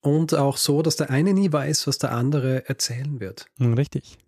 und 0.00 0.34
auch 0.34 0.56
so, 0.56 0.82
dass 0.82 0.96
der 0.96 1.10
eine 1.10 1.32
nie 1.34 1.52
weiß, 1.52 1.86
was 1.86 1.98
der 1.98 2.10
andere 2.12 2.68
erzählen 2.68 3.20
wird. 3.20 3.46
Hm, 3.58 3.74
richtig. 3.74 4.18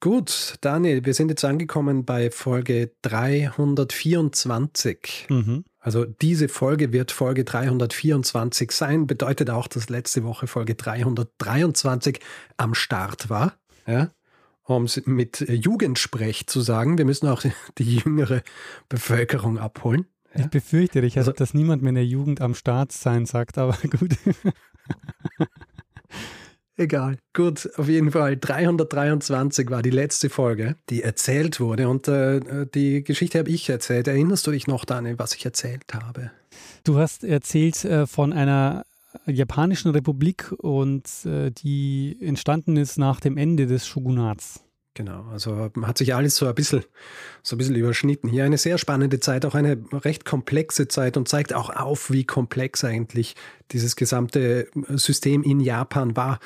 Gut, 0.00 0.56
Daniel, 0.60 1.06
wir 1.06 1.14
sind 1.14 1.30
jetzt 1.30 1.44
angekommen 1.44 2.04
bei 2.04 2.30
Folge 2.30 2.92
324. 3.02 5.26
Mhm. 5.30 5.64
Also 5.80 6.04
diese 6.04 6.48
Folge 6.48 6.92
wird 6.92 7.10
Folge 7.12 7.44
324 7.44 8.72
sein, 8.72 9.06
bedeutet 9.06 9.48
auch, 9.48 9.68
dass 9.68 9.88
letzte 9.88 10.22
Woche 10.22 10.48
Folge 10.48 10.74
323 10.74 12.20
am 12.58 12.74
Start 12.74 13.30
war. 13.30 13.54
Ja? 13.86 14.10
Um 14.64 14.84
es 14.84 15.00
mit 15.06 15.40
Jugendsprech 15.48 16.46
zu 16.46 16.60
sagen, 16.60 16.98
wir 16.98 17.06
müssen 17.06 17.28
auch 17.28 17.42
die 17.78 17.96
jüngere 17.96 18.42
Bevölkerung 18.90 19.56
abholen. 19.58 20.04
Ich 20.34 20.48
befürchte, 20.48 21.00
ich 21.00 21.16
also, 21.16 21.32
dass 21.32 21.54
niemand 21.54 21.80
mehr 21.80 21.88
in 21.90 21.94
der 21.94 22.04
Jugend 22.04 22.42
am 22.42 22.54
Start 22.54 22.92
sein 22.92 23.24
sagt, 23.24 23.56
aber 23.56 23.78
gut. 23.98 24.18
Egal. 26.78 27.16
Gut, 27.32 27.70
auf 27.76 27.88
jeden 27.88 28.10
Fall. 28.10 28.36
323 28.36 29.70
war 29.70 29.80
die 29.80 29.90
letzte 29.90 30.28
Folge, 30.28 30.76
die 30.90 31.02
erzählt 31.02 31.58
wurde. 31.58 31.88
Und 31.88 32.06
äh, 32.06 32.66
die 32.74 33.02
Geschichte 33.02 33.38
habe 33.38 33.48
ich 33.48 33.68
erzählt. 33.70 34.08
Erinnerst 34.08 34.46
du 34.46 34.50
dich 34.50 34.66
noch, 34.66 34.84
Daniel, 34.84 35.18
was 35.18 35.34
ich 35.34 35.44
erzählt 35.44 35.84
habe? 35.94 36.30
Du 36.84 36.98
hast 36.98 37.24
erzählt 37.24 37.82
äh, 37.86 38.06
von 38.06 38.34
einer 38.34 38.84
japanischen 39.24 39.90
Republik 39.92 40.52
und 40.58 41.08
äh, 41.24 41.50
die 41.50 42.18
entstanden 42.20 42.76
ist 42.76 42.98
nach 42.98 43.20
dem 43.20 43.38
Ende 43.38 43.66
des 43.66 43.86
Shogunats. 43.86 44.65
Genau, 44.96 45.26
also 45.30 45.70
hat 45.82 45.98
sich 45.98 46.14
alles 46.14 46.36
so 46.36 46.46
ein 46.46 46.54
bisschen, 46.54 46.82
so 47.42 47.54
ein 47.54 47.58
bisschen 47.58 47.74
überschnitten. 47.74 48.30
Hier 48.30 48.44
eine 48.44 48.56
sehr 48.56 48.78
spannende 48.78 49.20
Zeit, 49.20 49.44
auch 49.44 49.54
eine 49.54 49.76
recht 49.92 50.24
komplexe 50.24 50.88
Zeit 50.88 51.18
und 51.18 51.28
zeigt 51.28 51.52
auch 51.52 51.68
auf, 51.68 52.10
wie 52.10 52.24
komplex 52.24 52.82
eigentlich 52.82 53.36
dieses 53.72 53.94
gesamte 53.96 54.68
System 54.88 55.42
in 55.42 55.60
Japan 55.60 56.16
war, 56.16 56.38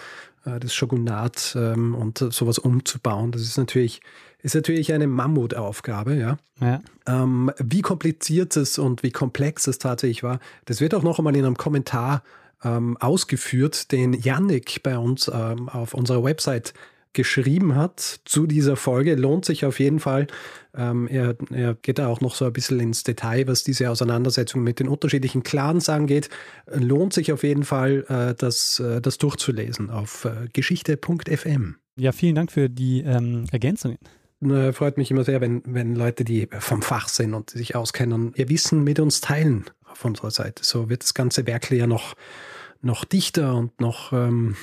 äh, 0.45 0.59
das 0.59 0.75
Shogunat 0.75 1.57
ähm, 1.57 1.95
und 1.95 2.19
sowas 2.19 2.59
umzubauen. 2.59 3.31
Das 3.31 3.43
ist 3.43 3.57
natürlich, 3.57 4.01
ist 4.43 4.57
natürlich 4.57 4.93
eine 4.93 5.07
Mammutaufgabe, 5.07 6.17
ja. 6.17 6.37
ja. 6.61 6.83
Ähm, 7.07 7.53
wie 7.59 7.83
kompliziert 7.83 8.57
es 8.57 8.81
und 8.81 9.05
wie 9.05 9.13
komplex 9.13 9.69
es 9.69 9.79
tatsächlich 9.79 10.25
war, 10.25 10.41
das 10.65 10.81
wird 10.81 10.95
auch 10.95 11.05
noch 11.05 11.19
einmal 11.19 11.37
in 11.37 11.45
einem 11.45 11.57
Kommentar 11.57 12.25
ähm, 12.65 12.97
ausgeführt, 12.97 13.93
den 13.93 14.13
Yannick 14.13 14.83
bei 14.83 14.99
uns 14.99 15.29
auf 15.29 15.95
unserer 15.95 16.25
Website 16.25 16.75
geschrieben 17.13 17.75
hat 17.75 18.21
zu 18.25 18.47
dieser 18.47 18.77
Folge. 18.77 19.15
Lohnt 19.15 19.45
sich 19.45 19.65
auf 19.65 19.81
jeden 19.81 19.99
Fall. 19.99 20.27
Ähm, 20.75 21.09
er, 21.09 21.37
er, 21.51 21.75
geht 21.75 21.99
da 21.99 22.07
auch 22.07 22.21
noch 22.21 22.35
so 22.35 22.45
ein 22.45 22.53
bisschen 22.53 22.79
ins 22.81 23.03
Detail, 23.03 23.47
was 23.49 23.65
diese 23.65 23.91
Auseinandersetzung 23.91 24.63
mit 24.63 24.79
den 24.79 24.89
unterschiedlichen 24.89 25.43
Clans 25.43 25.89
angeht. 25.89 26.29
Lohnt 26.67 27.13
sich 27.13 27.33
auf 27.33 27.43
jeden 27.43 27.65
Fall, 27.65 28.05
äh, 28.09 28.35
das, 28.37 28.79
äh, 28.79 29.01
das 29.01 29.19
durchzulesen 29.19 29.91
auf 29.91 30.25
äh, 30.25 30.49
geschichte.fm. 30.53 31.77
Ja, 31.97 32.13
vielen 32.13 32.35
Dank 32.35 32.53
für 32.53 32.69
die 32.69 33.01
ähm, 33.01 33.45
Ergänzungen. 33.51 33.99
Freut 34.73 34.97
mich 34.97 35.11
immer 35.11 35.23
sehr, 35.25 35.43
wenn, 35.43 35.61
wenn 35.67 35.95
Leute, 35.95 36.25
die 36.25 36.49
vom 36.51 36.81
Fach 36.81 37.09
sind 37.09 37.35
und 37.35 37.51
sich 37.51 37.77
auskennen, 37.77 38.33
ihr 38.37 38.49
Wissen 38.49 38.83
mit 38.83 38.99
uns 38.99 39.21
teilen 39.21 39.67
auf 39.85 40.03
unserer 40.07 40.31
Seite. 40.31 40.65
So 40.65 40.89
wird 40.89 41.03
das 41.03 41.13
ganze 41.13 41.47
Werk 41.47 41.71
ja 41.71 41.87
noch, 41.87 42.15
noch 42.81 43.05
dichter 43.05 43.55
und 43.55 43.79
noch 43.83 44.15
ähm, 44.15 44.57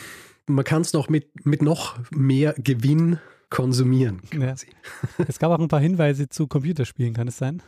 man 0.47 0.65
kann 0.65 0.81
es 0.81 0.93
noch 0.93 1.09
mit, 1.09 1.45
mit 1.45 1.61
noch 1.61 1.97
mehr 2.11 2.55
Gewinn 2.57 3.19
konsumieren. 3.49 4.21
Ja. 4.33 4.55
Es 5.27 5.39
gab 5.39 5.51
auch 5.51 5.59
ein 5.59 5.67
paar 5.67 5.79
Hinweise 5.79 6.29
zu 6.29 6.47
Computerspielen, 6.47 7.13
kann 7.13 7.27
es 7.27 7.37
sein? 7.37 7.61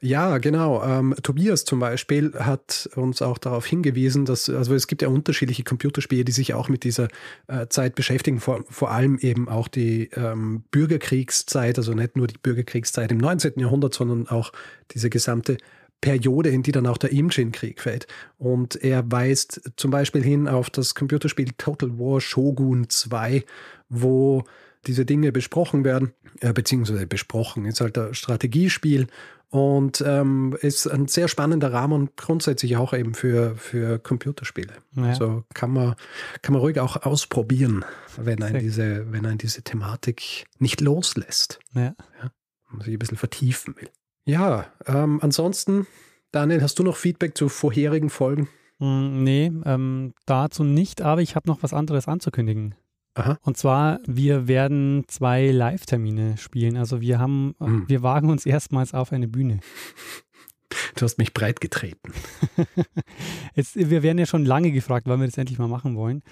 Ja, 0.00 0.38
genau. 0.38 0.82
Ähm, 0.82 1.14
Tobias 1.22 1.64
zum 1.64 1.78
Beispiel 1.78 2.32
hat 2.34 2.90
uns 2.96 3.22
auch 3.22 3.38
darauf 3.38 3.64
hingewiesen, 3.64 4.24
dass, 4.24 4.50
also 4.50 4.74
es 4.74 4.88
gibt 4.88 5.02
ja 5.02 5.08
unterschiedliche 5.08 5.62
Computerspiele, 5.62 6.24
die 6.24 6.32
sich 6.32 6.54
auch 6.54 6.68
mit 6.68 6.82
dieser 6.82 7.06
äh, 7.46 7.68
Zeit 7.68 7.94
beschäftigen, 7.94 8.40
vor, 8.40 8.64
vor 8.68 8.90
allem 8.90 9.18
eben 9.18 9.48
auch 9.48 9.68
die 9.68 10.10
ähm, 10.16 10.64
Bürgerkriegszeit, 10.72 11.78
also 11.78 11.94
nicht 11.94 12.16
nur 12.16 12.26
die 12.26 12.38
Bürgerkriegszeit 12.42 13.12
im 13.12 13.18
19. 13.18 13.52
Jahrhundert, 13.60 13.94
sondern 13.94 14.26
auch 14.28 14.52
diese 14.92 15.08
gesamte 15.08 15.56
Periode, 16.02 16.50
in 16.50 16.62
die 16.62 16.72
dann 16.72 16.86
auch 16.86 16.98
der 16.98 17.12
Imjin-Krieg 17.12 17.80
fällt. 17.80 18.06
Und 18.36 18.76
er 18.76 19.10
weist 19.10 19.62
zum 19.76 19.90
Beispiel 19.90 20.22
hin 20.22 20.48
auf 20.48 20.68
das 20.68 20.94
Computerspiel 20.94 21.52
Total 21.56 21.98
War 21.98 22.20
Shogun 22.20 22.90
2, 22.90 23.44
wo 23.88 24.44
diese 24.86 25.06
Dinge 25.06 25.32
besprochen 25.32 25.84
werden, 25.84 26.12
äh, 26.40 26.52
beziehungsweise 26.52 27.06
besprochen, 27.06 27.64
ist 27.64 27.80
halt 27.80 27.96
ein 27.96 28.14
Strategiespiel 28.14 29.06
und 29.48 30.02
ähm, 30.04 30.56
ist 30.60 30.88
ein 30.88 31.06
sehr 31.06 31.28
spannender 31.28 31.72
Rahmen 31.72 32.10
grundsätzlich 32.16 32.76
auch 32.76 32.92
eben 32.92 33.14
für, 33.14 33.54
für 33.56 33.98
Computerspiele. 34.00 34.72
Ja. 34.96 35.04
Also 35.04 35.44
kann 35.54 35.70
man, 35.70 35.94
kann 36.42 36.54
man 36.54 36.62
ruhig 36.62 36.80
auch 36.80 36.96
ausprobieren, 37.04 37.84
wenn 38.16 38.42
ein, 38.42 38.58
diese, 38.58 39.12
wenn 39.12 39.24
ein 39.24 39.38
diese 39.38 39.62
Thematik 39.62 40.46
nicht 40.58 40.80
loslässt. 40.80 41.60
Ja. 41.74 41.94
ja 42.22 42.32
man 42.72 42.80
sich 42.82 42.94
ein 42.94 42.98
bisschen 42.98 43.18
vertiefen 43.18 43.76
will. 43.76 43.88
Ja, 44.24 44.66
ähm, 44.86 45.18
ansonsten, 45.22 45.86
Daniel, 46.30 46.62
hast 46.62 46.78
du 46.78 46.82
noch 46.82 46.96
Feedback 46.96 47.36
zu 47.36 47.48
vorherigen 47.48 48.10
Folgen? 48.10 48.48
Mm, 48.78 49.22
nee, 49.22 49.52
ähm, 49.64 50.14
dazu 50.26 50.64
nicht, 50.64 51.02
aber 51.02 51.22
ich 51.22 51.34
habe 51.36 51.48
noch 51.48 51.62
was 51.62 51.72
anderes 51.72 52.08
anzukündigen. 52.08 52.74
Aha. 53.14 53.38
Und 53.42 53.56
zwar, 53.56 53.98
wir 54.06 54.48
werden 54.48 55.04
zwei 55.06 55.50
Live-Termine 55.50 56.38
spielen. 56.38 56.76
Also 56.76 57.00
wir 57.00 57.18
haben, 57.18 57.54
hm. 57.58 57.84
wir 57.86 58.02
wagen 58.02 58.30
uns 58.30 58.46
erstmals 58.46 58.94
auf 58.94 59.12
eine 59.12 59.28
Bühne. 59.28 59.60
Du 60.96 61.02
hast 61.02 61.18
mich 61.18 61.34
breit 61.34 61.60
getreten. 61.60 62.12
Jetzt, 63.54 63.76
wir 63.90 64.02
werden 64.02 64.18
ja 64.18 64.24
schon 64.24 64.46
lange 64.46 64.72
gefragt, 64.72 65.06
wann 65.06 65.20
wir 65.20 65.26
das 65.26 65.36
endlich 65.36 65.58
mal 65.58 65.68
machen 65.68 65.96
wollen. 65.96 66.22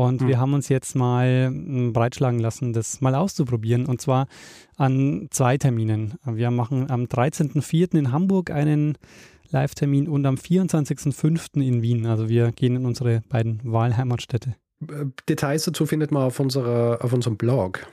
Und 0.00 0.22
mhm. 0.22 0.28
wir 0.28 0.40
haben 0.40 0.54
uns 0.54 0.70
jetzt 0.70 0.96
mal 0.96 1.48
hm, 1.48 1.92
breitschlagen 1.92 2.40
lassen, 2.40 2.72
das 2.72 3.02
mal 3.02 3.14
auszuprobieren. 3.14 3.84
Und 3.84 4.00
zwar 4.00 4.28
an 4.78 5.28
zwei 5.30 5.58
Terminen. 5.58 6.14
Wir 6.24 6.50
machen 6.50 6.90
am 6.90 7.04
13.04. 7.04 7.98
in 7.98 8.10
Hamburg 8.10 8.50
einen 8.50 8.96
Live-Termin 9.50 10.08
und 10.08 10.24
am 10.24 10.36
24.05. 10.36 11.60
in 11.60 11.82
Wien. 11.82 12.06
Also 12.06 12.30
wir 12.30 12.50
gehen 12.52 12.76
in 12.76 12.86
unsere 12.86 13.20
beiden 13.28 13.60
Wahlheimatstädte. 13.62 14.54
Äh, 14.88 15.06
Details 15.28 15.64
dazu 15.64 15.84
findet 15.84 16.12
man 16.12 16.22
auf, 16.22 16.40
unserer, 16.40 17.04
auf 17.04 17.12
unserem 17.12 17.36
Blog 17.36 17.86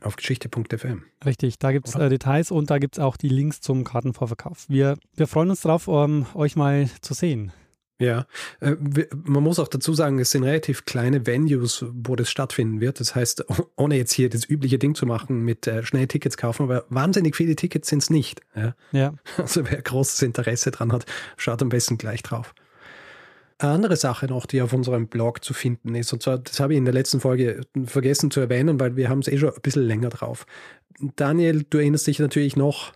auf 0.00 0.14
geschichte.fm. 0.14 1.02
Richtig, 1.26 1.58
da 1.58 1.72
gibt 1.72 1.88
es 1.88 1.96
äh, 1.96 2.08
Details 2.08 2.52
und 2.52 2.70
da 2.70 2.78
gibt 2.78 2.98
es 2.98 3.02
auch 3.02 3.16
die 3.16 3.28
Links 3.28 3.60
zum 3.60 3.82
Kartenvorverkauf. 3.82 4.66
Wir, 4.68 4.96
wir 5.16 5.26
freuen 5.26 5.50
uns 5.50 5.62
darauf, 5.62 5.88
um, 5.88 6.26
euch 6.34 6.54
mal 6.54 6.88
zu 7.00 7.14
sehen. 7.14 7.50
Ja, 8.00 8.26
äh, 8.60 8.76
man 9.24 9.42
muss 9.42 9.58
auch 9.58 9.66
dazu 9.66 9.92
sagen, 9.92 10.20
es 10.20 10.30
sind 10.30 10.44
relativ 10.44 10.84
kleine 10.84 11.26
Venues, 11.26 11.84
wo 11.90 12.14
das 12.14 12.30
stattfinden 12.30 12.80
wird. 12.80 13.00
Das 13.00 13.16
heißt, 13.16 13.44
ohne 13.76 13.96
jetzt 13.96 14.12
hier 14.12 14.30
das 14.30 14.48
übliche 14.48 14.78
Ding 14.78 14.94
zu 14.94 15.04
machen 15.04 15.44
mit 15.44 15.66
äh, 15.66 15.82
schnell 15.82 16.06
Tickets 16.06 16.36
kaufen, 16.36 16.62
aber 16.62 16.84
wahnsinnig 16.90 17.34
viele 17.34 17.56
Tickets 17.56 17.88
sind 17.88 18.02
es 18.02 18.10
nicht. 18.10 18.40
Ja? 18.54 18.74
ja. 18.92 19.14
Also 19.36 19.68
wer 19.68 19.82
großes 19.82 20.22
Interesse 20.22 20.70
dran 20.70 20.92
hat, 20.92 21.06
schaut 21.36 21.60
am 21.60 21.70
besten 21.70 21.98
gleich 21.98 22.22
drauf. 22.22 22.54
Eine 23.58 23.72
andere 23.72 23.96
Sache 23.96 24.26
noch, 24.26 24.46
die 24.46 24.62
auf 24.62 24.72
unserem 24.72 25.08
Blog 25.08 25.42
zu 25.42 25.52
finden 25.52 25.96
ist, 25.96 26.12
und 26.12 26.22
zwar, 26.22 26.38
das 26.38 26.60
habe 26.60 26.74
ich 26.74 26.78
in 26.78 26.84
der 26.84 26.94
letzten 26.94 27.18
Folge 27.18 27.62
vergessen 27.86 28.30
zu 28.30 28.38
erwähnen, 28.38 28.78
weil 28.78 28.94
wir 28.94 29.08
haben 29.08 29.18
es 29.18 29.26
eh 29.26 29.36
schon 29.36 29.52
ein 29.52 29.60
bisschen 29.60 29.82
länger 29.82 30.10
drauf. 30.10 30.46
Daniel, 31.16 31.64
du 31.68 31.78
erinnerst 31.78 32.06
dich 32.06 32.20
natürlich 32.20 32.54
noch 32.54 32.92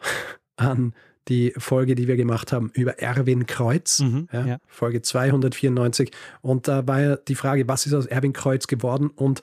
an 0.56 0.94
die 1.28 1.52
Folge, 1.56 1.94
die 1.94 2.08
wir 2.08 2.16
gemacht 2.16 2.52
haben 2.52 2.70
über 2.74 2.98
Erwin 2.98 3.46
Kreuz, 3.46 4.00
mhm, 4.00 4.28
ja, 4.32 4.46
ja. 4.46 4.58
Folge 4.66 5.02
294. 5.02 6.10
Und 6.40 6.68
da 6.68 6.86
war 6.86 7.00
ja 7.00 7.16
die 7.16 7.34
Frage, 7.34 7.68
was 7.68 7.86
ist 7.86 7.94
aus 7.94 8.06
Erwin 8.06 8.32
Kreuz 8.32 8.66
geworden? 8.66 9.10
Und 9.14 9.42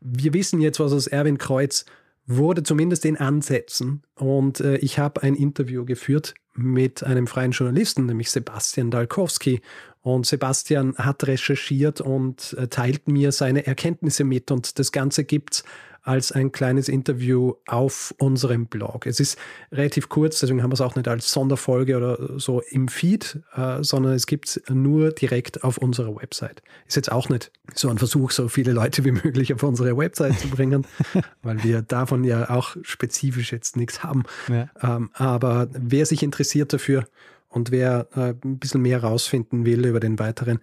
wir 0.00 0.34
wissen 0.34 0.60
jetzt, 0.60 0.78
was 0.78 0.92
aus 0.92 1.06
Erwin 1.06 1.38
Kreuz 1.38 1.84
wurde, 2.26 2.62
zumindest 2.62 3.04
in 3.04 3.16
Ansätzen. 3.16 4.02
Und 4.14 4.60
äh, 4.60 4.76
ich 4.76 4.98
habe 4.98 5.22
ein 5.22 5.34
Interview 5.34 5.84
geführt 5.84 6.34
mit 6.54 7.04
einem 7.04 7.26
freien 7.26 7.52
Journalisten, 7.52 8.06
nämlich 8.06 8.30
Sebastian 8.30 8.90
Dalkowski. 8.90 9.60
Und 10.00 10.26
Sebastian 10.26 10.96
hat 10.96 11.26
recherchiert 11.26 12.00
und 12.00 12.54
äh, 12.58 12.68
teilt 12.68 13.08
mir 13.08 13.32
seine 13.32 13.66
Erkenntnisse 13.66 14.24
mit. 14.24 14.50
Und 14.50 14.78
das 14.78 14.92
Ganze 14.92 15.24
gibt's 15.24 15.64
als 16.06 16.30
ein 16.30 16.52
kleines 16.52 16.88
Interview 16.88 17.54
auf 17.66 18.14
unserem 18.18 18.66
Blog. 18.66 19.06
Es 19.06 19.18
ist 19.18 19.36
relativ 19.72 20.08
kurz, 20.08 20.38
deswegen 20.38 20.62
haben 20.62 20.70
wir 20.70 20.74
es 20.74 20.80
auch 20.80 20.94
nicht 20.94 21.08
als 21.08 21.32
Sonderfolge 21.32 21.96
oder 21.96 22.38
so 22.38 22.60
im 22.70 22.86
Feed, 22.86 23.40
äh, 23.56 23.82
sondern 23.82 24.12
es 24.12 24.26
gibt 24.26 24.48
es 24.48 24.62
nur 24.68 25.10
direkt 25.10 25.64
auf 25.64 25.78
unserer 25.78 26.14
Website. 26.14 26.62
Ist 26.86 26.94
jetzt 26.94 27.10
auch 27.10 27.28
nicht 27.28 27.50
so 27.74 27.88
ein 27.88 27.98
Versuch, 27.98 28.30
so 28.30 28.46
viele 28.46 28.72
Leute 28.72 29.04
wie 29.04 29.10
möglich 29.10 29.52
auf 29.52 29.64
unsere 29.64 29.96
Website 29.96 30.38
zu 30.38 30.48
bringen, 30.48 30.86
weil 31.42 31.62
wir 31.64 31.82
davon 31.82 32.22
ja 32.22 32.50
auch 32.50 32.76
spezifisch 32.82 33.50
jetzt 33.50 33.76
nichts 33.76 34.04
haben. 34.04 34.22
Ja. 34.48 34.68
Ähm, 34.80 35.10
aber 35.12 35.68
wer 35.72 36.06
sich 36.06 36.22
interessiert 36.22 36.72
dafür, 36.72 37.04
und 37.48 37.70
wer 37.70 38.06
äh, 38.14 38.34
ein 38.44 38.58
bisschen 38.58 38.82
mehr 38.82 39.00
herausfinden 39.00 39.64
will 39.64 39.86
über 39.86 39.98
den 39.98 40.18
weiteren 40.18 40.58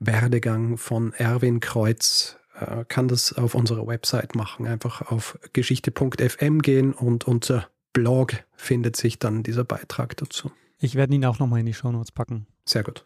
Werdegang 0.00 0.76
von 0.76 1.14
Erwin 1.14 1.60
Kreuz, 1.60 2.36
äh, 2.60 2.84
kann 2.86 3.08
das 3.08 3.32
auf 3.32 3.54
unserer 3.54 3.86
Website 3.86 4.34
machen. 4.34 4.66
Einfach 4.66 5.02
auf 5.10 5.38
geschichte.fm 5.52 6.62
gehen 6.62 6.92
und 6.92 7.26
unter 7.26 7.68
Blog 7.92 8.34
findet 8.54 8.96
sich 8.96 9.18
dann 9.18 9.42
dieser 9.42 9.64
Beitrag 9.64 10.16
dazu. 10.16 10.50
Ich 10.78 10.94
werde 10.94 11.14
ihn 11.14 11.24
auch 11.24 11.38
nochmal 11.38 11.60
in 11.60 11.66
die 11.66 11.74
Shownotes 11.74 12.12
packen. 12.12 12.46
Sehr 12.64 12.82
gut. 12.82 13.04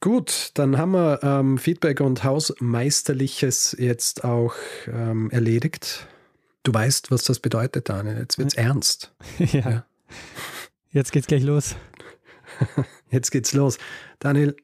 Gut, 0.00 0.50
dann 0.54 0.76
haben 0.76 0.90
wir 0.92 1.20
ähm, 1.22 1.56
Feedback 1.56 2.00
und 2.00 2.24
Hausmeisterliches 2.24 3.76
jetzt 3.78 4.24
auch 4.24 4.54
ähm, 4.86 5.30
erledigt. 5.30 6.08
Du 6.62 6.74
weißt, 6.74 7.10
was 7.10 7.24
das 7.24 7.40
bedeutet, 7.40 7.88
Daniel. 7.88 8.18
Jetzt 8.18 8.36
wird's 8.36 8.54
ja. 8.56 8.64
ernst. 8.64 9.14
ja. 9.38 9.60
ja. 9.60 9.86
Jetzt 10.90 11.12
geht's 11.12 11.26
gleich 11.26 11.42
los. 11.42 11.76
Jetzt 13.10 13.30
geht's 13.30 13.52
los. 13.52 13.78
Daniel, 14.18 14.56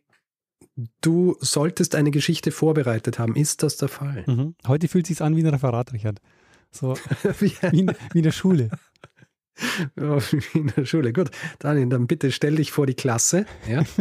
du 1.01 1.37
solltest 1.41 1.95
eine 1.95 2.11
Geschichte 2.11 2.51
vorbereitet 2.51 3.19
haben. 3.19 3.37
Ist 3.37 3.63
das 3.63 3.77
der 3.77 3.89
Fall? 3.89 4.25
Mhm. 4.27 4.55
Heute 4.67 4.89
fühlt 4.89 5.05
es 5.05 5.09
sich 5.09 5.23
an 5.23 5.37
wie 5.37 5.43
ein 5.43 5.47
Referat, 5.47 5.93
Richard. 5.93 6.21
So 6.71 6.95
wie, 7.41 7.53
wie, 7.71 7.81
in, 7.81 7.93
wie 8.13 8.19
in 8.19 8.25
der 8.25 8.33
Schule. 8.33 8.71
wie 9.97 10.59
in 10.59 10.73
der 10.77 10.85
Schule. 10.85 11.13
Gut, 11.13 11.31
Daniel, 11.59 11.89
dann 11.89 12.07
bitte 12.07 12.33
stell 12.33 12.57
dich 12.57 12.73
vor 12.73 12.87
die 12.87 12.95
Klasse. 12.95 13.47
Ja? 13.69 13.85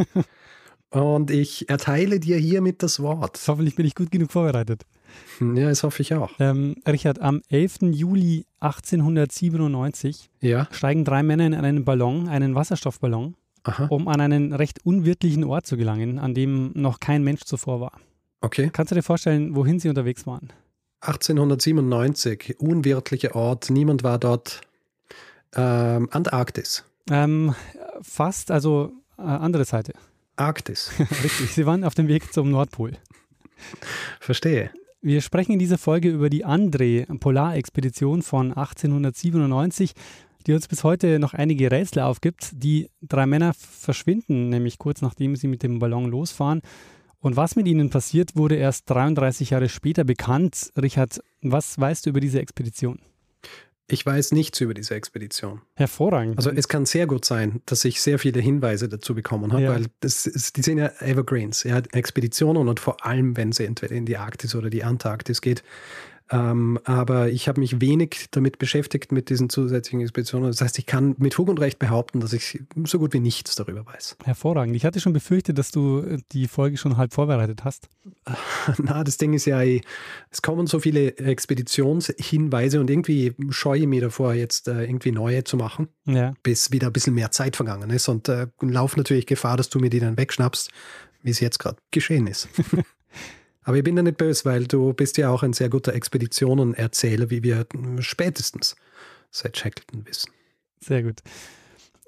Und 0.92 1.30
ich 1.30 1.70
erteile 1.70 2.20
dir 2.20 2.38
hiermit 2.38 2.81
das 2.81 3.00
Wort. 3.00 3.40
Hoffentlich 3.48 3.76
bin 3.76 3.86
ich 3.86 3.94
gut 3.94 4.10
genug 4.10 4.31
vorbereitet. 4.31 4.86
Ja, 5.40 5.70
das 5.70 5.84
hoffe 5.84 6.02
ich 6.02 6.14
auch. 6.16 6.31
Ähm, 6.40 6.78
Richard, 6.88 7.20
am 7.20 7.42
11. 7.50 7.78
Juli 7.92 8.46
1897 8.60 10.30
ja? 10.42 10.68
steigen 10.72 11.06
drei 11.06 11.22
Männer 11.24 11.46
in 11.46 11.54
einen 11.54 11.86
Ballon, 11.86 12.28
einen 12.28 12.56
Wasserstoffballon, 12.56 13.36
Aha. 13.63 13.88
um 13.89 14.07
an 14.07 14.21
einen 14.21 14.53
recht 14.53 14.85
unwirtlichen 14.85 15.44
Ort 15.44 15.65
zu 15.65 15.77
gelangen, 15.77 16.19
an 16.19 16.33
dem 16.33 16.71
noch 16.75 17.00
kein 17.00 17.23
Mensch 17.23 17.41
zuvor 17.41 17.81
war. 17.81 17.91
Okay. 18.41 18.69
Kannst 18.71 18.91
du 18.91 18.95
dir 18.95 19.03
vorstellen, 19.03 19.56
wohin 19.56 19.79
sie 19.79 19.89
unterwegs 19.89 20.25
waren? 20.25 20.53
1897, 21.01 22.59
unwirtlicher 22.59 23.35
Ort, 23.35 23.69
niemand 23.69 24.03
war 24.03 24.17
dort. 24.17 24.61
Ähm, 25.56 26.09
Antarktis. 26.11 26.83
Ähm, 27.09 27.56
fast, 28.01 28.51
also 28.51 28.91
äh, 29.17 29.21
andere 29.21 29.65
Seite. 29.65 29.94
Arktis. 30.35 30.91
Richtig, 31.23 31.51
sie 31.51 31.65
waren 31.65 31.83
auf 31.83 31.95
dem 31.95 32.07
Weg 32.07 32.31
zum 32.31 32.51
Nordpol. 32.51 32.94
Verstehe. 34.19 34.71
Wir 35.01 35.21
sprechen 35.21 35.53
in 35.53 35.59
dieser 35.59 35.77
Folge 35.77 36.09
über 36.09 36.29
die 36.29 36.45
André 36.45 37.06
Polarexpedition 37.19 38.21
von 38.21 38.51
1897 38.51 39.94
die 40.47 40.53
uns 40.53 40.68
bis 40.68 40.83
heute 40.83 41.19
noch 41.19 41.33
einige 41.33 41.71
Rätsel 41.71 42.01
aufgibt. 42.01 42.51
Die 42.53 42.89
drei 43.01 43.25
Männer 43.25 43.53
verschwinden 43.53 44.50
nämlich 44.50 44.77
kurz 44.77 45.01
nachdem 45.01 45.36
sie 45.36 45.47
mit 45.47 45.63
dem 45.63 45.80
Ballon 45.80 46.06
losfahren. 46.06 46.62
Und 47.21 47.36
was 47.36 47.56
mit 47.56 47.68
ihnen 47.68 47.89
passiert, 47.89 48.36
wurde 48.36 48.56
erst 48.56 48.89
33 48.89 49.50
Jahre 49.50 49.68
später 49.68 50.06
bekannt. 50.06 50.71
Richard, 50.81 51.19
was 51.41 51.77
weißt 51.77 52.06
du 52.06 52.12
über 52.12 52.21
diese 52.21 52.39
Expedition? 52.39 53.00
Ich 53.91 54.06
weiß 54.06 54.33
nichts 54.33 54.62
über 54.62 54.75
diese 54.75 54.94
Expedition. 54.94 55.62
Hervorragend. 55.74 56.38
Also 56.38 56.51
es 56.51 56.68
kann 56.68 56.85
sehr 56.85 57.07
gut 57.07 57.25
sein, 57.25 57.62
dass 57.65 57.83
ich 57.85 58.01
sehr 58.01 58.19
viele 58.19 58.39
Hinweise 58.39 58.88
dazu 58.88 59.15
bekommen 59.15 59.51
habe, 59.51 59.63
ja. 59.63 59.74
weil 59.74 59.88
das 60.00 60.27
ist, 60.27 60.57
die 60.57 60.62
sind 60.62 60.77
ja 60.77 60.92
Evergreens, 61.00 61.63
ja, 61.63 61.81
Expeditionen 61.92 62.68
und 62.68 62.80
vor 62.80 63.03
allem, 63.03 63.35
wenn 63.35 63.51
sie 63.51 63.65
entweder 63.65 63.95
in 63.95 64.06
die 64.06 64.18
Arktis 64.18 64.53
oder 64.53 64.69
die 64.69 64.83
Antarktis 64.83 65.42
geht, 65.42 65.63
ähm, 66.31 66.80
aber 66.84 67.30
ich 67.30 67.48
habe 67.48 67.60
mich 67.60 67.81
wenig 67.81 68.28
damit 68.31 68.60
beschäftigt 68.60 69.12
mit 69.12 69.30
diesen 69.30 69.50
zusätzlichen 69.50 70.02
Expeditionen. 70.02 70.48
Das 70.48 70.62
heißt, 70.62 70.78
ich 70.78 70.86
kann 70.86 71.16
mit 71.18 71.34
Fug 71.34 71.50
und 71.50 71.60
Recht 71.60 71.80
behaupten, 71.80 72.20
dass 72.20 72.34
ich 72.34 72.62
so 72.86 73.00
gut 73.00 73.14
wie 73.14 73.20
nichts 73.20 73.56
darüber 73.56 73.86
weiß. 73.86 74.18
Hervorragend. 74.24 74.76
Ich 74.76 74.86
hatte 74.86 75.00
schon 75.00 75.14
befürchtet, 75.14 75.58
dass 75.58 75.72
du 75.72 76.02
äh, 76.02 76.18
die 76.31 76.48
Folge 76.48 76.78
schon 76.78 76.98
halb 76.98 77.14
vorbereitet 77.14 77.64
hast. 77.64 77.90
Na, 78.78 79.04
das 79.04 79.18
Ding 79.18 79.34
ist 79.34 79.46
ja, 79.46 79.62
es 79.64 80.42
kommen 80.42 80.68
so 80.68 80.80
viele 80.80 81.18
Expeditionshinweise 81.18 82.80
und 82.80 82.90
irgendwie 82.90 83.34
scheue 83.50 83.81
ich 83.81 83.88
mich 83.88 84.02
davor, 84.02 84.34
jetzt 84.34 84.68
äh, 84.68 84.84
irgendwie 84.84 85.12
neue 85.12 85.44
zu 85.44 85.58
machen, 85.58 85.88
ja. 86.06 86.34
bis 86.44 86.72
wieder 86.72 86.88
ein 86.88 86.94
bisschen 86.94 87.16
mehr 87.16 87.31
Zeit 87.31 87.56
vergangen 87.56 87.90
ist 87.90 88.08
und 88.08 88.30
äh, 88.30 88.48
laufe 88.62 88.98
natürlich 88.98 89.26
Gefahr, 89.26 89.58
dass 89.58 89.70
du 89.70 89.80
mir 89.80 89.90
die 89.90 90.00
dann 90.00 90.18
wegschnappst, 90.18 90.70
wie 91.24 91.31
es 91.31 91.40
jetzt 91.40 91.58
gerade 91.58 91.78
geschehen 91.92 92.28
ist. 92.28 92.50
Aber 93.69 93.77
ich 93.77 93.83
bin 93.83 93.95
da 93.95 94.01
nicht 94.01 94.18
böse, 94.18 94.45
weil 94.45 94.66
du 94.66 94.94
bist 94.94 95.18
ja 95.18 95.30
auch 95.30 95.44
ein 95.44 95.54
sehr 95.54 95.69
guter 95.69 95.94
Expeditionenerzähler, 95.94 97.30
wie 97.30 97.44
wir 97.44 97.68
spätestens 98.00 98.75
seit 99.30 99.57
Shackleton 99.57 100.07
wissen. 100.07 100.31
Sehr 100.80 101.04
gut. 101.04 101.19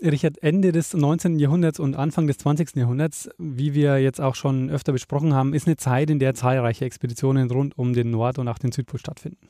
Richard, 0.02 0.42
Ende 0.42 0.72
des 0.72 0.96
19. 0.96 1.38
Jahrhunderts 1.38 1.80
und 1.80 1.94
Anfang 1.94 2.26
des 2.26 2.40
20. 2.40 2.78
Jahrhunderts, 2.78 3.30
wie 3.38 3.76
wir 3.76 4.00
jetzt 4.00 4.20
auch 4.20 4.34
schon 4.34 4.72
öfter 4.72 4.92
besprochen 4.92 5.36
haben, 5.36 5.54
ist 5.54 5.68
eine 5.68 5.78
Zeit, 5.78 6.10
in 6.10 6.18
der 6.18 6.34
zahlreiche 6.34 6.86
Expeditionen 6.86 7.52
rund 7.52 7.78
um 7.78 7.94
den 7.94 8.10
Nord- 8.10 8.40
und 8.40 8.48
auch 8.48 8.58
den 8.58 8.72
Südpol 8.72 9.00
stattfinden. 9.00 9.48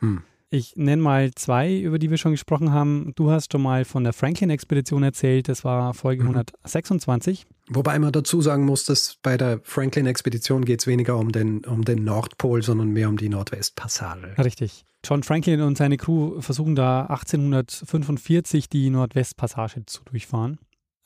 Hm. 0.00 0.24
Ich 0.54 0.76
nenne 0.76 1.00
mal 1.00 1.30
zwei, 1.34 1.78
über 1.78 1.98
die 1.98 2.10
wir 2.10 2.18
schon 2.18 2.32
gesprochen 2.32 2.72
haben. 2.72 3.14
Du 3.16 3.30
hast 3.30 3.52
schon 3.52 3.62
mal 3.62 3.86
von 3.86 4.04
der 4.04 4.12
Franklin-Expedition 4.12 5.02
erzählt, 5.02 5.48
das 5.48 5.64
war 5.64 5.94
Folge 5.94 6.24
mhm. 6.24 6.36
126. 6.36 7.46
Wobei 7.70 7.98
man 7.98 8.12
dazu 8.12 8.42
sagen 8.42 8.66
muss, 8.66 8.84
dass 8.84 9.16
bei 9.22 9.38
der 9.38 9.60
Franklin-Expedition 9.62 10.66
geht 10.66 10.80
es 10.80 10.86
weniger 10.86 11.16
um 11.16 11.32
den, 11.32 11.64
um 11.64 11.86
den 11.86 12.04
Nordpol, 12.04 12.62
sondern 12.62 12.90
mehr 12.90 13.08
um 13.08 13.16
die 13.16 13.30
Nordwestpassage. 13.30 14.36
Richtig. 14.44 14.84
John 15.02 15.22
Franklin 15.22 15.62
und 15.62 15.78
seine 15.78 15.96
Crew 15.96 16.42
versuchen 16.42 16.74
da 16.74 17.06
1845 17.06 18.68
die 18.68 18.90
Nordwestpassage 18.90 19.86
zu 19.86 20.02
durchfahren. 20.04 20.58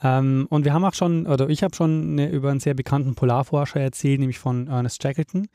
Ähm, 0.02 0.48
und 0.50 0.64
wir 0.64 0.72
haben 0.72 0.84
auch 0.84 0.94
schon, 0.94 1.28
oder 1.28 1.48
ich 1.48 1.62
habe 1.62 1.76
schon 1.76 2.18
eine, 2.18 2.30
über 2.32 2.50
einen 2.50 2.58
sehr 2.58 2.74
bekannten 2.74 3.14
Polarforscher 3.14 3.78
erzählt, 3.78 4.18
nämlich 4.18 4.40
von 4.40 4.66
Ernest 4.66 5.00
Shackleton. 5.00 5.46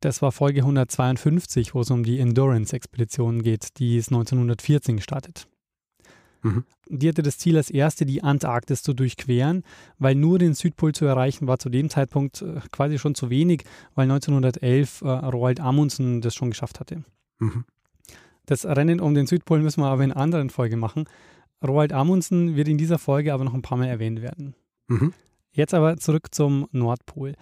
Das 0.00 0.20
war 0.22 0.32
Folge 0.32 0.60
152, 0.60 1.74
wo 1.74 1.80
es 1.80 1.90
um 1.90 2.04
die 2.04 2.18
Endurance-Expedition 2.18 3.42
geht, 3.42 3.78
die 3.78 3.96
ist 3.96 4.08
1914 4.08 4.96
gestartet. 4.96 5.48
Mhm. 6.42 6.64
Die 6.88 7.08
hatte 7.08 7.22
das 7.22 7.38
Ziel 7.38 7.56
als 7.56 7.70
erste, 7.70 8.06
die 8.06 8.22
Antarktis 8.22 8.82
zu 8.82 8.94
durchqueren, 8.94 9.64
weil 9.98 10.14
nur 10.14 10.38
den 10.38 10.54
Südpol 10.54 10.92
zu 10.92 11.04
erreichen 11.04 11.46
war 11.46 11.58
zu 11.58 11.68
dem 11.68 11.90
Zeitpunkt 11.90 12.42
äh, 12.42 12.60
quasi 12.70 12.98
schon 12.98 13.14
zu 13.14 13.30
wenig, 13.30 13.64
weil 13.94 14.04
1911 14.04 15.02
äh, 15.02 15.08
Roald 15.08 15.60
Amundsen 15.60 16.20
das 16.20 16.34
schon 16.34 16.50
geschafft 16.50 16.78
hatte. 16.78 17.02
Mhm. 17.38 17.64
Das 18.44 18.64
Rennen 18.64 19.00
um 19.00 19.14
den 19.14 19.26
Südpol 19.26 19.60
müssen 19.60 19.80
wir 19.80 19.88
aber 19.88 20.04
in 20.04 20.12
einer 20.12 20.20
anderen 20.20 20.50
Folge 20.50 20.76
machen. 20.76 21.04
Roald 21.66 21.92
Amundsen 21.92 22.54
wird 22.54 22.68
in 22.68 22.78
dieser 22.78 22.98
Folge 22.98 23.32
aber 23.32 23.44
noch 23.44 23.54
ein 23.54 23.62
paar 23.62 23.78
Mal 23.78 23.88
erwähnt 23.88 24.22
werden. 24.22 24.54
Mhm. 24.88 25.12
Jetzt 25.50 25.74
aber 25.74 25.96
zurück 25.96 26.28
zum 26.32 26.68
Nordpol. 26.70 27.34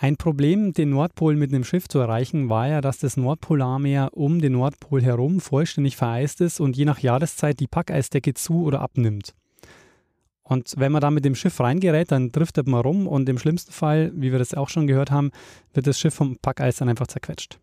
Ein 0.00 0.16
Problem, 0.16 0.72
den 0.72 0.90
Nordpol 0.90 1.34
mit 1.34 1.52
einem 1.52 1.64
Schiff 1.64 1.88
zu 1.88 1.98
erreichen, 1.98 2.48
war 2.48 2.68
ja, 2.68 2.80
dass 2.80 2.98
das 2.98 3.16
Nordpolarmeer 3.16 4.10
um 4.12 4.40
den 4.40 4.52
Nordpol 4.52 5.02
herum 5.02 5.40
vollständig 5.40 5.96
vereist 5.96 6.40
ist 6.40 6.60
und 6.60 6.76
je 6.76 6.84
nach 6.84 7.00
Jahreszeit 7.00 7.58
die 7.58 7.66
Packeisdecke 7.66 8.32
zu 8.32 8.62
oder 8.62 8.80
abnimmt. 8.80 9.34
Und 10.44 10.74
wenn 10.76 10.92
man 10.92 11.00
da 11.00 11.10
mit 11.10 11.24
dem 11.24 11.34
Schiff 11.34 11.58
reingerät, 11.58 12.12
dann 12.12 12.30
driftet 12.30 12.68
man 12.68 12.80
rum 12.80 13.08
und 13.08 13.28
im 13.28 13.40
schlimmsten 13.40 13.72
Fall, 13.72 14.12
wie 14.14 14.30
wir 14.30 14.38
das 14.38 14.54
auch 14.54 14.68
schon 14.68 14.86
gehört 14.86 15.10
haben, 15.10 15.32
wird 15.74 15.88
das 15.88 15.98
Schiff 15.98 16.14
vom 16.14 16.36
Packeis 16.38 16.76
dann 16.76 16.88
einfach 16.88 17.08
zerquetscht. 17.08 17.58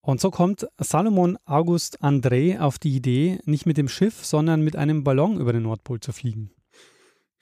Und 0.00 0.20
so 0.20 0.32
kommt 0.32 0.66
Salomon 0.78 1.38
August 1.44 2.02
André 2.02 2.58
auf 2.58 2.80
die 2.80 2.96
Idee, 2.96 3.38
nicht 3.44 3.64
mit 3.64 3.76
dem 3.76 3.88
Schiff, 3.88 4.24
sondern 4.24 4.60
mit 4.62 4.74
einem 4.74 5.04
Ballon 5.04 5.38
über 5.38 5.52
den 5.52 5.62
Nordpol 5.62 6.00
zu 6.00 6.12
fliegen. 6.12 6.50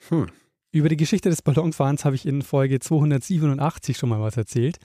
Hm. 0.09 0.27
Über 0.75 0.89
die 0.89 0.97
Geschichte 0.97 1.29
des 1.29 1.41
Ballonfahrens 1.41 2.03
habe 2.03 2.17
ich 2.17 2.25
in 2.25 2.41
Folge 2.41 2.81
287 2.81 3.97
schon 3.97 4.09
mal 4.09 4.19
was 4.19 4.35
erzählt. 4.35 4.77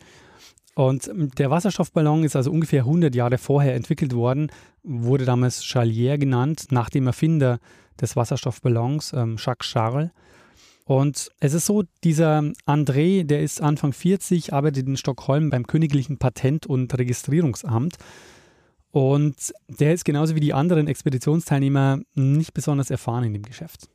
Und 0.77 1.11
der 1.37 1.51
Wasserstoffballon 1.51 2.23
ist 2.23 2.37
also 2.37 2.53
ungefähr 2.53 2.83
100 2.83 3.13
Jahre 3.13 3.39
vorher 3.39 3.75
entwickelt 3.75 4.15
worden, 4.15 4.53
wurde 4.85 5.25
damals 5.25 5.65
Charlier 5.65 6.17
genannt, 6.17 6.67
nach 6.71 6.91
dem 6.91 7.09
Erfinder 7.09 7.59
des 8.01 8.15
Wasserstoffballons, 8.15 9.15
ähm, 9.15 9.35
Jacques 9.37 9.67
Charles. 9.67 10.11
Und 10.85 11.33
es 11.41 11.55
ist 11.55 11.67
so, 11.67 11.83
dieser 12.05 12.39
André, 12.67 13.25
der 13.25 13.43
ist 13.43 13.61
Anfang 13.61 13.93
40, 13.93 14.53
arbeitet 14.53 14.87
in 14.87 14.97
Stockholm 14.97 15.51
beim 15.51 15.67
Königlichen 15.67 16.19
Patent- 16.19 16.67
und 16.67 16.97
Registrierungsamt. 16.97 17.97
Und 18.93 19.53
der 19.67 19.93
ist 19.93 20.05
genauso 20.05 20.37
wie 20.37 20.41
die 20.41 20.55
anderen 20.55 20.87
Expeditionsteilnehmer 20.87 21.99
nicht 22.15 22.55
besonders 22.55 22.91
erfahren 22.91 23.25
in 23.25 23.33
dem 23.33 23.43
Geschäft. 23.43 23.89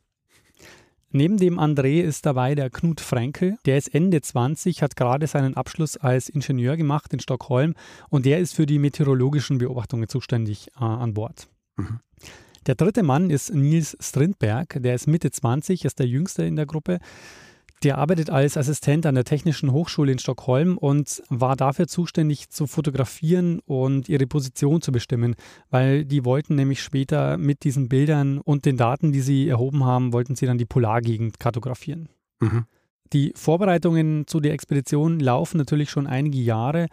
Neben 1.16 1.38
dem 1.38 1.58
André 1.58 2.02
ist 2.02 2.26
dabei 2.26 2.54
der 2.54 2.68
Knut 2.68 3.00
Frenkel. 3.00 3.56
Der 3.64 3.78
ist 3.78 3.94
Ende 3.94 4.20
20, 4.20 4.82
hat 4.82 4.96
gerade 4.96 5.26
seinen 5.26 5.56
Abschluss 5.56 5.96
als 5.96 6.28
Ingenieur 6.28 6.76
gemacht 6.76 7.10
in 7.14 7.20
Stockholm 7.20 7.72
und 8.10 8.26
der 8.26 8.38
ist 8.38 8.54
für 8.54 8.66
die 8.66 8.78
meteorologischen 8.78 9.56
Beobachtungen 9.56 10.10
zuständig 10.10 10.68
äh, 10.76 10.84
an 10.84 11.14
Bord. 11.14 11.48
Mhm. 11.76 12.00
Der 12.66 12.74
dritte 12.74 13.02
Mann 13.02 13.30
ist 13.30 13.54
Nils 13.54 13.96
Strindberg. 13.98 14.76
Der 14.82 14.94
ist 14.94 15.06
Mitte 15.06 15.30
20, 15.30 15.86
ist 15.86 15.98
der 15.98 16.06
jüngste 16.06 16.44
in 16.44 16.56
der 16.56 16.66
Gruppe. 16.66 16.98
Der 17.82 17.98
arbeitet 17.98 18.30
als 18.30 18.56
Assistent 18.56 19.04
an 19.04 19.14
der 19.14 19.24
Technischen 19.24 19.70
Hochschule 19.70 20.10
in 20.10 20.18
Stockholm 20.18 20.78
und 20.78 21.22
war 21.28 21.56
dafür 21.56 21.86
zuständig 21.86 22.48
zu 22.48 22.66
fotografieren 22.66 23.60
und 23.66 24.08
ihre 24.08 24.26
Position 24.26 24.80
zu 24.80 24.92
bestimmen, 24.92 25.34
weil 25.70 26.04
die 26.04 26.24
wollten 26.24 26.54
nämlich 26.54 26.82
später 26.82 27.36
mit 27.36 27.64
diesen 27.64 27.88
Bildern 27.88 28.38
und 28.38 28.64
den 28.64 28.78
Daten, 28.78 29.12
die 29.12 29.20
sie 29.20 29.46
erhoben 29.48 29.84
haben, 29.84 30.12
wollten 30.14 30.36
sie 30.36 30.46
dann 30.46 30.58
die 30.58 30.64
Polargegend 30.64 31.38
kartografieren. 31.38 32.08
Mhm. 32.40 32.64
Die 33.12 33.32
Vorbereitungen 33.36 34.26
zu 34.26 34.40
der 34.40 34.52
Expedition 34.52 35.20
laufen 35.20 35.58
natürlich 35.58 35.90
schon 35.90 36.06
einige 36.06 36.38
Jahre. 36.38 36.86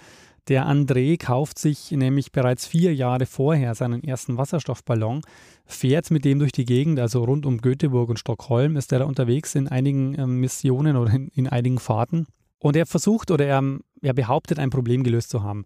Der 0.50 0.67
André 0.67 1.17
kauft 1.17 1.57
sich 1.57 1.91
nämlich 1.91 2.33
bereits 2.33 2.67
vier 2.67 2.93
Jahre 2.93 3.25
vorher 3.25 3.75
seinen 3.75 4.03
ersten 4.03 4.38
Wasserstoffballon, 4.38 5.21
fährt 5.65 6.12
mit 6.12 6.25
dem 6.25 6.39
durch 6.39 6.51
die 6.51 6.65
Gegend, 6.65 7.00
also 7.00 7.23
rund 7.23 7.45
um 7.45 7.59
Göteborg 7.59 8.09
und 8.09 8.19
Stockholm 8.19 8.75
ist 8.75 8.91
er 8.91 9.00
da 9.00 9.05
unterwegs 9.05 9.55
in 9.55 9.69
einigen 9.69 10.15
äh, 10.15 10.27
Missionen 10.27 10.97
oder 10.97 11.13
in, 11.13 11.29
in, 11.29 11.47
einigen 11.47 11.79
Fahrten. 11.79 12.27
Und 12.59 12.75
er 12.75 12.85
versucht 12.85 13.31
oder 13.31 13.45
er, 13.45 13.63
er 14.01 14.13
behauptet, 14.13 14.59
ein 14.59 14.69
Problem 14.69 15.03
gelöst 15.03 15.29
zu 15.29 15.43
haben. 15.43 15.63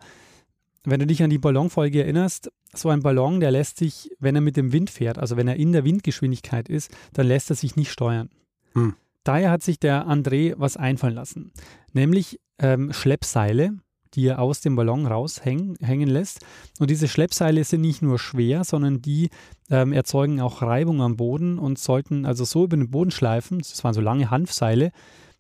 Wenn 0.84 1.00
du 1.00 1.08
dich 1.08 1.24
an 1.24 1.32
die 1.32 1.40
Ballonfolge 1.40 2.04
erinnerst, 2.04 2.52
so 2.74 2.90
ein 2.90 3.02
Ballon, 3.02 3.40
der 3.40 3.52
lässt 3.52 3.78
sich, 3.78 4.12
wenn 4.20 4.36
er 4.36 4.42
mit 4.42 4.58
dem 4.58 4.74
Wind 4.74 4.92
fährt, 4.92 5.18
also 5.18 5.38
wenn 5.38 5.48
er 5.48 5.56
in 5.56 5.72
der 5.72 5.86
Windgeschwindigkeit 5.86 6.70
ist, 6.70 6.96
dann 7.14 7.28
lässt 7.28 7.50
er 7.50 7.56
sich 7.56 7.76
nicht 7.76 7.92
steuern. 7.92 8.30
Hm. 8.74 8.96
Daher 9.24 9.52
hat 9.52 9.64
sich 9.64 9.80
der 9.80 10.08
André 10.08 10.54
was 10.58 10.78
einfallen 10.78 11.16
lassen, 11.16 11.52
nämlich 11.94 12.40
ähm, 12.60 12.94
Schleppseile, 12.94 13.78
die 14.18 14.26
er 14.26 14.40
aus 14.40 14.62
dem 14.62 14.76
Ballon 14.76 15.06
raushängen 15.06 15.78
lässt. 16.08 16.40
Und 16.80 16.90
diese 16.90 17.08
Schleppseile 17.08 17.64
sind 17.64 17.82
nicht 17.82 18.02
nur 18.02 18.18
schwer, 18.18 18.64
sondern 18.64 19.02
die 19.02 19.30
ähm, 19.70 19.94
erzeugen 19.94 20.42
auch 20.42 20.64
Reibung 20.64 21.02
am 21.02 21.16
Boden 21.18 21.60
und 21.60 21.78
sollten 21.78 22.26
also 22.26 22.44
so 22.44 22.64
über 22.64 22.76
den 22.76 22.90
Boden 22.90 23.12
schleifen, 23.12 23.60
das 23.60 23.84
waren 23.84 23.94
so 23.94 24.02
lange 24.02 24.32
Hanfseile, 24.32 24.92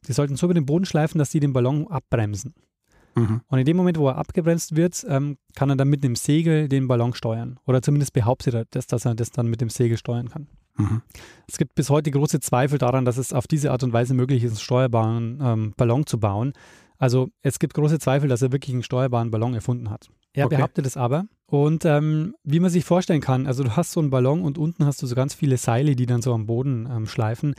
die 0.08 0.14
sollten 0.14 0.36
so 0.36 0.46
über 0.46 0.54
den 0.54 0.68
Boden 0.68 0.86
schleifen, 0.86 1.18
dass 1.18 1.32
sie 1.32 1.40
den 1.40 1.54
Ballon 1.54 1.88
abbremsen. 1.88 2.54
Mhm. 3.16 3.42
Und 3.48 3.60
in 3.60 3.66
dem 3.66 3.78
Moment, 3.78 3.98
wo 3.98 4.10
er 4.10 4.18
abgebremst 4.18 4.76
wird, 4.76 5.04
ähm, 5.10 5.38
kann 5.56 5.72
er 5.72 5.76
dann 5.76 5.90
mit 5.90 6.06
einem 6.06 6.16
Segel 6.16 6.70
den 6.70 6.88
Ballon 6.88 7.16
steuern. 7.16 7.60
Oder 7.66 7.82
zumindest 7.82 8.14
behauptet 8.14 8.54
er, 8.54 8.66
das, 8.70 8.86
dass 8.86 9.06
er 9.06 9.16
das 9.16 9.32
dann 9.32 9.48
mit 9.48 9.60
dem 9.60 9.72
Segel 9.72 9.98
steuern 9.98 10.30
kann. 10.30 10.48
Mhm. 10.78 11.02
Es 11.48 11.58
gibt 11.58 11.74
bis 11.74 11.90
heute 11.90 12.12
große 12.12 12.40
Zweifel 12.42 12.78
daran, 12.78 13.06
dass 13.06 13.18
es 13.18 13.34
auf 13.34 13.48
diese 13.48 13.72
Art 13.72 13.82
und 13.82 13.92
Weise 13.92 14.14
möglich 14.14 14.44
ist, 14.44 14.52
einen 14.52 14.60
steuerbaren 14.60 15.40
ähm, 15.42 15.74
Ballon 15.76 16.06
zu 16.06 16.20
bauen. 16.20 16.54
Also 16.98 17.30
es 17.42 17.60
gibt 17.60 17.74
große 17.74 18.00
Zweifel, 18.00 18.28
dass 18.30 18.42
er 18.42 18.52
wirklich 18.52 18.74
einen 18.74 18.84
steuerbaren 18.84 19.32
Ballon 19.32 19.54
erfunden 19.54 19.90
hat. 19.90 20.10
Er 20.34 20.46
okay. 20.46 20.58
behauptet 20.58 20.86
es 20.86 20.98
aber. 20.98 21.26
Und 21.46 21.86
ähm, 21.86 22.36
wie 22.44 22.60
man 22.60 22.70
sich 22.70 22.86
vorstellen 22.86 23.22
kann, 23.22 23.48
also 23.48 23.64
du 23.64 23.76
hast 23.76 23.92
so 23.92 24.00
einen 24.00 24.10
Ballon 24.10 24.42
und 24.42 24.58
unten 24.58 24.86
hast 24.86 25.02
du 25.02 25.08
so 25.08 25.16
ganz 25.16 25.34
viele 25.34 25.58
Seile, 25.58 25.96
die 25.96 26.06
dann 26.06 26.22
so 26.22 26.34
am 26.34 26.46
Boden 26.46 26.88
ähm, 26.92 27.08
schleifen. 27.08 27.56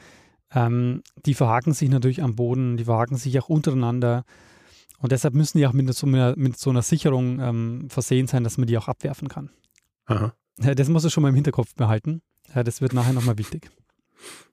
Ähm, 0.55 1.03
die 1.27 1.35
verhaken 1.35 1.73
sich 1.73 1.89
natürlich 1.89 2.23
am 2.23 2.37
Boden, 2.37 2.77
die 2.77 2.85
verhaken 2.85 3.17
sich 3.17 3.39
auch 3.41 3.49
untereinander. 3.49 4.25
Und 4.99 5.13
deshalb 5.13 5.35
müssen 5.35 5.59
die 5.59 5.67
auch 5.67 5.73
mit 5.73 5.93
so 5.95 6.07
einer, 6.07 6.37
mit 6.37 6.59
so 6.59 6.71
einer 6.71 6.83
Sicherung 6.83 7.41
ähm, 7.41 7.87
versehen 7.89 8.27
sein, 8.27 8.45
dass 8.45 8.59
man 8.59 8.67
die 8.67 8.77
auch 8.77 8.89
abwerfen 8.89 9.29
kann. 9.29 9.51
Aha. 10.07 10.33
Das 10.57 10.89
musst 10.89 11.05
du 11.05 11.11
schon 11.11 11.23
mal 11.23 11.29
im 11.29 11.37
Hinterkopf 11.37 11.75
behalten. 11.75 12.21
Das 12.53 12.81
wird 12.81 12.93
nachher 12.93 13.13
nochmal 13.13 13.39
wichtig. 13.39 13.71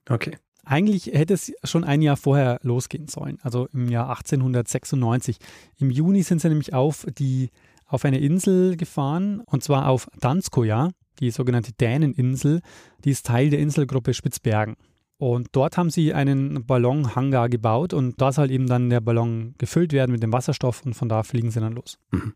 Okay. 0.08 0.36
Eigentlich 0.68 1.06
hätte 1.06 1.32
es 1.34 1.52
schon 1.62 1.84
ein 1.84 2.02
Jahr 2.02 2.16
vorher 2.16 2.58
losgehen 2.62 3.06
sollen, 3.06 3.38
also 3.40 3.68
im 3.72 3.88
Jahr 3.88 4.08
1896. 4.08 5.38
Im 5.78 5.90
Juni 5.90 6.24
sind 6.24 6.40
sie 6.40 6.48
nämlich 6.48 6.74
auf, 6.74 7.06
die, 7.18 7.50
auf 7.86 8.04
eine 8.04 8.18
Insel 8.18 8.76
gefahren, 8.76 9.42
und 9.46 9.62
zwar 9.62 9.88
auf 9.88 10.08
Danskoja, 10.18 10.90
die 11.20 11.30
sogenannte 11.30 11.72
Däneninsel. 11.72 12.62
Die 13.04 13.10
ist 13.10 13.26
Teil 13.26 13.50
der 13.50 13.60
Inselgruppe 13.60 14.12
Spitzbergen. 14.12 14.74
Und 15.18 15.50
dort 15.52 15.78
haben 15.78 15.88
sie 15.88 16.12
einen 16.12 16.66
Ballonhangar 16.66 17.48
gebaut 17.48 17.94
und 17.94 18.20
da 18.20 18.32
soll 18.32 18.50
eben 18.50 18.66
dann 18.66 18.90
der 18.90 19.00
Ballon 19.00 19.54
gefüllt 19.58 19.92
werden 19.92 20.10
mit 20.10 20.22
dem 20.22 20.32
Wasserstoff 20.32 20.84
und 20.84 20.94
von 20.94 21.08
da 21.08 21.22
fliegen 21.22 21.52
sie 21.52 21.60
dann 21.60 21.74
los. 21.74 21.96
Mhm. 22.10 22.34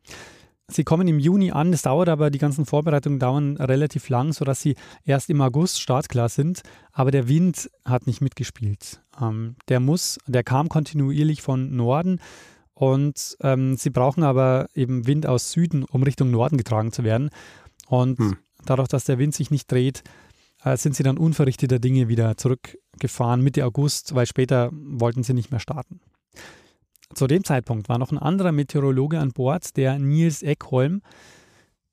Sie 0.71 0.85
kommen 0.85 1.09
im 1.09 1.19
Juni 1.19 1.51
an, 1.51 1.73
das 1.73 1.83
dauert 1.83 2.09
aber, 2.09 2.31
die 2.31 2.39
ganzen 2.39 2.65
Vorbereitungen 2.65 3.19
dauern 3.19 3.57
relativ 3.57 4.09
lang, 4.09 4.33
sodass 4.33 4.61
sie 4.61 4.77
erst 5.05 5.29
im 5.31 5.41
August 5.41 5.81
startklar 5.81 6.29
sind. 6.29 6.63
Aber 6.93 7.11
der 7.11 7.29
Wind 7.29 7.71
hat 7.85 8.07
nicht 8.07 8.21
mitgespielt. 8.21 9.03
Ähm, 9.21 9.57
der 9.69 9.81
muss, 9.81 10.19
der 10.27 10.45
kam 10.45 10.69
kontinuierlich 10.69 11.43
von 11.43 11.75
Norden 11.75 12.21
und 12.75 13.37
ähm, 13.43 13.77
sie 13.77 13.91
brauchen 13.91 14.23
aber 14.23 14.69
eben 14.75 15.07
Wind 15.07 15.27
aus 15.27 15.53
Süden, 15.53 15.85
um 15.85 16.03
Richtung 16.03 16.31
Norden 16.31 16.57
getragen 16.57 16.93
zu 16.93 17.05
werden. 17.05 17.31
Und 17.89 18.19
hm. 18.19 18.37
dadurch, 18.65 18.89
dass 18.89 19.05
der 19.05 19.19
Wind 19.19 19.35
sich 19.35 19.51
nicht 19.51 19.71
dreht, 19.71 20.03
äh, 20.65 20.77
sind 20.77 20.95
sie 20.95 21.03
dann 21.03 21.19
unverrichteter 21.19 21.79
Dinge 21.79 22.09
wieder 22.09 22.37
zurückgefahren 22.37 23.43
Mitte 23.43 23.65
August, 23.65 24.15
weil 24.15 24.27
später 24.27 24.71
wollten 24.73 25.23
sie 25.23 25.35
nicht 25.35 25.51
mehr 25.51 25.61
starten. 25.61 26.01
Zu 27.15 27.27
dem 27.27 27.45
Zeitpunkt 27.45 27.89
war 27.89 27.99
noch 27.99 28.13
ein 28.13 28.19
anderer 28.19 28.53
Meteorologe 28.53 29.19
an 29.19 29.33
Bord, 29.33 29.77
der 29.77 29.99
Nils 29.99 30.43
Eckholm, 30.43 31.03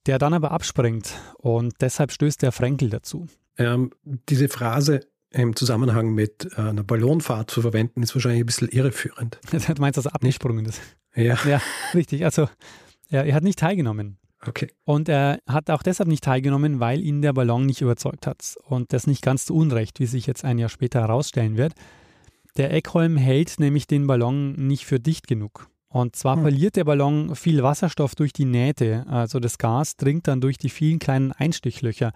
der 0.06 0.20
dann 0.20 0.34
aber 0.34 0.52
abspringt 0.52 1.14
und 1.38 1.74
deshalb 1.82 2.12
stößt 2.12 2.42
der 2.42 2.52
Frenkel 2.52 2.90
dazu. 2.90 3.28
Ähm, 3.58 3.92
diese 4.04 4.48
Phrase 4.48 5.02
im 5.32 5.56
Zusammenhang 5.56 6.14
mit 6.14 6.48
äh, 6.58 6.62
einer 6.62 6.84
Ballonfahrt 6.84 7.52
zu 7.52 7.62
verwenden, 7.62 8.04
ist 8.04 8.16
wahrscheinlich 8.16 8.42
ein 8.42 8.46
bisschen 8.46 8.70
irreführend. 8.70 9.40
du 9.52 9.82
meinst, 9.82 9.98
dass 9.98 10.06
er 10.06 10.16
abgesprungen 10.16 10.66
ist? 10.66 10.82
Ja. 11.16 11.38
Ja, 11.46 11.62
richtig. 11.94 12.24
Also 12.24 12.48
er, 13.10 13.26
er 13.26 13.36
hat 13.36 13.44
nicht 13.44 13.60
teilgenommen. 13.60 14.18
Okay. 14.46 14.70
Und 14.86 15.10
er 15.10 15.40
hat 15.48 15.70
auch 15.72 15.82
deshalb 15.82 16.08
nicht 16.08 16.24
teilgenommen, 16.24 16.80
weil 16.80 17.02
ihn 17.02 17.22
der 17.22 17.34
Ballon 17.34 17.66
nicht 17.66 17.82
überzeugt 17.82 18.28
hat. 18.28 18.56
Und 18.66 18.94
das 18.94 19.08
nicht 19.08 19.24
ganz 19.24 19.46
zu 19.46 19.56
Unrecht, 19.56 20.00
wie 20.00 20.06
sich 20.06 20.28
jetzt 20.28 20.46
ein 20.46 20.60
Jahr 20.60 20.70
später 20.70 21.02
herausstellen 21.02 21.58
wird. 21.58 21.74
Der 22.58 22.74
Eckholm 22.74 23.18
hält 23.18 23.60
nämlich 23.60 23.88
den 23.88 24.08
Ballon 24.08 24.54
nicht 24.54 24.86
für 24.86 25.00
dicht 25.00 25.28
genug. 25.28 25.70
Und 25.90 26.16
zwar 26.16 26.36
hm. 26.36 26.42
verliert 26.42 26.76
der 26.76 26.84
Ballon 26.84 27.36
viel 27.36 27.64
Wasserstoff 27.64 28.16
durch 28.16 28.34
die 28.34 28.46
Nähte. 28.46 29.06
Also 29.08 29.40
das 29.40 29.58
Gas 29.58 29.96
dringt 29.96 30.28
dann 30.28 30.42
durch 30.42 30.58
die 30.58 30.70
vielen 30.70 31.00
kleinen 31.00 31.32
Einstichlöcher. 31.32 32.12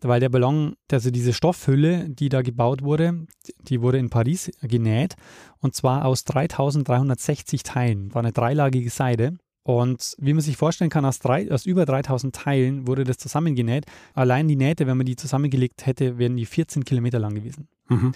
Weil 0.00 0.20
der 0.20 0.28
Ballon, 0.28 0.74
also 0.90 1.10
diese 1.10 1.32
Stoffhülle, 1.32 2.08
die 2.08 2.28
da 2.28 2.42
gebaut 2.42 2.82
wurde, 2.82 3.26
die 3.60 3.80
wurde 3.80 3.98
in 3.98 4.10
Paris 4.10 4.50
genäht. 4.62 5.14
Und 5.60 5.74
zwar 5.74 6.04
aus 6.04 6.24
3360 6.24 7.62
Teilen. 7.62 8.12
War 8.14 8.22
eine 8.22 8.32
dreilagige 8.32 8.90
Seide. 8.90 9.38
Und 9.62 10.14
wie 10.18 10.34
man 10.34 10.42
sich 10.42 10.58
vorstellen 10.58 10.90
kann, 10.90 11.06
aus, 11.06 11.20
drei, 11.20 11.50
aus 11.50 11.64
über 11.64 11.86
3000 11.86 12.34
Teilen 12.34 12.86
wurde 12.86 13.04
das 13.04 13.16
zusammengenäht. 13.16 13.86
Allein 14.12 14.46
die 14.46 14.56
Nähte, 14.56 14.86
wenn 14.86 14.98
man 14.98 15.06
die 15.06 15.16
zusammengelegt 15.16 15.86
hätte, 15.86 16.18
wären 16.18 16.36
die 16.36 16.44
14 16.44 16.84
Kilometer 16.84 17.18
lang 17.18 17.34
gewesen. 17.34 17.68
Mhm. 17.88 18.12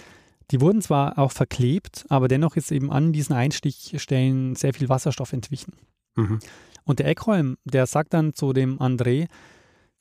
Die 0.50 0.60
wurden 0.60 0.80
zwar 0.80 1.18
auch 1.18 1.32
verklebt, 1.32 2.06
aber 2.08 2.28
dennoch 2.28 2.56
ist 2.56 2.72
eben 2.72 2.90
an 2.90 3.12
diesen 3.12 3.34
Einstichstellen 3.34 4.54
sehr 4.54 4.72
viel 4.72 4.88
Wasserstoff 4.88 5.32
entwichen. 5.32 5.74
Mhm. 6.16 6.38
Und 6.84 7.00
der 7.00 7.06
Eckholm, 7.06 7.58
der 7.64 7.86
sagt 7.86 8.14
dann 8.14 8.32
zu 8.32 8.54
dem 8.54 8.78
André, 8.78 9.28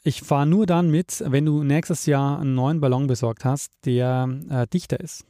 ich 0.03 0.21
fahre 0.21 0.45
nur 0.45 0.65
dann 0.65 0.89
mit, 0.89 1.21
wenn 1.25 1.45
du 1.45 1.63
nächstes 1.63 2.05
Jahr 2.05 2.39
einen 2.39 2.55
neuen 2.55 2.79
Ballon 2.79 3.07
besorgt 3.07 3.43
hast, 3.43 3.73
der 3.83 4.29
äh, 4.49 4.65
dichter 4.67 5.01
ist. 5.01 5.25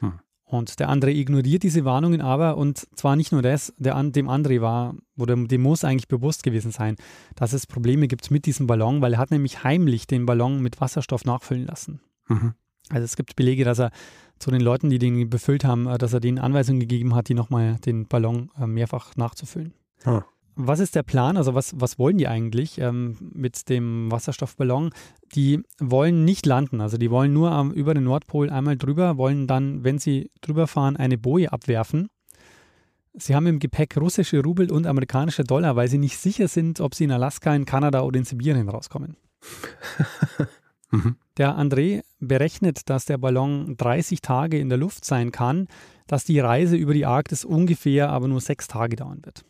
Hm. 0.00 0.14
Und 0.44 0.80
der 0.80 0.90
André 0.90 1.10
ignoriert 1.10 1.62
diese 1.62 1.84
Warnungen 1.84 2.20
aber 2.20 2.56
und 2.56 2.88
zwar 2.96 3.14
nicht 3.14 3.30
nur 3.30 3.42
das, 3.42 3.72
der, 3.78 4.02
dem 4.02 4.28
André 4.28 4.60
war, 4.60 4.96
oder 5.16 5.36
dem 5.36 5.62
muss 5.62 5.84
eigentlich 5.84 6.08
bewusst 6.08 6.42
gewesen 6.42 6.72
sein, 6.72 6.96
dass 7.36 7.52
es 7.52 7.68
Probleme 7.68 8.08
gibt 8.08 8.28
mit 8.32 8.44
diesem 8.44 8.66
Ballon, 8.66 9.00
weil 9.02 9.12
er 9.12 9.18
hat 9.20 9.30
nämlich 9.30 9.62
heimlich 9.62 10.08
den 10.08 10.26
Ballon 10.26 10.60
mit 10.60 10.80
Wasserstoff 10.80 11.24
nachfüllen 11.24 11.66
lassen. 11.66 12.00
Mhm. 12.26 12.54
Also 12.90 13.04
es 13.04 13.16
gibt 13.16 13.36
Belege, 13.36 13.64
dass 13.64 13.78
er 13.78 13.90
zu 14.38 14.50
den 14.50 14.60
Leuten, 14.60 14.90
die 14.90 14.98
den 14.98 15.28
befüllt 15.28 15.64
haben, 15.64 15.86
äh, 15.86 15.98
dass 15.98 16.12
er 16.12 16.20
denen 16.20 16.38
Anweisungen 16.38 16.80
gegeben 16.80 17.14
hat, 17.14 17.28
die 17.28 17.34
nochmal 17.34 17.76
den 17.84 18.06
Ballon 18.06 18.50
äh, 18.58 18.66
mehrfach 18.66 19.16
nachzufüllen. 19.16 19.74
Ah. 20.04 20.22
Was 20.60 20.80
ist 20.80 20.96
der 20.96 21.04
Plan? 21.04 21.36
Also 21.36 21.54
was, 21.54 21.80
was 21.80 22.00
wollen 22.00 22.18
die 22.18 22.26
eigentlich 22.26 22.78
ähm, 22.78 23.16
mit 23.20 23.68
dem 23.68 24.10
Wasserstoffballon? 24.10 24.90
Die 25.34 25.62
wollen 25.78 26.24
nicht 26.24 26.46
landen, 26.46 26.80
also 26.80 26.98
die 26.98 27.12
wollen 27.12 27.32
nur 27.32 27.52
ähm, 27.52 27.70
über 27.70 27.94
den 27.94 28.04
Nordpol 28.04 28.50
einmal 28.50 28.76
drüber, 28.76 29.16
wollen 29.18 29.46
dann, 29.46 29.84
wenn 29.84 29.98
sie 29.98 30.32
drüber 30.40 30.66
fahren, 30.66 30.96
eine 30.96 31.16
Boje 31.16 31.52
abwerfen. 31.52 32.08
Sie 33.14 33.34
haben 33.34 33.46
im 33.46 33.60
Gepäck 33.60 33.96
russische 33.96 34.42
Rubel 34.42 34.70
und 34.70 34.86
amerikanische 34.86 35.44
Dollar, 35.44 35.76
weil 35.76 35.88
sie 35.88 35.98
nicht 35.98 36.18
sicher 36.18 36.48
sind, 36.48 36.80
ob 36.80 36.94
sie 36.94 37.04
in 37.04 37.12
Alaska, 37.12 37.54
in 37.54 37.64
Kanada 37.64 38.00
oder 38.02 38.18
in 38.18 38.24
Sibirien 38.24 38.68
rauskommen. 38.68 39.16
Mhm. 40.90 41.16
Der 41.36 41.56
André 41.56 42.02
berechnet, 42.18 42.88
dass 42.88 43.04
der 43.04 43.18
Ballon 43.18 43.76
30 43.76 44.22
Tage 44.22 44.58
in 44.58 44.68
der 44.68 44.78
Luft 44.78 45.04
sein 45.04 45.32
kann, 45.32 45.68
dass 46.06 46.24
die 46.24 46.40
Reise 46.40 46.76
über 46.76 46.94
die 46.94 47.06
Arktis 47.06 47.44
ungefähr 47.44 48.08
aber 48.10 48.28
nur 48.28 48.40
sechs 48.40 48.68
Tage 48.68 48.96
dauern 48.96 49.20
wird. 49.24 49.44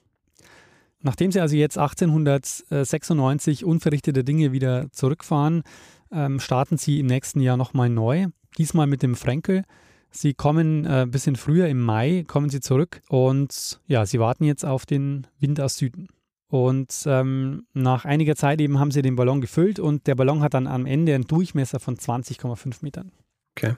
Nachdem 1.00 1.30
sie 1.30 1.40
also 1.40 1.54
jetzt 1.54 1.78
1896 1.78 3.64
unverrichtete 3.64 4.24
Dinge 4.24 4.52
wieder 4.52 4.90
zurückfahren, 4.90 5.62
ähm, 6.10 6.40
starten 6.40 6.76
sie 6.76 6.98
im 6.98 7.06
nächsten 7.06 7.40
Jahr 7.40 7.56
nochmal 7.56 7.88
neu. 7.88 8.26
Diesmal 8.56 8.88
mit 8.88 9.02
dem 9.02 9.14
Frenkel. 9.14 9.62
Sie 10.10 10.34
kommen 10.34 10.84
äh, 10.84 11.02
ein 11.02 11.10
bisschen 11.10 11.36
früher 11.36 11.68
im 11.68 11.80
Mai, 11.80 12.24
kommen 12.26 12.48
sie 12.48 12.60
zurück 12.60 13.02
und 13.08 13.80
ja, 13.86 14.06
sie 14.06 14.18
warten 14.18 14.44
jetzt 14.44 14.64
auf 14.64 14.86
den 14.86 15.26
Wind 15.38 15.60
aus 15.60 15.76
Süden. 15.76 16.08
Und 16.48 17.02
ähm, 17.06 17.66
nach 17.74 18.06
einiger 18.06 18.34
Zeit 18.34 18.60
eben 18.60 18.78
haben 18.78 18.90
sie 18.90 19.02
den 19.02 19.16
Ballon 19.16 19.42
gefüllt 19.42 19.78
und 19.78 20.06
der 20.06 20.14
Ballon 20.14 20.40
hat 20.40 20.54
dann 20.54 20.66
am 20.66 20.86
Ende 20.86 21.14
einen 21.14 21.26
Durchmesser 21.26 21.78
von 21.78 21.96
20,5 21.96 22.78
Metern. 22.80 23.12
Okay. 23.54 23.76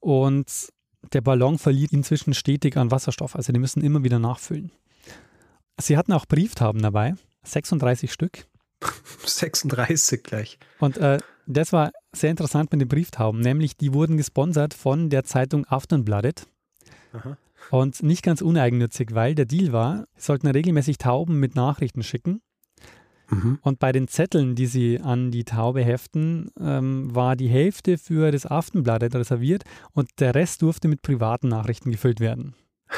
Und 0.00 0.68
der 1.12 1.22
Ballon 1.22 1.58
verliert 1.58 1.92
inzwischen 1.92 2.34
stetig 2.34 2.76
an 2.76 2.90
Wasserstoff, 2.90 3.36
also 3.36 3.52
die 3.52 3.58
müssen 3.58 3.82
immer 3.82 4.04
wieder 4.04 4.18
nachfüllen. 4.18 4.70
Sie 5.80 5.96
hatten 5.96 6.12
auch 6.12 6.26
Brieftauben 6.26 6.82
dabei, 6.82 7.14
36 7.44 8.12
Stück. 8.12 8.46
36 9.24 10.22
gleich. 10.22 10.58
Und 10.78 10.98
äh, 10.98 11.18
das 11.46 11.72
war 11.72 11.90
sehr 12.12 12.30
interessant 12.30 12.70
mit 12.70 12.82
den 12.82 12.88
Brieftauben, 12.88 13.40
nämlich 13.40 13.78
die 13.78 13.94
wurden 13.94 14.18
gesponsert 14.18 14.74
von 14.74 15.08
der 15.08 15.24
Zeitung 15.24 15.66
Aftonbladet. 15.66 16.46
Aha. 17.14 17.38
Und 17.70 18.02
nicht 18.02 18.22
ganz 18.22 18.42
uneigennützig, 18.42 19.14
weil 19.14 19.34
der 19.34 19.46
Deal 19.46 19.72
war, 19.72 20.06
sie 20.16 20.26
sollten 20.26 20.46
regelmäßig 20.46 20.98
Tauben 20.98 21.40
mit 21.40 21.54
Nachrichten 21.54 22.02
schicken. 22.02 22.40
Mhm. 23.30 23.58
Und 23.62 23.78
bei 23.78 23.92
den 23.92 24.08
Zetteln, 24.08 24.54
die 24.54 24.66
sie 24.66 25.00
an 25.00 25.30
die 25.30 25.44
Taube 25.44 25.82
heften, 25.82 26.50
ähm, 26.60 27.14
war 27.14 27.36
die 27.36 27.48
Hälfte 27.48 27.98
für 27.98 28.30
das 28.30 28.46
Aftonbladet 28.46 29.14
reserviert 29.14 29.64
und 29.92 30.08
der 30.20 30.34
Rest 30.34 30.62
durfte 30.62 30.88
mit 30.88 31.02
privaten 31.02 31.48
Nachrichten 31.48 31.90
gefüllt 31.90 32.20
werden. 32.20 32.54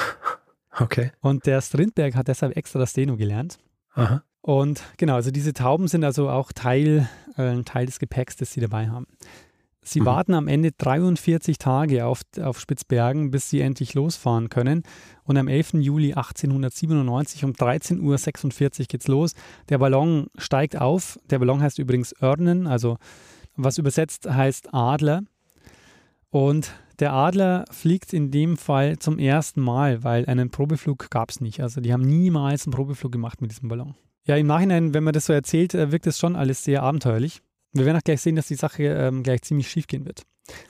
Okay. 0.78 1.10
Und 1.20 1.46
der 1.46 1.62
Strindberg 1.62 2.14
hat 2.16 2.28
deshalb 2.28 2.54
extra 2.54 2.78
das 2.78 2.90
Steno 2.90 3.16
gelernt. 3.16 3.58
Aha. 3.94 4.22
Und 4.42 4.82
genau, 4.96 5.14
also 5.14 5.30
diese 5.30 5.54
Tauben 5.54 5.88
sind 5.88 6.04
also 6.04 6.28
auch 6.28 6.52
Teil, 6.52 7.08
äh, 7.36 7.62
Teil 7.62 7.86
des 7.86 7.98
Gepäcks, 7.98 8.36
das 8.36 8.52
sie 8.52 8.60
dabei 8.60 8.88
haben. 8.88 9.06
Sie 9.86 10.00
mhm. 10.00 10.06
warten 10.06 10.34
am 10.34 10.48
Ende 10.48 10.72
43 10.72 11.58
Tage 11.58 12.06
auf, 12.06 12.22
auf 12.42 12.58
Spitzbergen, 12.58 13.30
bis 13.30 13.48
sie 13.48 13.60
endlich 13.60 13.94
losfahren 13.94 14.48
können. 14.48 14.82
Und 15.22 15.36
am 15.36 15.46
11. 15.46 15.74
Juli 15.74 16.12
1897 16.12 17.44
um 17.44 17.52
13.46 17.52 18.80
Uhr 18.80 18.86
geht's 18.88 19.06
los. 19.06 19.34
Der 19.68 19.78
Ballon 19.78 20.26
steigt 20.38 20.80
auf. 20.80 21.20
Der 21.30 21.38
Ballon 21.38 21.62
heißt 21.62 21.78
übrigens 21.78 22.14
Örnen, 22.20 22.66
also 22.66 22.98
was 23.54 23.78
übersetzt 23.78 24.28
heißt 24.28 24.74
Adler. 24.74 25.22
Und 26.30 26.72
der 26.98 27.12
Adler 27.12 27.64
fliegt 27.70 28.12
in 28.12 28.32
dem 28.32 28.56
Fall 28.56 28.98
zum 28.98 29.20
ersten 29.20 29.60
Mal, 29.60 30.02
weil 30.02 30.26
einen 30.26 30.50
Probeflug 30.50 31.10
gab 31.10 31.30
es 31.30 31.40
nicht. 31.40 31.60
Also 31.60 31.80
die 31.80 31.92
haben 31.92 32.02
niemals 32.02 32.66
einen 32.66 32.72
Probeflug 32.72 33.12
gemacht 33.12 33.40
mit 33.40 33.52
diesem 33.52 33.68
Ballon. 33.68 33.94
Ja, 34.24 34.34
im 34.34 34.48
Nachhinein, 34.48 34.94
wenn 34.94 35.04
man 35.04 35.12
das 35.12 35.26
so 35.26 35.32
erzählt, 35.32 35.74
äh, 35.74 35.92
wirkt 35.92 36.08
es 36.08 36.18
schon 36.18 36.34
alles 36.34 36.64
sehr 36.64 36.82
abenteuerlich. 36.82 37.40
Wir 37.78 37.86
werden 37.86 37.98
auch 37.98 38.04
gleich 38.04 38.20
sehen, 38.20 38.36
dass 38.36 38.46
die 38.46 38.54
Sache 38.54 38.84
ähm, 38.84 39.22
gleich 39.22 39.42
ziemlich 39.42 39.70
schief 39.70 39.86
gehen 39.86 40.04
wird. 40.04 40.22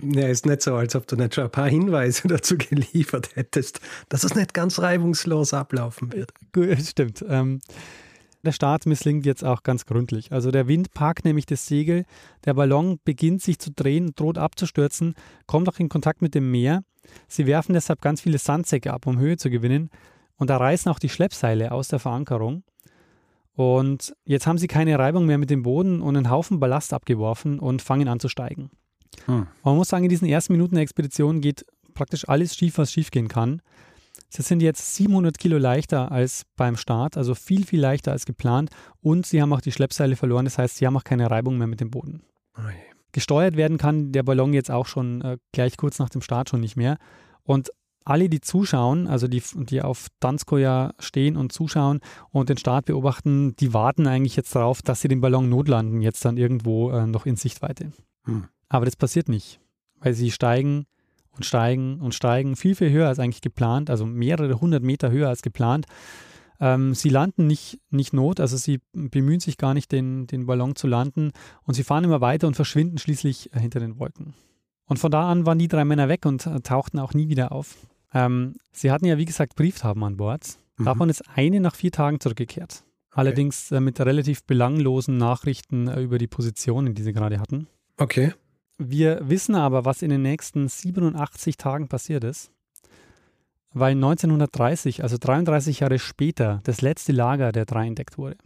Ja, 0.00 0.28
ist 0.28 0.46
nicht 0.46 0.62
so, 0.62 0.74
als 0.76 0.94
ob 0.94 1.06
du 1.06 1.16
nicht 1.16 1.34
schon 1.34 1.44
ein 1.44 1.50
paar 1.50 1.68
Hinweise 1.68 2.28
dazu 2.28 2.56
geliefert 2.56 3.34
hättest, 3.34 3.80
dass 4.08 4.24
es 4.24 4.34
nicht 4.34 4.54
ganz 4.54 4.78
reibungslos 4.78 5.54
ablaufen 5.54 6.12
wird. 6.12 6.32
Gut, 6.52 6.80
stimmt. 6.86 7.24
Ähm, 7.28 7.60
der 8.44 8.52
Start 8.52 8.86
misslingt 8.86 9.26
jetzt 9.26 9.44
auch 9.44 9.62
ganz 9.62 9.86
gründlich. 9.86 10.32
Also 10.32 10.50
der 10.50 10.66
Wind 10.66 10.94
packt 10.94 11.24
nämlich 11.24 11.46
das 11.46 11.66
Segel, 11.66 12.04
der 12.44 12.54
Ballon 12.54 12.98
beginnt 13.04 13.42
sich 13.42 13.58
zu 13.58 13.70
drehen, 13.70 14.12
droht 14.16 14.38
abzustürzen, 14.38 15.14
kommt 15.46 15.68
auch 15.68 15.78
in 15.78 15.88
Kontakt 15.88 16.22
mit 16.22 16.34
dem 16.34 16.50
Meer. 16.50 16.82
Sie 17.28 17.46
werfen 17.46 17.74
deshalb 17.74 18.00
ganz 18.00 18.20
viele 18.20 18.38
Sandsäcke 18.38 18.92
ab, 18.92 19.06
um 19.06 19.18
Höhe 19.18 19.36
zu 19.36 19.50
gewinnen. 19.50 19.90
Und 20.36 20.50
da 20.50 20.56
reißen 20.56 20.90
auch 20.90 20.98
die 20.98 21.08
Schleppseile 21.08 21.70
aus 21.70 21.88
der 21.88 21.98
Verankerung. 21.98 22.64
Und 23.54 24.14
jetzt 24.24 24.46
haben 24.46 24.58
sie 24.58 24.66
keine 24.66 24.98
Reibung 24.98 25.26
mehr 25.26 25.38
mit 25.38 25.50
dem 25.50 25.62
Boden 25.62 26.00
und 26.00 26.16
einen 26.16 26.30
Haufen 26.30 26.58
Ballast 26.58 26.92
abgeworfen 26.92 27.58
und 27.58 27.82
fangen 27.82 28.08
an 28.08 28.20
zu 28.20 28.28
steigen. 28.28 28.70
Hm. 29.26 29.46
Man 29.62 29.76
muss 29.76 29.88
sagen, 29.88 30.04
in 30.04 30.10
diesen 30.10 30.28
ersten 30.28 30.54
Minuten 30.54 30.74
der 30.74 30.82
Expedition 30.82 31.40
geht 31.40 31.66
praktisch 31.94 32.28
alles 32.28 32.56
schief, 32.56 32.78
was 32.78 32.92
schief 32.92 33.10
gehen 33.10 33.28
kann. 33.28 33.60
Sie 34.28 34.42
sind 34.42 34.62
jetzt 34.62 34.94
700 34.94 35.38
Kilo 35.38 35.58
leichter 35.58 36.10
als 36.10 36.44
beim 36.56 36.76
Start, 36.76 37.18
also 37.18 37.34
viel, 37.34 37.66
viel 37.66 37.80
leichter 37.80 38.12
als 38.12 38.24
geplant. 38.24 38.70
Und 39.02 39.26
sie 39.26 39.42
haben 39.42 39.52
auch 39.52 39.60
die 39.60 39.72
Schleppseile 39.72 40.16
verloren, 40.16 40.46
das 40.46 40.56
heißt, 40.56 40.76
sie 40.76 40.86
haben 40.86 40.96
auch 40.96 41.04
keine 41.04 41.30
Reibung 41.30 41.58
mehr 41.58 41.66
mit 41.66 41.80
dem 41.80 41.90
Boden. 41.90 42.22
Gesteuert 43.12 43.56
werden 43.56 43.76
kann 43.76 44.12
der 44.12 44.22
Ballon 44.22 44.54
jetzt 44.54 44.70
auch 44.70 44.86
schon 44.86 45.20
äh, 45.20 45.36
gleich 45.52 45.76
kurz 45.76 45.98
nach 45.98 46.08
dem 46.08 46.22
Start 46.22 46.48
schon 46.48 46.60
nicht 46.60 46.76
mehr. 46.76 46.96
Und 47.42 47.70
alle, 48.04 48.28
die 48.28 48.40
zuschauen, 48.40 49.06
also 49.06 49.28
die, 49.28 49.42
die 49.54 49.82
auf 49.82 50.08
Danskoja 50.20 50.94
stehen 50.98 51.36
und 51.36 51.52
zuschauen 51.52 52.00
und 52.30 52.48
den 52.48 52.56
Start 52.56 52.86
beobachten, 52.86 53.54
die 53.56 53.72
warten 53.72 54.06
eigentlich 54.06 54.36
jetzt 54.36 54.54
darauf, 54.54 54.82
dass 54.82 55.00
sie 55.00 55.08
den 55.08 55.20
Ballon 55.20 55.48
notlanden, 55.48 56.00
jetzt 56.00 56.24
dann 56.24 56.36
irgendwo 56.36 56.90
äh, 56.90 57.06
noch 57.06 57.26
in 57.26 57.36
Sichtweite. 57.36 57.92
Hm. 58.24 58.44
Aber 58.68 58.84
das 58.84 58.96
passiert 58.96 59.28
nicht, 59.28 59.60
weil 60.00 60.14
sie 60.14 60.30
steigen 60.30 60.86
und 61.30 61.44
steigen 61.44 62.00
und 62.00 62.14
steigen, 62.14 62.56
viel, 62.56 62.74
viel 62.74 62.90
höher 62.90 63.08
als 63.08 63.18
eigentlich 63.18 63.42
geplant, 63.42 63.90
also 63.90 64.06
mehrere 64.06 64.60
hundert 64.60 64.82
Meter 64.82 65.10
höher 65.10 65.28
als 65.28 65.42
geplant. 65.42 65.86
Ähm, 66.60 66.94
sie 66.94 67.08
landen 67.08 67.46
nicht, 67.46 67.80
nicht 67.90 68.12
not, 68.12 68.38
also 68.38 68.56
sie 68.56 68.80
bemühen 68.92 69.40
sich 69.40 69.58
gar 69.58 69.74
nicht, 69.74 69.90
den, 69.90 70.26
den 70.26 70.46
Ballon 70.46 70.76
zu 70.76 70.86
landen 70.86 71.32
und 71.64 71.74
sie 71.74 71.84
fahren 71.84 72.04
immer 72.04 72.20
weiter 72.20 72.46
und 72.46 72.54
verschwinden 72.54 72.98
schließlich 72.98 73.52
äh, 73.54 73.60
hinter 73.60 73.80
den 73.80 73.98
Wolken. 73.98 74.34
Und 74.86 74.98
von 74.98 75.10
da 75.10 75.30
an 75.30 75.46
waren 75.46 75.58
die 75.58 75.68
drei 75.68 75.84
Männer 75.84 76.08
weg 76.08 76.26
und 76.26 76.46
äh, 76.46 76.60
tauchten 76.60 76.98
auch 76.98 77.14
nie 77.14 77.28
wieder 77.28 77.52
auf. 77.52 77.76
Ähm, 78.14 78.56
sie 78.72 78.90
hatten 78.90 79.06
ja, 79.06 79.18
wie 79.18 79.24
gesagt, 79.24 79.54
Brieftauben 79.56 80.02
an 80.04 80.16
Bord. 80.16 80.58
Mhm. 80.76 80.84
Davon 80.84 81.08
ist 81.08 81.22
eine 81.34 81.60
nach 81.60 81.74
vier 81.74 81.92
Tagen 81.92 82.20
zurückgekehrt. 82.20 82.84
Okay. 83.10 83.20
Allerdings 83.20 83.70
äh, 83.72 83.80
mit 83.80 84.00
relativ 84.00 84.44
belanglosen 84.44 85.18
Nachrichten 85.18 85.88
äh, 85.88 86.00
über 86.00 86.18
die 86.18 86.26
Positionen, 86.26 86.94
die 86.94 87.02
sie 87.02 87.12
gerade 87.12 87.40
hatten. 87.40 87.66
Okay. 87.96 88.32
Wir 88.78 89.28
wissen 89.28 89.54
aber, 89.54 89.84
was 89.84 90.02
in 90.02 90.10
den 90.10 90.22
nächsten 90.22 90.68
87 90.68 91.56
Tagen 91.56 91.88
passiert 91.88 92.24
ist, 92.24 92.50
weil 93.72 93.92
1930, 93.92 95.02
also 95.02 95.16
33 95.18 95.80
Jahre 95.80 95.98
später, 95.98 96.60
das 96.64 96.80
letzte 96.80 97.12
Lager 97.12 97.52
der 97.52 97.64
drei 97.64 97.86
entdeckt 97.86 98.18
wurde. 98.18 98.36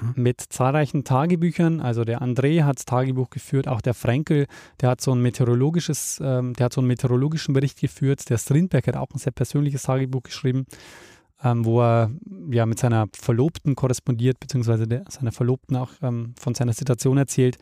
Mhm. 0.00 0.22
Mit 0.22 0.40
zahlreichen 0.40 1.04
Tagebüchern, 1.04 1.80
also 1.80 2.04
der 2.04 2.22
André 2.22 2.62
hat 2.64 2.84
Tagebuch 2.86 3.30
geführt, 3.30 3.68
auch 3.68 3.80
der 3.80 3.94
Frenkel, 3.94 4.46
der 4.80 4.90
hat 4.90 5.00
so 5.00 5.12
ein 5.12 5.20
meteorologisches, 5.20 6.20
ähm, 6.22 6.54
der 6.54 6.66
hat 6.66 6.72
so 6.72 6.80
einen 6.80 6.88
meteorologischen 6.88 7.54
Bericht 7.54 7.80
geführt, 7.80 8.28
der 8.30 8.38
Strindberg 8.38 8.86
hat 8.86 8.96
auch 8.96 9.10
ein 9.14 9.18
sehr 9.18 9.32
persönliches 9.32 9.82
Tagebuch 9.82 10.22
geschrieben, 10.22 10.66
ähm, 11.42 11.64
wo 11.64 11.82
er 11.82 12.10
ja 12.50 12.66
mit 12.66 12.78
seiner 12.78 13.06
Verlobten 13.12 13.74
korrespondiert, 13.74 14.40
beziehungsweise 14.40 14.86
der, 14.86 15.04
seiner 15.08 15.32
Verlobten 15.32 15.76
auch 15.76 15.90
ähm, 16.02 16.34
von 16.38 16.54
seiner 16.54 16.72
Situation 16.72 17.18
erzählt. 17.18 17.58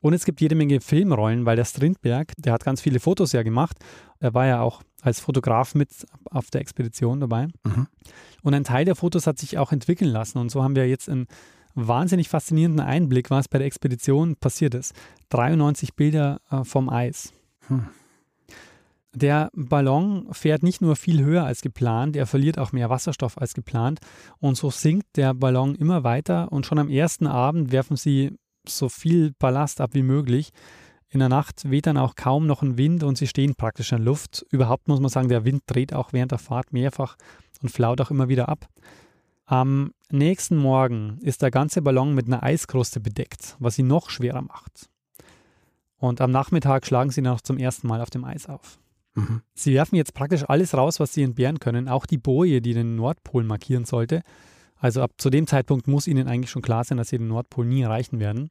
Und 0.00 0.12
es 0.12 0.24
gibt 0.24 0.40
jede 0.40 0.54
Menge 0.54 0.80
Filmrollen, 0.80 1.46
weil 1.46 1.56
der 1.56 1.64
Strindberg, 1.64 2.32
der 2.36 2.52
hat 2.52 2.64
ganz 2.64 2.80
viele 2.80 3.00
Fotos 3.00 3.32
ja 3.32 3.42
gemacht. 3.42 3.78
Er 4.20 4.34
war 4.34 4.46
ja 4.46 4.60
auch 4.60 4.82
als 5.02 5.20
Fotograf 5.20 5.74
mit 5.74 5.88
auf 6.30 6.50
der 6.50 6.60
Expedition 6.60 7.20
dabei. 7.20 7.48
Mhm. 7.64 7.86
Und 8.42 8.54
ein 8.54 8.64
Teil 8.64 8.84
der 8.84 8.94
Fotos 8.94 9.26
hat 9.26 9.38
sich 9.38 9.58
auch 9.58 9.72
entwickeln 9.72 10.10
lassen. 10.10 10.38
Und 10.38 10.50
so 10.50 10.62
haben 10.62 10.76
wir 10.76 10.88
jetzt 10.88 11.08
einen 11.08 11.26
wahnsinnig 11.76 12.28
faszinierenden 12.28 12.84
Einblick, 12.84 13.30
was 13.30 13.48
bei 13.48 13.58
der 13.58 13.66
Expedition 13.66 14.34
passiert 14.36 14.74
ist. 14.74 14.94
93 15.28 15.94
Bilder 15.94 16.40
äh, 16.50 16.64
vom 16.64 16.88
Eis. 16.88 17.32
Hm. 17.68 17.86
Der 19.14 19.50
Ballon 19.54 20.28
fährt 20.32 20.62
nicht 20.62 20.82
nur 20.82 20.94
viel 20.94 21.24
höher 21.24 21.44
als 21.44 21.62
geplant, 21.62 22.16
er 22.16 22.26
verliert 22.26 22.58
auch 22.58 22.72
mehr 22.72 22.90
Wasserstoff 22.90 23.38
als 23.38 23.54
geplant. 23.54 24.00
Und 24.40 24.58
so 24.58 24.70
sinkt 24.70 25.16
der 25.16 25.32
Ballon 25.32 25.74
immer 25.74 26.04
weiter. 26.04 26.52
Und 26.52 26.66
schon 26.66 26.78
am 26.78 26.90
ersten 26.90 27.26
Abend 27.26 27.72
werfen 27.72 27.96
sie 27.96 28.36
so 28.68 28.90
viel 28.90 29.32
Ballast 29.38 29.80
ab 29.80 29.90
wie 29.94 30.02
möglich. 30.02 30.50
In 31.08 31.20
der 31.20 31.30
Nacht 31.30 31.70
weht 31.70 31.86
dann 31.86 31.96
auch 31.96 32.14
kaum 32.14 32.46
noch 32.46 32.62
ein 32.62 32.76
Wind 32.76 33.04
und 33.04 33.16
sie 33.16 33.26
stehen 33.26 33.54
praktisch 33.54 33.92
in 33.92 33.98
der 33.98 34.04
Luft. 34.04 34.44
Überhaupt 34.50 34.86
muss 34.86 35.00
man 35.00 35.08
sagen, 35.08 35.28
der 35.28 35.46
Wind 35.46 35.62
dreht 35.66 35.94
auch 35.94 36.12
während 36.12 36.32
der 36.32 36.38
Fahrt 36.38 36.74
mehrfach 36.74 37.16
und 37.62 37.70
flaut 37.70 38.02
auch 38.02 38.10
immer 38.10 38.28
wieder 38.28 38.50
ab. 38.50 38.66
Am 39.46 39.92
nächsten 40.10 40.56
Morgen 40.56 41.18
ist 41.22 41.40
der 41.40 41.52
ganze 41.52 41.80
Ballon 41.80 42.14
mit 42.14 42.26
einer 42.26 42.42
Eiskruste 42.42 42.98
bedeckt, 42.98 43.56
was 43.60 43.78
ihn 43.78 43.86
noch 43.86 44.10
schwerer 44.10 44.42
macht. 44.42 44.90
Und 45.98 46.20
am 46.20 46.32
Nachmittag 46.32 46.84
schlagen 46.84 47.10
sie 47.10 47.22
noch 47.22 47.40
zum 47.40 47.56
ersten 47.56 47.86
Mal 47.86 48.00
auf 48.00 48.10
dem 48.10 48.24
Eis 48.24 48.48
auf. 48.48 48.78
Mhm. 49.14 49.42
Sie 49.54 49.72
werfen 49.72 49.94
jetzt 49.94 50.14
praktisch 50.14 50.44
alles 50.48 50.74
raus, 50.74 50.98
was 50.98 51.14
sie 51.14 51.22
entbehren 51.22 51.60
können, 51.60 51.88
auch 51.88 52.06
die 52.06 52.18
Boje, 52.18 52.60
die 52.60 52.74
den 52.74 52.96
Nordpol 52.96 53.44
markieren 53.44 53.84
sollte. 53.84 54.22
Also 54.78 55.00
ab 55.00 55.12
zu 55.16 55.30
dem 55.30 55.46
Zeitpunkt 55.46 55.86
muss 55.86 56.08
ihnen 56.08 56.28
eigentlich 56.28 56.50
schon 56.50 56.60
klar 56.60 56.82
sein, 56.82 56.98
dass 56.98 57.08
sie 57.08 57.18
den 57.18 57.28
Nordpol 57.28 57.64
nie 57.64 57.82
erreichen 57.82 58.18
werden. 58.18 58.50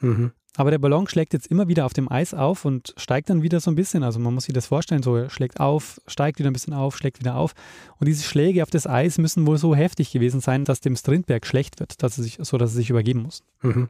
Mhm. 0.00 0.32
Aber 0.56 0.70
der 0.70 0.78
Ballon 0.78 1.08
schlägt 1.08 1.32
jetzt 1.32 1.46
immer 1.46 1.68
wieder 1.68 1.86
auf 1.86 1.94
dem 1.94 2.10
Eis 2.10 2.34
auf 2.34 2.64
und 2.64 2.92
steigt 2.98 3.30
dann 3.30 3.42
wieder 3.42 3.60
so 3.60 3.70
ein 3.70 3.74
bisschen. 3.74 4.02
Also 4.02 4.20
man 4.20 4.34
muss 4.34 4.44
sich 4.44 4.54
das 4.54 4.66
vorstellen, 4.66 5.02
so 5.02 5.16
er 5.16 5.30
schlägt 5.30 5.60
auf, 5.60 6.00
steigt 6.06 6.38
wieder 6.38 6.50
ein 6.50 6.52
bisschen 6.52 6.74
auf, 6.74 6.96
schlägt 6.96 7.20
wieder 7.20 7.36
auf. 7.36 7.54
Und 7.98 8.06
diese 8.06 8.24
Schläge 8.24 8.62
auf 8.62 8.70
das 8.70 8.86
Eis 8.86 9.16
müssen 9.16 9.46
wohl 9.46 9.56
so 9.56 9.74
heftig 9.74 10.12
gewesen 10.12 10.40
sein, 10.40 10.64
dass 10.64 10.80
dem 10.80 10.96
Strindberg 10.96 11.46
schlecht 11.46 11.80
wird, 11.80 12.02
dass 12.02 12.18
er 12.18 12.24
sich, 12.24 12.38
so 12.40 12.58
dass 12.58 12.72
er 12.72 12.76
sich 12.76 12.90
übergeben 12.90 13.22
muss. 13.22 13.42
Mhm. 13.62 13.88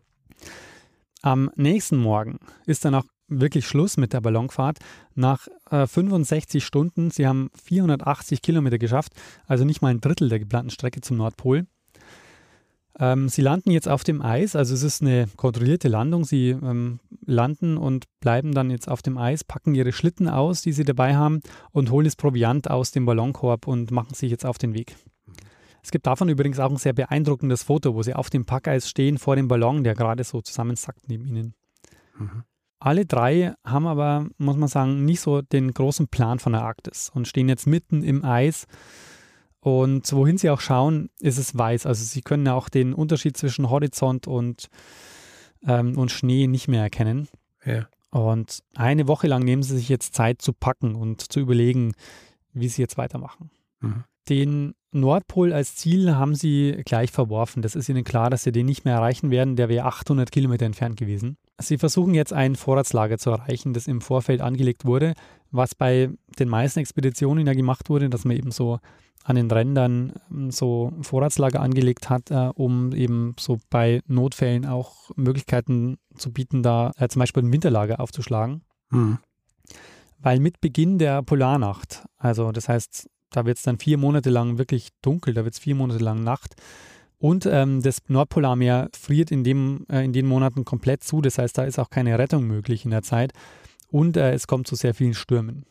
Am 1.22 1.50
nächsten 1.56 1.96
Morgen 1.96 2.38
ist 2.66 2.84
dann 2.84 2.94
auch 2.94 3.04
wirklich 3.28 3.66
Schluss 3.66 3.96
mit 3.96 4.12
der 4.12 4.20
Ballonfahrt. 4.20 4.78
Nach 5.14 5.48
äh, 5.70 5.86
65 5.86 6.64
Stunden, 6.64 7.10
sie 7.10 7.26
haben 7.26 7.50
480 7.64 8.42
Kilometer 8.42 8.78
geschafft, 8.78 9.12
also 9.46 9.64
nicht 9.64 9.82
mal 9.82 9.88
ein 9.88 10.00
Drittel 10.00 10.28
der 10.28 10.38
geplanten 10.38 10.70
Strecke 10.70 11.00
zum 11.00 11.16
Nordpol. 11.16 11.66
Ähm, 12.98 13.28
sie 13.28 13.40
landen 13.40 13.70
jetzt 13.70 13.88
auf 13.88 14.04
dem 14.04 14.20
Eis, 14.20 14.54
also 14.54 14.74
es 14.74 14.82
ist 14.82 15.00
eine 15.00 15.26
kontrollierte 15.36 15.88
Landung. 15.88 16.24
Sie 16.24 16.50
ähm, 16.50 17.00
landen 17.24 17.76
und 17.78 18.04
bleiben 18.20 18.52
dann 18.52 18.70
jetzt 18.70 18.88
auf 18.88 19.02
dem 19.02 19.16
Eis, 19.16 19.44
packen 19.44 19.74
ihre 19.74 19.92
Schlitten 19.92 20.28
aus, 20.28 20.62
die 20.62 20.72
sie 20.72 20.84
dabei 20.84 21.16
haben, 21.16 21.40
und 21.70 21.90
holen 21.90 22.04
das 22.04 22.16
Proviant 22.16 22.70
aus 22.70 22.90
dem 22.90 23.06
Ballonkorb 23.06 23.66
und 23.66 23.90
machen 23.90 24.14
sich 24.14 24.30
jetzt 24.30 24.44
auf 24.44 24.58
den 24.58 24.74
Weg. 24.74 24.94
Es 25.82 25.90
gibt 25.90 26.06
davon 26.06 26.28
übrigens 26.28 26.60
auch 26.60 26.70
ein 26.70 26.76
sehr 26.76 26.92
beeindruckendes 26.92 27.64
Foto, 27.64 27.94
wo 27.94 28.02
sie 28.02 28.14
auf 28.14 28.30
dem 28.30 28.44
Packeis 28.44 28.88
stehen 28.88 29.18
vor 29.18 29.36
dem 29.36 29.48
Ballon, 29.48 29.82
der 29.82 29.94
gerade 29.94 30.22
so 30.22 30.40
zusammensackt 30.40 31.08
neben 31.08 31.26
ihnen. 31.26 31.54
Mhm. 32.18 32.44
Alle 32.78 33.06
drei 33.06 33.54
haben 33.64 33.86
aber, 33.86 34.26
muss 34.38 34.56
man 34.56 34.68
sagen, 34.68 35.04
nicht 35.04 35.20
so 35.20 35.40
den 35.40 35.72
großen 35.72 36.08
Plan 36.08 36.40
von 36.40 36.52
der 36.52 36.62
Arktis 36.62 37.10
und 37.14 37.28
stehen 37.28 37.48
jetzt 37.48 37.66
mitten 37.66 38.02
im 38.02 38.24
Eis. 38.24 38.66
Und 39.62 40.12
wohin 40.12 40.38
sie 40.38 40.50
auch 40.50 40.60
schauen, 40.60 41.08
ist 41.20 41.38
es 41.38 41.56
weiß. 41.56 41.86
Also 41.86 42.04
sie 42.04 42.20
können 42.20 42.44
ja 42.46 42.54
auch 42.54 42.68
den 42.68 42.92
Unterschied 42.92 43.36
zwischen 43.36 43.70
Horizont 43.70 44.26
und, 44.26 44.68
ähm, 45.64 45.96
und 45.96 46.10
Schnee 46.10 46.48
nicht 46.48 46.66
mehr 46.66 46.82
erkennen. 46.82 47.28
Ja. 47.64 47.86
Und 48.10 48.58
eine 48.74 49.06
Woche 49.06 49.28
lang 49.28 49.44
nehmen 49.44 49.62
sie 49.62 49.76
sich 49.76 49.88
jetzt 49.88 50.16
Zeit 50.16 50.42
zu 50.42 50.52
packen 50.52 50.96
und 50.96 51.32
zu 51.32 51.38
überlegen, 51.38 51.94
wie 52.52 52.68
sie 52.68 52.82
jetzt 52.82 52.98
weitermachen. 52.98 53.50
Mhm. 53.80 54.04
Den 54.28 54.74
Nordpol 54.90 55.52
als 55.52 55.76
Ziel 55.76 56.14
haben 56.16 56.34
sie 56.34 56.82
gleich 56.84 57.12
verworfen. 57.12 57.62
Das 57.62 57.76
ist 57.76 57.88
ihnen 57.88 58.04
klar, 58.04 58.30
dass 58.30 58.42
sie 58.42 58.52
den 58.52 58.66
nicht 58.66 58.84
mehr 58.84 58.94
erreichen 58.94 59.30
werden. 59.30 59.54
Der 59.54 59.68
wäre 59.68 59.86
800 59.86 60.32
Kilometer 60.32 60.66
entfernt 60.66 60.96
gewesen. 60.96 61.36
Sie 61.60 61.78
versuchen 61.78 62.14
jetzt 62.14 62.32
ein 62.32 62.56
Vorratslager 62.56 63.18
zu 63.18 63.30
erreichen, 63.30 63.72
das 63.74 63.86
im 63.86 64.00
Vorfeld 64.00 64.40
angelegt 64.40 64.84
wurde, 64.84 65.14
was 65.52 65.74
bei 65.74 66.10
den 66.38 66.48
meisten 66.48 66.80
Expeditionen 66.80 67.46
ja 67.46 67.52
gemacht 67.52 67.88
wurde, 67.88 68.10
dass 68.10 68.24
man 68.24 68.36
eben 68.36 68.50
so 68.50 68.78
an 69.24 69.36
den 69.36 69.50
Rändern 69.50 70.14
ähm, 70.30 70.50
so 70.50 70.92
Vorratslager 71.02 71.60
angelegt 71.60 72.10
hat, 72.10 72.30
äh, 72.30 72.50
um 72.54 72.92
eben 72.92 73.36
so 73.38 73.58
bei 73.70 74.00
Notfällen 74.08 74.66
auch 74.66 75.10
Möglichkeiten 75.14 75.98
zu 76.16 76.32
bieten, 76.32 76.62
da 76.62 76.90
äh, 76.96 77.08
zum 77.08 77.20
Beispiel 77.20 77.44
ein 77.44 77.52
Winterlager 77.52 78.00
aufzuschlagen. 78.00 78.62
Mhm. 78.90 79.18
Weil 80.18 80.40
mit 80.40 80.60
Beginn 80.60 80.98
der 80.98 81.22
Polarnacht, 81.22 82.04
also 82.18 82.50
das 82.50 82.68
heißt 82.68 83.08
da 83.32 83.46
wird 83.46 83.58
es 83.58 83.64
dann 83.64 83.78
vier 83.78 83.98
Monate 83.98 84.30
lang 84.30 84.58
wirklich 84.58 84.90
dunkel, 85.02 85.34
da 85.34 85.44
wird 85.44 85.54
es 85.54 85.60
vier 85.60 85.74
Monate 85.74 86.02
lang 86.02 86.22
Nacht. 86.22 86.54
Und 87.18 87.46
ähm, 87.46 87.82
das 87.82 87.98
Nordpolarmeer 88.08 88.88
friert 88.98 89.30
in, 89.30 89.44
dem, 89.44 89.86
äh, 89.88 90.04
in 90.04 90.12
den 90.12 90.26
Monaten 90.26 90.64
komplett 90.64 91.04
zu. 91.04 91.20
Das 91.20 91.38
heißt, 91.38 91.56
da 91.56 91.62
ist 91.62 91.78
auch 91.78 91.88
keine 91.88 92.18
Rettung 92.18 92.46
möglich 92.46 92.84
in 92.84 92.90
der 92.90 93.02
Zeit. 93.02 93.32
Und 93.92 94.16
äh, 94.16 94.32
es 94.32 94.48
kommt 94.48 94.66
zu 94.66 94.74
sehr 94.74 94.94
vielen 94.94 95.14
Stürmen. 95.14 95.64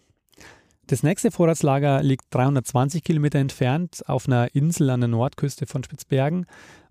Das 0.87 1.03
nächste 1.03 1.31
Vorratslager 1.31 2.03
liegt 2.03 2.25
320 2.29 3.03
Kilometer 3.03 3.39
entfernt 3.39 4.03
auf 4.07 4.27
einer 4.27 4.53
Insel 4.53 4.89
an 4.91 5.01
der 5.01 5.07
Nordküste 5.07 5.65
von 5.65 5.83
Spitzbergen. 5.83 6.45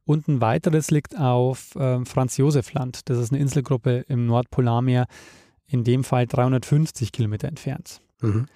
Und 0.05 0.27
ein 0.27 0.41
weiteres 0.41 0.91
liegt 0.91 1.17
auf 1.17 1.77
äh, 1.77 2.05
Franz-Josef-Land. 2.05 3.09
Das 3.09 3.19
ist 3.19 3.31
eine 3.31 3.41
Inselgruppe 3.41 4.05
im 4.09 4.27
Nordpolarmeer, 4.27 5.07
in 5.67 5.85
dem 5.85 6.03
Fall 6.03 6.27
350 6.27 7.13
Kilometer 7.13 7.47
entfernt. 7.47 8.01
Mhm. 8.21 8.47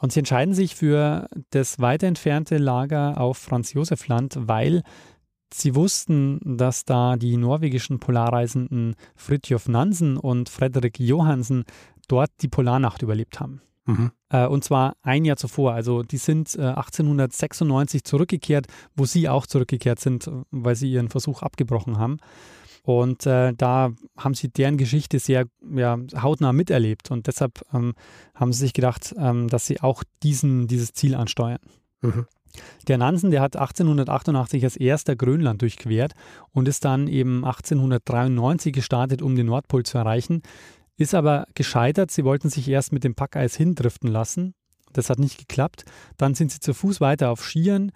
Und 0.00 0.12
sie 0.12 0.20
entscheiden 0.20 0.54
sich 0.54 0.74
für 0.74 1.28
das 1.50 1.80
weiter 1.80 2.06
entfernte 2.06 2.56
Lager 2.56 3.20
auf 3.20 3.36
Franz-Josef-Land, 3.38 4.38
weil 4.40 4.82
sie 5.52 5.74
wussten, 5.74 6.40
dass 6.42 6.84
da 6.84 7.16
die 7.16 7.36
norwegischen 7.36 7.98
Polarreisenden 7.98 8.94
Fridtjof 9.16 9.68
Nansen 9.68 10.16
und 10.16 10.48
Frederik 10.48 10.98
Johansen 10.98 11.64
dort 12.08 12.30
die 12.40 12.48
Polarnacht 12.48 13.02
überlebt 13.02 13.40
haben. 13.40 13.62
Mhm. 13.84 14.12
Äh, 14.28 14.46
und 14.46 14.64
zwar 14.64 14.96
ein 15.02 15.24
Jahr 15.24 15.36
zuvor. 15.36 15.72
Also 15.72 16.02
die 16.02 16.18
sind 16.18 16.54
äh, 16.56 16.62
1896 16.62 18.04
zurückgekehrt, 18.04 18.66
wo 18.94 19.04
sie 19.04 19.28
auch 19.28 19.46
zurückgekehrt 19.46 19.98
sind, 20.00 20.30
weil 20.50 20.76
sie 20.76 20.90
ihren 20.90 21.08
Versuch 21.08 21.42
abgebrochen 21.42 21.98
haben. 21.98 22.18
Und 22.84 23.26
äh, 23.26 23.52
da 23.54 23.90
haben 24.18 24.34
sie 24.34 24.48
deren 24.48 24.76
Geschichte 24.76 25.18
sehr 25.20 25.46
ja, 25.74 25.98
hautnah 26.20 26.52
miterlebt. 26.52 27.10
Und 27.10 27.26
deshalb 27.26 27.62
ähm, 27.72 27.94
haben 28.34 28.52
sie 28.52 28.60
sich 28.60 28.72
gedacht, 28.72 29.14
ähm, 29.16 29.48
dass 29.48 29.66
sie 29.66 29.80
auch 29.80 30.02
diesen, 30.22 30.66
dieses 30.66 30.92
Ziel 30.92 31.14
ansteuern. 31.14 31.60
Mhm. 32.00 32.26
Der 32.86 32.98
Nansen, 32.98 33.30
der 33.30 33.40
hat 33.40 33.56
1888 33.56 34.64
als 34.64 34.76
erster 34.76 35.16
Grönland 35.16 35.62
durchquert 35.62 36.12
und 36.50 36.68
ist 36.68 36.84
dann 36.84 37.08
eben 37.08 37.44
1893 37.44 38.74
gestartet, 38.74 39.22
um 39.22 39.36
den 39.36 39.46
Nordpol 39.46 39.84
zu 39.84 39.96
erreichen. 39.96 40.42
Ist 41.02 41.16
aber 41.16 41.48
gescheitert. 41.54 42.12
Sie 42.12 42.24
wollten 42.24 42.48
sich 42.48 42.68
erst 42.68 42.92
mit 42.92 43.02
dem 43.02 43.16
Packeis 43.16 43.56
hindriften 43.56 44.08
lassen. 44.08 44.54
Das 44.92 45.10
hat 45.10 45.18
nicht 45.18 45.36
geklappt. 45.36 45.84
Dann 46.16 46.34
sind 46.36 46.52
sie 46.52 46.60
zu 46.60 46.74
Fuß 46.74 47.00
weiter 47.00 47.30
auf 47.30 47.44
Skiern. 47.44 47.90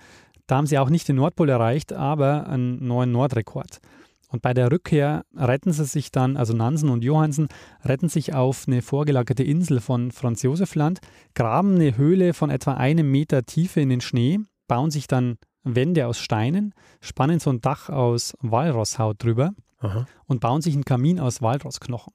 Da 0.49 0.57
haben 0.57 0.67
sie 0.67 0.77
auch 0.77 0.91
nicht 0.91 1.07
den 1.07 1.15
Nordpol 1.15 1.49
erreicht, 1.49 1.93
aber 1.93 2.49
einen 2.49 2.85
neuen 2.85 3.13
Nordrekord. 3.13 3.79
Und 4.27 4.43
bei 4.43 4.55
der 4.55 4.73
Rückkehr 4.73 5.25
retten 5.37 5.71
sie 5.71 5.85
sich 5.85 6.11
dann, 6.11 6.37
also 6.37 6.53
Nansen 6.53 6.89
und 6.89 7.05
Johansen, 7.05 7.47
retten 7.85 8.09
sich 8.09 8.35
auf 8.35 8.65
eine 8.67 8.83
vorgelagerte 8.83 9.45
Insel 9.45 9.79
von 9.79 10.11
Franz 10.11 10.43
Josef 10.43 10.75
Land, 10.75 10.99
graben 11.37 11.77
eine 11.77 11.97
Höhle 11.97 12.35
von 12.35 12.51
etwa 12.51 12.75
einem 12.75 13.09
Meter 13.09 13.45
Tiefe 13.45 13.81
in 13.81 13.89
den 13.89 14.01
Schnee, 14.01 14.41
bauen 14.67 14.91
sich 14.91 15.07
dann 15.07 15.39
Wände 15.63 16.09
aus 16.09 16.19
Steinen, 16.19 16.75
spannen 17.01 17.39
so 17.39 17.51
ein 17.51 17.61
Dach 17.61 17.89
aus 17.89 18.37
Walrosshaut 18.41 19.23
drüber 19.23 19.53
Aha. 19.79 20.07
und 20.25 20.41
bauen 20.41 20.61
sich 20.61 20.75
einen 20.75 20.85
Kamin 20.85 21.21
aus 21.21 21.41
Walrossknochen. 21.41 22.15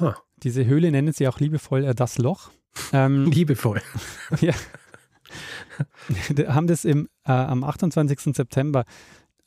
Huh. 0.00 0.14
Diese 0.42 0.66
Höhle 0.66 0.90
nennen 0.90 1.12
sie 1.12 1.28
auch 1.28 1.40
liebevoll 1.40 1.84
äh, 1.84 1.94
das 1.94 2.18
Loch. 2.18 2.50
Ähm, 2.92 3.26
liebevoll. 3.30 3.80
ja. 4.40 4.54
haben 6.48 6.66
das 6.66 6.84
im, 6.84 7.08
äh, 7.24 7.32
am 7.32 7.64
28. 7.64 8.34
September 8.34 8.84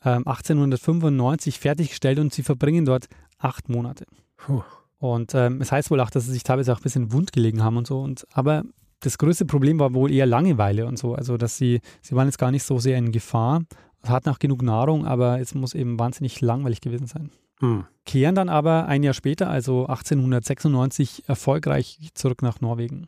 1895 0.02 1.56
ähm, 1.56 1.62
fertiggestellt 1.62 2.20
und 2.20 2.32
sie 2.32 2.44
verbringen 2.44 2.86
dort 2.86 3.08
acht 3.40 3.70
Monate. 3.70 4.06
Puh. 4.38 4.62
Und 5.00 5.34
ähm, 5.34 5.62
es 5.62 5.72
heißt 5.72 5.92
wohl 5.92 6.00
auch, 6.00 6.10
dass 6.10 6.26
sie 6.26 6.32
sich 6.32 6.44
teilweise 6.44 6.74
auch 6.74 6.80
ein 6.80 6.84
bisschen 6.84 7.12
wund 7.12 7.32
gelegen 7.32 7.64
haben 7.64 7.78
und 7.78 7.88
so. 7.88 8.02
Und, 8.02 8.26
aber 8.32 8.64
das 9.00 9.18
größte 9.18 9.46
Problem 9.46 9.80
war 9.80 9.94
wohl 9.94 10.12
eher 10.12 10.26
Langeweile 10.26 10.86
und 10.86 10.98
so. 10.98 11.16
Also, 11.16 11.38
dass 11.38 11.58
sie, 11.58 11.82
sie 12.02 12.16
waren 12.16 12.28
jetzt 12.28 12.38
gar 12.38 12.52
nicht 12.52 12.64
so 12.64 12.80
sehr 12.80 12.98
in 12.98 13.12
Gefahr, 13.12 13.64
hatten 14.06 14.30
auch 14.30 14.40
genug 14.40 14.62
Nahrung, 14.62 15.06
aber 15.06 15.40
es 15.40 15.54
muss 15.56 15.74
eben 15.74 16.00
wahnsinnig 16.00 16.42
langweilig 16.42 16.82
gewesen 16.82 17.08
sein. 17.08 17.32
Hm. 17.60 17.86
Kehren 18.06 18.36
dann 18.36 18.50
aber 18.50 18.88
ein 18.88 19.04
Jahr 19.04 19.14
später, 19.14 19.50
also 19.50 19.88
1896, 19.88 21.28
erfolgreich 21.28 22.12
zurück 22.14 22.42
nach 22.42 22.62
Norwegen. 22.62 23.08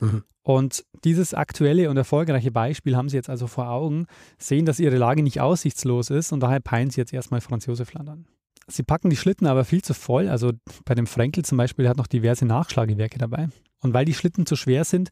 Mhm. 0.00 0.22
Und 0.42 0.84
dieses 1.04 1.34
aktuelle 1.34 1.90
und 1.90 1.96
erfolgreiche 1.96 2.50
Beispiel 2.50 2.96
haben 2.96 3.08
sie 3.08 3.16
jetzt 3.16 3.28
also 3.28 3.46
vor 3.46 3.68
Augen, 3.68 4.06
sehen, 4.38 4.64
dass 4.64 4.80
ihre 4.80 4.96
Lage 4.96 5.22
nicht 5.22 5.40
aussichtslos 5.40 6.10
ist 6.10 6.32
und 6.32 6.40
daher 6.40 6.60
peilen 6.60 6.90
sie 6.90 7.00
jetzt 7.00 7.12
erstmal 7.12 7.40
Franz 7.40 7.66
Josef 7.66 7.92
Land 7.92 8.08
an. 8.08 8.26
Sie 8.66 8.82
packen 8.82 9.10
die 9.10 9.16
Schlitten 9.16 9.46
aber 9.46 9.64
viel 9.64 9.82
zu 9.82 9.94
voll. 9.94 10.28
Also 10.28 10.52
bei 10.84 10.94
dem 10.94 11.06
Frenkel 11.06 11.44
zum 11.44 11.58
Beispiel 11.58 11.88
hat 11.88 11.96
noch 11.96 12.06
diverse 12.06 12.46
Nachschlagewerke 12.46 13.18
dabei. 13.18 13.48
Und 13.80 13.94
weil 13.94 14.04
die 14.04 14.14
Schlitten 14.14 14.46
zu 14.46 14.56
schwer 14.56 14.84
sind, 14.84 15.10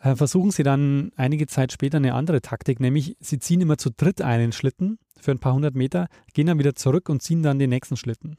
äh, 0.00 0.14
versuchen 0.14 0.50
sie 0.50 0.62
dann 0.62 1.10
einige 1.16 1.46
Zeit 1.46 1.72
später 1.72 1.96
eine 1.96 2.14
andere 2.14 2.42
Taktik, 2.42 2.80
nämlich 2.80 3.16
sie 3.20 3.38
ziehen 3.38 3.60
immer 3.60 3.78
zu 3.78 3.90
dritt 3.90 4.20
einen 4.20 4.52
Schlitten 4.52 4.98
für 5.20 5.30
ein 5.30 5.38
paar 5.38 5.54
hundert 5.54 5.74
Meter, 5.74 6.08
gehen 6.34 6.46
dann 6.46 6.58
wieder 6.58 6.74
zurück 6.74 7.08
und 7.08 7.22
ziehen 7.22 7.42
dann 7.42 7.58
den 7.58 7.70
nächsten 7.70 7.96
Schlitten. 7.96 8.36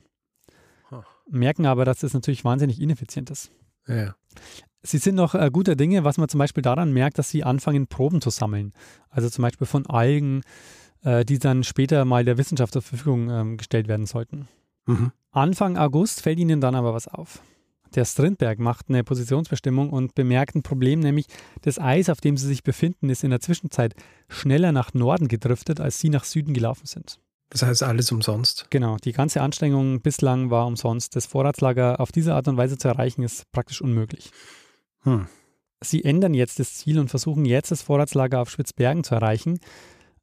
Merken 1.30 1.66
aber, 1.66 1.86
dass 1.86 2.00
das 2.00 2.14
natürlich 2.14 2.46
wahnsinnig 2.46 2.82
ineffizient 2.82 3.30
ist. 3.30 3.52
Ja. 3.88 4.16
Sie 4.82 4.98
sind 4.98 5.16
noch 5.16 5.36
äh, 5.36 5.50
guter 5.52 5.76
Dinge, 5.76 6.04
was 6.04 6.18
man 6.18 6.30
zum 6.30 6.38
Beispiel 6.38 6.62
daran 6.62 6.94
merkt, 6.94 7.18
dass 7.18 7.30
sie 7.30 7.44
anfangen, 7.44 7.88
Proben 7.88 8.22
zu 8.22 8.30
sammeln. 8.30 8.74
Also 9.10 9.30
zum 9.30 9.42
Beispiel 9.42 9.68
von 9.68 9.86
Algen, 9.88 10.42
äh, 11.04 11.26
die 11.26 11.40
dann 11.40 11.64
später 11.64 12.06
mal 12.06 12.24
der 12.24 12.38
Wissenschaft 12.38 12.74
zur 12.74 12.82
Verfügung 12.82 13.30
ähm, 13.30 13.58
gestellt 13.58 13.88
werden 13.88 14.06
sollten. 14.06 14.48
Mhm. 14.86 15.12
Anfang 15.32 15.78
August 15.78 16.22
fällt 16.22 16.40
ihnen 16.40 16.62
dann 16.62 16.76
aber 16.76 16.94
was 16.94 17.08
auf. 17.08 17.42
Der 17.98 18.06
Strindberg 18.06 18.60
macht 18.60 18.90
eine 18.90 19.04
Positionsbestimmung 19.04 19.90
und 19.90 20.14
bemerkt 20.14 20.54
ein 20.54 20.62
Problem, 20.62 21.00
nämlich 21.00 21.26
das 21.64 21.80
Eis, 21.80 22.12
auf 22.12 22.22
dem 22.22 22.38
sie 22.38 22.46
sich 22.46 22.62
befinden, 22.62 23.10
ist 23.10 23.24
in 23.24 23.32
der 23.32 23.40
Zwischenzeit 23.40 23.96
schneller 24.30 24.72
nach 24.72 24.94
Norden 24.94 25.28
gedriftet, 25.28 25.82
als 25.82 26.00
sie 26.00 26.10
nach 26.10 26.24
Süden 26.24 26.54
gelaufen 26.54 26.86
sind. 26.86 27.20
Das 27.50 27.64
heißt 27.64 27.82
alles 27.82 28.12
umsonst. 28.12 28.68
Genau, 28.70 28.98
die 28.98 29.14
ganze 29.14 29.42
Anstrengung 29.42 30.02
bislang 30.02 30.52
war 30.52 30.68
umsonst. 30.68 31.16
Das 31.16 31.26
Vorratslager 31.26 32.00
auf 32.00 32.12
diese 32.12 32.36
Art 32.36 32.48
und 32.48 32.58
Weise 32.58 32.78
zu 32.78 32.88
erreichen, 32.88 33.24
ist 33.24 33.52
praktisch 33.52 33.82
unmöglich. 33.82 34.30
Hm. 35.02 35.26
Sie 35.82 36.06
ändern 36.06 36.36
jetzt 36.36 36.60
das 36.60 36.76
Ziel 36.76 37.00
und 37.00 37.10
versuchen 37.10 37.46
jetzt 37.46 37.72
das 37.72 37.82
Vorratslager 37.82 38.42
auf 38.42 38.52
Spitzbergen 38.52 39.04
zu 39.04 39.16
erreichen. 39.16 39.60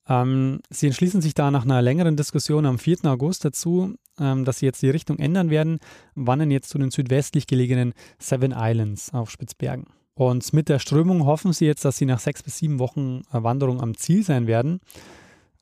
Ähm, 0.08 0.60
sie 0.70 0.86
entschließen 0.86 1.22
sich 1.22 1.34
da 1.34 1.50
nach 1.50 1.64
einer 1.64 1.80
längeren 1.80 2.16
Diskussion 2.16 2.66
am 2.66 2.78
4. 2.78 3.04
August 3.04 3.44
dazu, 3.44 3.94
ähm, 4.20 4.44
dass 4.44 4.58
sie 4.58 4.66
jetzt 4.66 4.82
die 4.82 4.90
Richtung 4.90 5.18
ändern 5.18 5.50
werden, 5.50 5.78
wandern 6.14 6.50
jetzt 6.50 6.68
zu 6.68 6.78
den 6.78 6.90
südwestlich 6.90 7.46
gelegenen 7.46 7.94
Seven 8.18 8.54
Islands 8.56 9.12
auf 9.14 9.30
Spitzbergen. 9.30 9.86
Und 10.14 10.52
mit 10.52 10.68
der 10.68 10.78
Strömung 10.78 11.24
hoffen 11.26 11.52
sie 11.52 11.66
jetzt, 11.66 11.84
dass 11.84 11.96
sie 11.96 12.06
nach 12.06 12.20
sechs 12.20 12.42
bis 12.42 12.58
sieben 12.58 12.78
Wochen 12.78 13.22
äh, 13.32 13.42
Wanderung 13.42 13.80
am 13.80 13.96
Ziel 13.96 14.22
sein 14.22 14.46
werden. 14.46 14.80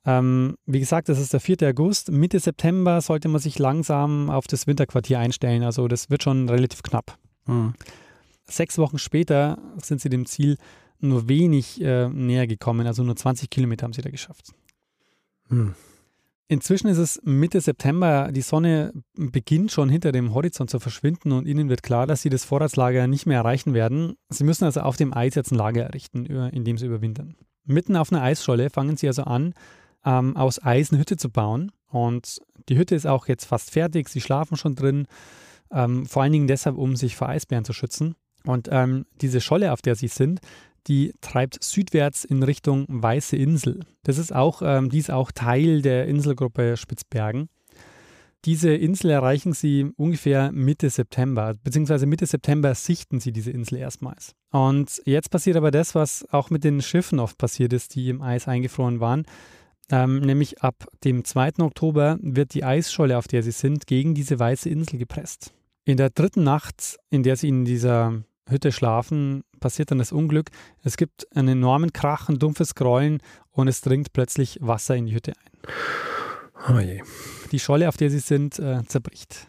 Ähm, 0.05 0.57
wie 0.67 0.81
gesagt, 0.81 1.09
das 1.09 1.21
ist 1.21 1.33
der 1.33 1.41
4. 1.41 1.59
August. 1.63 2.11
Mitte 2.11 2.41
September 2.41 3.01
sollte 3.01 3.29
man 3.29 3.41
sich 3.41 3.59
langsam 3.59 4.31
auf 4.31 4.47
das 4.47 4.67
Winterquartier 4.67 5.21
einstellen. 5.21 5.63
Also 5.63 5.87
das 5.89 6.11
wird 6.11 6.25
schon 6.25 6.49
relativ 6.49 6.83
knapp. 6.83 7.17
Mhm. 7.47 7.75
Sechs 8.45 8.77
Wochen 8.79 8.99
später 8.99 9.59
sind 9.81 10.01
sie 10.01 10.11
dem 10.11 10.27
Ziel 10.27 10.59
nur 11.03 11.29
wenig 11.29 11.81
äh, 11.81 12.09
näher 12.09 12.47
gekommen, 12.47 12.87
also 12.87 13.03
nur 13.03 13.17
20 13.17 13.51
Kilometer 13.51 13.85
haben 13.85 13.93
sie 13.93 14.03
da 14.03 14.11
geschafft. 14.11 14.53
Hm. 15.49 15.75
Inzwischen 16.49 16.89
ist 16.89 16.99
es 16.99 17.21
Mitte 17.25 17.63
September, 17.63 18.31
die 18.31 18.43
Sonne 18.43 18.93
beginnt 19.15 19.73
schon 19.73 19.89
hinter 19.89 20.13
dem 20.13 20.35
Horizont 20.35 20.69
zu 20.69 20.81
verschwinden 20.81 21.33
und 21.33 21.47
ihnen 21.47 21.71
wird 21.71 21.83
klar, 21.83 22.07
dass 22.07 22.21
sie 22.21 22.29
das 22.29 22.45
Vorratslager 22.45 23.07
nicht 23.07 23.25
mehr 23.25 23.39
erreichen 23.39 23.73
werden. 23.73 24.17
Sie 24.29 24.45
müssen 24.45 24.65
also 24.65 24.81
auf 24.81 24.97
dem 24.97 25.15
Eis 25.15 25.35
jetzt 25.35 25.51
ein 25.51 25.57
Lager 25.57 25.85
errichten, 25.85 26.27
in 26.27 26.65
dem 26.65 26.77
sie 26.77 26.85
überwintern. 26.85 27.37
Mitten 27.65 27.97
auf 27.97 28.13
einer 28.13 28.23
Eisscholle 28.23 28.69
fangen 28.69 28.99
sie 28.99 29.07
also 29.07 29.23
an, 29.23 29.55
ähm, 30.05 30.37
aus 30.37 30.63
Eis 30.63 30.91
eine 30.91 31.01
Hütte 31.01 31.17
zu 31.17 31.31
bauen. 31.31 31.73
Und 31.87 32.43
die 32.69 32.77
Hütte 32.77 32.95
ist 32.95 33.07
auch 33.07 33.29
jetzt 33.29 33.47
fast 33.47 33.71
fertig, 33.71 34.09
sie 34.09 34.21
schlafen 34.21 34.59
schon 34.59 34.75
drin, 34.75 35.07
ähm, 35.71 36.05
vor 36.05 36.23
allen 36.23 36.33
Dingen 36.33 36.49
deshalb, 36.49 36.77
um 36.77 36.97
sich 36.97 37.17
vor 37.17 37.29
Eisbären 37.29 37.65
zu 37.65 37.73
schützen. 37.73 38.15
Und 38.45 38.69
ähm, 38.71 39.07
diese 39.21 39.41
Scholle, 39.41 39.73
auf 39.73 39.83
der 39.83 39.95
sie 39.95 40.09
sind, 40.09 40.41
die 40.89 41.13
treibt 41.21 41.63
südwärts 41.63 42.25
in 42.25 42.43
Richtung 42.43 42.87
Weiße 42.89 43.37
Insel. 43.37 43.81
Das 44.03 44.19
ist 44.19 44.35
auch, 44.35 44.63
ähm, 44.65 44.91
die 44.91 44.99
ist 44.99 45.11
auch 45.11 45.33
Teil 45.33 45.83
der 45.83 46.07
Inselgruppe 46.07 46.77
Spitzbergen. 46.77 47.49
Diese 48.45 48.75
Insel 48.75 49.11
erreichen 49.11 49.53
sie 49.53 49.93
ungefähr 49.97 50.51
Mitte 50.51 50.91
September, 50.91 51.55
beziehungsweise 51.63 52.07
Mitte 52.07 52.27
September 52.27 52.75
sichten 52.75 53.21
sie 53.21 53.31
diese 53.31 53.53
Insel 53.53 53.79
erstmals. 53.79 54.35
Und 54.51 55.01
jetzt 55.05 55.31
passiert 55.31 55.57
aber 55.57 55.71
das, 55.71 55.95
was 55.95 56.27
auch 56.33 56.51
mit 56.51 56.65
den 56.65 56.83
Schiffen 56.83 57.21
oft 57.21 57.39
passiert 57.39 57.73
ist, 57.73 57.95
die 57.95 58.09
im 58.09 58.21
Eis 58.21 58.49
eingefroren 58.49 58.99
waren. 58.99 59.25
Ähm, 59.91 60.21
nämlich 60.21 60.63
ab 60.63 60.87
dem 61.05 61.25
2. 61.25 61.61
Oktober 61.61 62.19
wird 62.21 62.55
die 62.55 62.65
Eisscholle, 62.65 63.17
auf 63.17 63.29
der 63.29 63.45
sie 63.45 63.53
sind, 63.53 63.87
gegen 63.87 64.15
diese 64.15 64.39
weiße 64.39 64.69
Insel 64.69 64.99
gepresst. 64.99 65.53
In 65.85 65.97
der 65.97 66.11
dritten 66.11 66.43
Nacht, 66.43 66.99
in 67.11 67.23
der 67.23 67.37
sie 67.37 67.49
in 67.49 67.65
dieser 67.65 68.25
Hütte 68.49 68.73
schlafen, 68.73 69.45
passiert 69.61 69.91
dann 69.91 69.99
das 69.99 70.13
Unglück. 70.13 70.51
Es 70.83 70.97
gibt 70.97 71.27
einen 71.37 71.49
enormen 71.49 71.93
Krach, 71.93 72.29
ein 72.29 72.39
dumpfes 72.39 72.75
Grollen 72.75 73.19
und 73.51 73.69
es 73.69 73.81
dringt 73.81 74.13
plötzlich 74.13 74.59
Wasser 74.61 74.97
in 74.97 75.07
die 75.07 75.15
Hütte 75.15 75.33
ein. 75.33 76.75
Oh 76.75 76.79
je. 76.79 77.03
Die 77.51 77.59
Scholle, 77.59 77.89
auf 77.89 77.97
der 77.97 78.11
sie 78.11 78.19
sind, 78.19 78.59
äh, 78.59 78.85
zerbricht. 78.87 79.47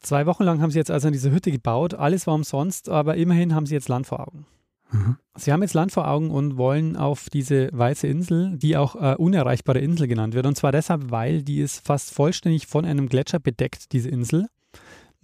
Zwei 0.00 0.26
Wochen 0.26 0.44
lang 0.44 0.60
haben 0.60 0.70
sie 0.70 0.78
jetzt 0.78 0.90
also 0.90 1.10
diese 1.10 1.30
Hütte 1.30 1.50
gebaut. 1.50 1.94
Alles 1.94 2.26
war 2.26 2.34
umsonst, 2.34 2.88
aber 2.88 3.16
immerhin 3.16 3.54
haben 3.54 3.66
sie 3.66 3.74
jetzt 3.74 3.88
Land 3.88 4.06
vor 4.06 4.20
Augen. 4.20 4.46
Mhm. 4.92 5.16
Sie 5.34 5.52
haben 5.52 5.62
jetzt 5.62 5.74
Land 5.74 5.92
vor 5.92 6.08
Augen 6.08 6.30
und 6.30 6.56
wollen 6.56 6.96
auf 6.96 7.30
diese 7.30 7.70
weiße 7.72 8.06
Insel, 8.06 8.56
die 8.56 8.76
auch 8.76 8.96
äh, 8.96 9.16
unerreichbare 9.16 9.78
Insel 9.78 10.06
genannt 10.06 10.34
wird. 10.34 10.46
Und 10.46 10.56
zwar 10.56 10.72
deshalb, 10.72 11.10
weil 11.10 11.42
die 11.42 11.60
ist 11.60 11.84
fast 11.84 12.12
vollständig 12.12 12.66
von 12.66 12.84
einem 12.84 13.08
Gletscher 13.08 13.40
bedeckt, 13.40 13.92
diese 13.92 14.10
Insel. 14.10 14.48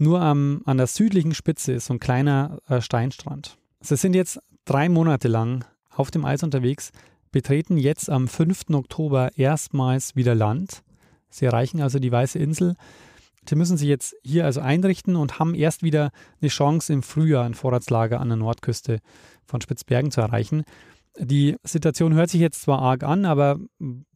Nur 0.03 0.23
am, 0.23 0.63
an 0.65 0.79
der 0.79 0.87
südlichen 0.87 1.35
Spitze 1.35 1.73
ist 1.73 1.85
so 1.85 1.93
ein 1.93 2.01
kleiner 2.01 2.59
äh, 2.69 2.81
Steinstrand. 2.81 3.59
Sie 3.83 3.97
sind 3.97 4.15
jetzt 4.15 4.41
drei 4.65 4.89
Monate 4.89 5.29
lang 5.29 5.67
auf 5.91 6.11
dem 6.11 6.25
Eis 6.25 6.43
unterwegs, 6.43 6.91
betreten 7.33 7.77
jetzt 7.77 8.09
am 8.09 8.27
5. 8.27 8.71
Oktober 8.73 9.37
erstmals 9.37 10.17
wieder 10.17 10.35
Land. 10.35 10.83
Sie 11.29 11.45
erreichen 11.45 11.83
also 11.83 11.99
die 11.99 12.11
Weiße 12.11 12.39
Insel. 12.39 12.77
Sie 13.47 13.57
müssen 13.57 13.77
sich 13.77 13.89
jetzt 13.89 14.17
hier 14.25 14.47
also 14.47 14.63
einrichten 14.63 15.17
und 15.17 15.39
haben 15.39 15.55
erst 15.55 15.83
wieder 15.83 16.13
eine 16.41 16.49
Chance 16.49 16.95
im 16.95 17.03
Frühjahr 17.03 17.45
ein 17.45 17.53
Vorratslager 17.53 18.21
an 18.21 18.29
der 18.29 18.39
Nordküste 18.39 19.01
von 19.45 19.61
Spitzbergen 19.61 20.11
zu 20.11 20.23
erreichen. 20.23 20.65
Die 21.19 21.57
Situation 21.65 22.15
hört 22.15 22.31
sich 22.31 22.41
jetzt 22.41 22.63
zwar 22.63 22.81
arg 22.81 23.03
an, 23.03 23.25
aber 23.25 23.59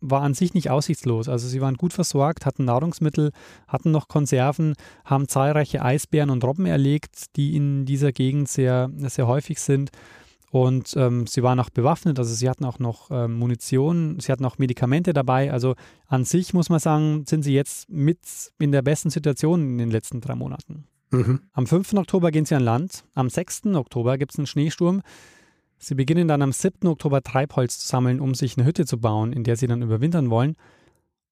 war 0.00 0.22
an 0.22 0.34
sich 0.34 0.54
nicht 0.54 0.70
aussichtslos. 0.70 1.28
Also 1.28 1.48
sie 1.48 1.60
waren 1.60 1.74
gut 1.74 1.92
versorgt, 1.92 2.46
hatten 2.46 2.64
Nahrungsmittel, 2.64 3.32
hatten 3.66 3.90
noch 3.90 4.08
Konserven, 4.08 4.74
haben 5.04 5.28
zahlreiche 5.28 5.82
Eisbären 5.82 6.30
und 6.30 6.44
Robben 6.44 6.66
erlegt, 6.66 7.36
die 7.36 7.56
in 7.56 7.84
dieser 7.84 8.12
Gegend 8.12 8.48
sehr, 8.48 8.90
sehr 8.96 9.26
häufig 9.26 9.60
sind. 9.60 9.90
Und 10.50 10.94
ähm, 10.96 11.26
sie 11.26 11.42
waren 11.42 11.58
auch 11.58 11.70
bewaffnet, 11.70 12.16
also 12.20 12.32
sie 12.32 12.48
hatten 12.48 12.64
auch 12.64 12.78
noch 12.78 13.10
ähm, 13.10 13.40
Munition, 13.40 14.20
sie 14.20 14.30
hatten 14.30 14.44
auch 14.44 14.58
Medikamente 14.58 15.12
dabei. 15.12 15.50
Also 15.50 15.74
an 16.06 16.24
sich 16.24 16.54
muss 16.54 16.68
man 16.68 16.78
sagen, 16.78 17.24
sind 17.26 17.42
sie 17.42 17.54
jetzt 17.54 17.90
mit 17.90 18.20
in 18.60 18.70
der 18.70 18.82
besten 18.82 19.10
Situation 19.10 19.62
in 19.62 19.78
den 19.78 19.90
letzten 19.90 20.20
drei 20.20 20.36
Monaten. 20.36 20.86
Mhm. 21.10 21.40
Am 21.52 21.66
5. 21.66 21.94
Oktober 21.94 22.30
gehen 22.30 22.44
sie 22.44 22.54
an 22.54 22.62
Land. 22.62 23.04
Am 23.14 23.30
6. 23.30 23.66
Oktober 23.74 24.16
gibt 24.16 24.32
es 24.32 24.38
einen 24.38 24.46
Schneesturm. 24.46 25.02
Sie 25.84 25.94
beginnen 25.94 26.28
dann 26.28 26.40
am 26.40 26.50
7. 26.50 26.88
Oktober 26.88 27.20
Treibholz 27.22 27.78
zu 27.78 27.86
sammeln, 27.86 28.18
um 28.18 28.34
sich 28.34 28.56
eine 28.56 28.66
Hütte 28.66 28.86
zu 28.86 28.98
bauen, 28.98 29.34
in 29.34 29.44
der 29.44 29.56
sie 29.56 29.66
dann 29.66 29.82
überwintern 29.82 30.30
wollen. 30.30 30.56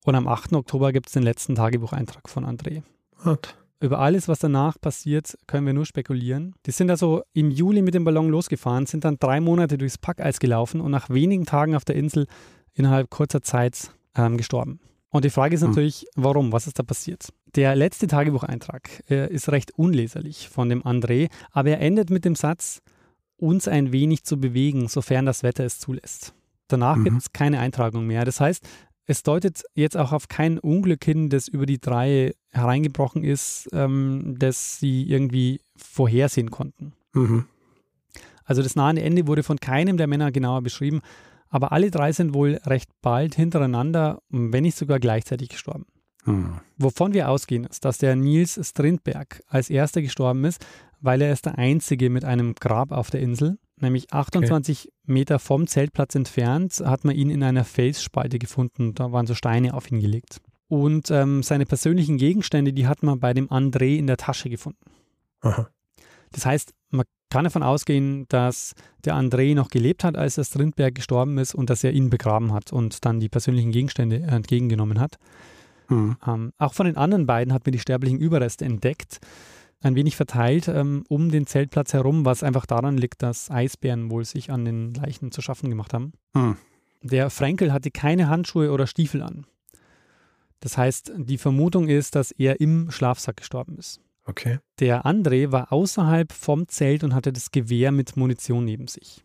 Und 0.04 0.14
am 0.14 0.28
8. 0.28 0.52
Oktober 0.52 0.92
gibt 0.92 1.06
es 1.06 1.14
den 1.14 1.22
letzten 1.22 1.54
Tagebucheintrag 1.54 2.28
von 2.28 2.44
André. 2.44 2.82
What? 3.22 3.56
Über 3.80 3.98
alles, 3.98 4.28
was 4.28 4.40
danach 4.40 4.78
passiert, 4.78 5.38
können 5.46 5.64
wir 5.64 5.72
nur 5.72 5.86
spekulieren. 5.86 6.54
Die 6.66 6.70
sind 6.70 6.90
also 6.90 7.22
im 7.32 7.50
Juli 7.50 7.80
mit 7.80 7.94
dem 7.94 8.04
Ballon 8.04 8.28
losgefahren, 8.28 8.84
sind 8.84 9.06
dann 9.06 9.16
drei 9.18 9.40
Monate 9.40 9.78
durchs 9.78 9.96
Packeis 9.96 10.38
gelaufen 10.38 10.82
und 10.82 10.90
nach 10.90 11.08
wenigen 11.08 11.46
Tagen 11.46 11.74
auf 11.74 11.86
der 11.86 11.96
Insel 11.96 12.26
innerhalb 12.74 13.08
kurzer 13.08 13.40
Zeit 13.40 13.90
ähm, 14.14 14.36
gestorben. 14.36 14.80
Und 15.08 15.24
die 15.24 15.30
Frage 15.30 15.54
ist 15.54 15.62
hm. 15.62 15.70
natürlich, 15.70 16.06
warum? 16.14 16.52
Was 16.52 16.66
ist 16.66 16.78
da 16.78 16.82
passiert? 16.82 17.30
Der 17.54 17.74
letzte 17.74 18.06
Tagebucheintrag 18.06 19.02
äh, 19.08 19.32
ist 19.32 19.48
recht 19.48 19.72
unleserlich 19.78 20.50
von 20.50 20.68
dem 20.68 20.82
André, 20.82 21.30
aber 21.52 21.70
er 21.70 21.80
endet 21.80 22.10
mit 22.10 22.26
dem 22.26 22.34
Satz, 22.34 22.82
uns 23.42 23.68
ein 23.68 23.92
wenig 23.92 24.24
zu 24.24 24.38
bewegen, 24.38 24.88
sofern 24.88 25.26
das 25.26 25.42
Wetter 25.42 25.64
es 25.64 25.80
zulässt. 25.80 26.32
Danach 26.68 26.96
mhm. 26.96 27.04
gibt 27.04 27.18
es 27.18 27.32
keine 27.32 27.58
Eintragung 27.58 28.06
mehr. 28.06 28.24
Das 28.24 28.40
heißt, 28.40 28.66
es 29.06 29.22
deutet 29.24 29.64
jetzt 29.74 29.96
auch 29.96 30.12
auf 30.12 30.28
kein 30.28 30.58
Unglück 30.58 31.04
hin, 31.04 31.28
das 31.28 31.48
über 31.48 31.66
die 31.66 31.80
drei 31.80 32.34
hereingebrochen 32.50 33.24
ist, 33.24 33.68
ähm, 33.72 34.36
das 34.38 34.78
sie 34.78 35.02
irgendwie 35.08 35.60
vorhersehen 35.76 36.50
konnten. 36.50 36.92
Mhm. 37.12 37.46
Also 38.44 38.62
das 38.62 38.76
nahe 38.76 39.00
Ende 39.00 39.26
wurde 39.26 39.42
von 39.42 39.58
keinem 39.58 39.96
der 39.96 40.06
Männer 40.06 40.30
genauer 40.30 40.62
beschrieben, 40.62 41.00
aber 41.48 41.72
alle 41.72 41.90
drei 41.90 42.12
sind 42.12 42.34
wohl 42.34 42.60
recht 42.64 42.90
bald 43.02 43.34
hintereinander, 43.34 44.22
wenn 44.30 44.62
nicht 44.62 44.76
sogar 44.76 45.00
gleichzeitig 45.00 45.48
gestorben. 45.48 45.86
Mhm. 46.24 46.60
Wovon 46.78 47.12
wir 47.12 47.28
ausgehen, 47.28 47.64
ist, 47.64 47.84
dass 47.84 47.98
der 47.98 48.14
Nils 48.14 48.58
Strindberg 48.62 49.42
als 49.48 49.68
erster 49.68 50.00
gestorben 50.00 50.44
ist, 50.44 50.64
weil 51.02 51.20
er 51.20 51.32
ist 51.32 51.44
der 51.46 51.58
Einzige 51.58 52.08
mit 52.08 52.24
einem 52.24 52.54
Grab 52.54 52.92
auf 52.92 53.10
der 53.10 53.20
Insel. 53.20 53.58
Nämlich 53.80 54.12
28 54.12 54.86
okay. 54.86 54.94
Meter 55.04 55.38
vom 55.38 55.66
Zeltplatz 55.66 56.14
entfernt 56.14 56.80
hat 56.84 57.04
man 57.04 57.16
ihn 57.16 57.28
in 57.28 57.42
einer 57.42 57.64
Felsspalte 57.64 58.38
gefunden. 58.38 58.94
Da 58.94 59.10
waren 59.12 59.26
so 59.26 59.34
Steine 59.34 59.74
auf 59.74 59.90
ihn 59.90 60.00
gelegt. 60.00 60.40
Und 60.68 61.10
ähm, 61.10 61.42
seine 61.42 61.66
persönlichen 61.66 62.16
Gegenstände, 62.16 62.72
die 62.72 62.86
hat 62.86 63.02
man 63.02 63.20
bei 63.20 63.34
dem 63.34 63.48
André 63.48 63.96
in 63.98 64.06
der 64.06 64.16
Tasche 64.16 64.48
gefunden. 64.48 64.78
Aha. 65.40 65.68
Das 66.30 66.46
heißt, 66.46 66.72
man 66.90 67.04
kann 67.28 67.44
davon 67.44 67.62
ausgehen, 67.62 68.26
dass 68.28 68.74
der 69.04 69.14
André 69.14 69.54
noch 69.54 69.68
gelebt 69.68 70.04
hat, 70.04 70.16
als 70.16 70.36
der 70.36 70.44
Strindberg 70.44 70.94
gestorben 70.94 71.36
ist 71.38 71.54
und 71.54 71.68
dass 71.68 71.84
er 71.84 71.92
ihn 71.92 72.08
begraben 72.08 72.52
hat 72.52 72.72
und 72.72 73.04
dann 73.04 73.20
die 73.20 73.28
persönlichen 73.28 73.72
Gegenstände 73.72 74.20
entgegengenommen 74.20 75.00
hat. 75.00 75.18
Mhm. 75.88 76.16
Ähm, 76.26 76.52
auch 76.58 76.72
von 76.72 76.86
den 76.86 76.96
anderen 76.96 77.26
beiden 77.26 77.52
hat 77.52 77.66
man 77.66 77.72
die 77.72 77.78
sterblichen 77.80 78.18
Überreste 78.18 78.64
entdeckt 78.64 79.20
ein 79.82 79.94
wenig 79.94 80.16
verteilt 80.16 80.68
ähm, 80.68 81.04
um 81.08 81.30
den 81.30 81.46
Zeltplatz 81.46 81.92
herum, 81.92 82.24
was 82.24 82.42
einfach 82.42 82.66
daran 82.66 82.96
liegt, 82.96 83.22
dass 83.22 83.50
Eisbären 83.50 84.10
wohl 84.10 84.24
sich 84.24 84.50
an 84.50 84.64
den 84.64 84.94
Leichen 84.94 85.32
zu 85.32 85.42
schaffen 85.42 85.68
gemacht 85.68 85.92
haben. 85.92 86.12
Hm. 86.34 86.56
Der 87.02 87.30
Frankel 87.30 87.72
hatte 87.72 87.90
keine 87.90 88.28
Handschuhe 88.28 88.70
oder 88.70 88.86
Stiefel 88.86 89.22
an. 89.22 89.44
Das 90.60 90.78
heißt, 90.78 91.12
die 91.16 91.38
Vermutung 91.38 91.88
ist, 91.88 92.14
dass 92.14 92.30
er 92.30 92.60
im 92.60 92.90
Schlafsack 92.92 93.38
gestorben 93.38 93.76
ist. 93.76 94.00
Okay. 94.24 94.60
Der 94.78 95.04
André 95.04 95.50
war 95.50 95.72
außerhalb 95.72 96.32
vom 96.32 96.68
Zelt 96.68 97.02
und 97.02 97.14
hatte 97.14 97.32
das 97.32 97.50
Gewehr 97.50 97.90
mit 97.90 98.16
Munition 98.16 98.64
neben 98.64 98.86
sich. 98.86 99.24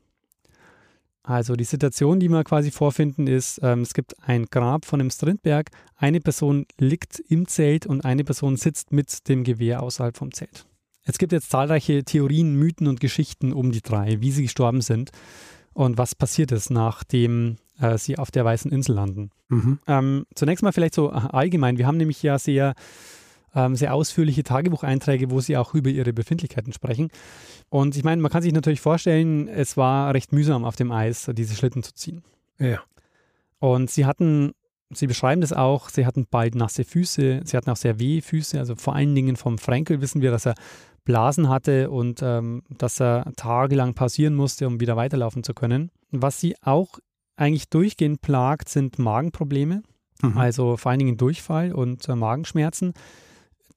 Also 1.28 1.58
die 1.58 1.66
Situation, 1.66 2.22
die 2.22 2.30
wir 2.30 2.46
quasi 2.46 2.72
vorfinden, 2.72 3.28
ist, 3.28 3.60
ähm, 3.62 3.82
es 3.82 3.94
gibt 3.94 4.16
ein 4.26 4.46
Grab 4.46 4.86
von 4.86 5.00
dem 5.00 5.10
Strindberg, 5.10 5.72
eine 5.98 6.22
Person 6.22 6.66
liegt 6.78 7.20
im 7.20 7.50
Zelt 7.50 7.86
und 7.86 8.06
eine 8.06 8.24
Person 8.24 8.56
sitzt 8.56 8.94
mit 8.94 9.28
dem 9.28 9.44
Gewehr 9.44 9.84
außerhalb 9.84 10.16
vom 10.16 10.32
Zelt. 10.32 10.66
Es 11.04 11.18
gibt 11.18 11.34
jetzt 11.34 11.50
zahlreiche 11.50 12.06
Theorien, 12.06 12.56
Mythen 12.56 12.88
und 12.88 13.02
Geschichten 13.02 13.52
um 13.52 13.74
die 13.74 13.82
drei, 13.82 14.22
wie 14.22 14.32
sie 14.32 14.44
gestorben 14.44 14.80
sind 14.80 15.12
und 15.74 15.98
was 15.98 16.16
passiert 16.16 16.54
ist, 16.54 16.70
nachdem 16.70 17.58
äh, 17.78 17.98
sie 17.98 18.18
auf 18.18 18.32
der 18.32 18.46
Weißen 18.46 18.72
Insel 18.72 18.96
landen. 18.96 19.32
Mhm. 19.50 19.80
Ähm, 19.86 20.26
zunächst 20.34 20.64
mal 20.64 20.72
vielleicht 20.72 20.96
so 20.96 21.10
allgemein. 21.10 21.78
Wir 21.78 21.88
haben 21.88 21.98
nämlich 21.98 22.24
ja 22.24 22.40
sehr 22.40 22.74
ähm, 23.58 23.76
sehr 23.76 23.94
ausführliche 23.94 24.44
Tagebucheinträge, 24.44 25.32
wo 25.32 25.42
sie 25.42 25.58
auch 25.58 25.74
über 25.74 25.90
ihre 25.90 26.14
Befindlichkeiten 26.14 26.72
sprechen. 26.72 27.10
Und 27.70 27.98
ich 27.98 28.04
meine, 28.04 28.22
man 28.22 28.32
kann 28.32 28.44
sich 28.44 28.54
natürlich 28.54 28.82
vorstellen, 28.82 29.48
es 29.48 29.76
war 29.76 30.14
recht 30.14 30.32
mühsam 30.32 30.64
auf 30.64 30.76
dem 30.76 30.92
Eis, 30.92 31.30
diese 31.34 31.56
Schlitten 31.56 31.84
zu 31.84 31.94
ziehen. 31.94 32.24
Ja. 32.60 32.80
Und 33.60 33.90
sie 33.90 34.06
hatten, 34.06 34.52
sie 34.92 35.08
beschreiben 35.08 35.42
das 35.42 35.52
auch, 35.52 35.90
sie 35.90 36.06
hatten 36.06 36.28
bald 36.30 36.54
nasse 36.54 36.84
Füße, 36.84 37.42
sie 37.44 37.58
hatten 37.58 37.70
auch 37.72 37.78
sehr 37.78 38.00
wehe 38.00 38.22
Füße. 38.22 38.60
Also 38.60 38.76
vor 38.76 38.96
allen 38.96 39.16
Dingen 39.16 39.36
vom 39.36 39.58
Frankel 39.58 40.02
wissen 40.02 40.22
wir, 40.22 40.30
dass 40.30 40.46
er 40.46 40.54
Blasen 41.04 41.50
hatte 41.50 41.90
und 41.90 42.22
ähm, 42.22 42.62
dass 42.70 43.02
er 43.02 43.32
tagelang 43.38 43.96
pausieren 43.96 44.36
musste, 44.36 44.68
um 44.68 44.80
wieder 44.80 44.98
weiterlaufen 44.98 45.44
zu 45.44 45.54
können. 45.54 45.90
Was 46.12 46.40
sie 46.40 46.56
auch 46.62 47.00
eigentlich 47.38 47.70
durchgehend 47.70 48.22
plagt, 48.22 48.70
sind 48.70 49.00
Magenprobleme, 49.00 49.84
mhm. 50.22 50.38
also 50.38 50.78
vor 50.78 50.92
allen 50.92 51.00
Dingen 51.00 51.18
Durchfall 51.18 51.74
und 51.74 52.08
äh, 52.08 52.16
Magenschmerzen. 52.16 52.94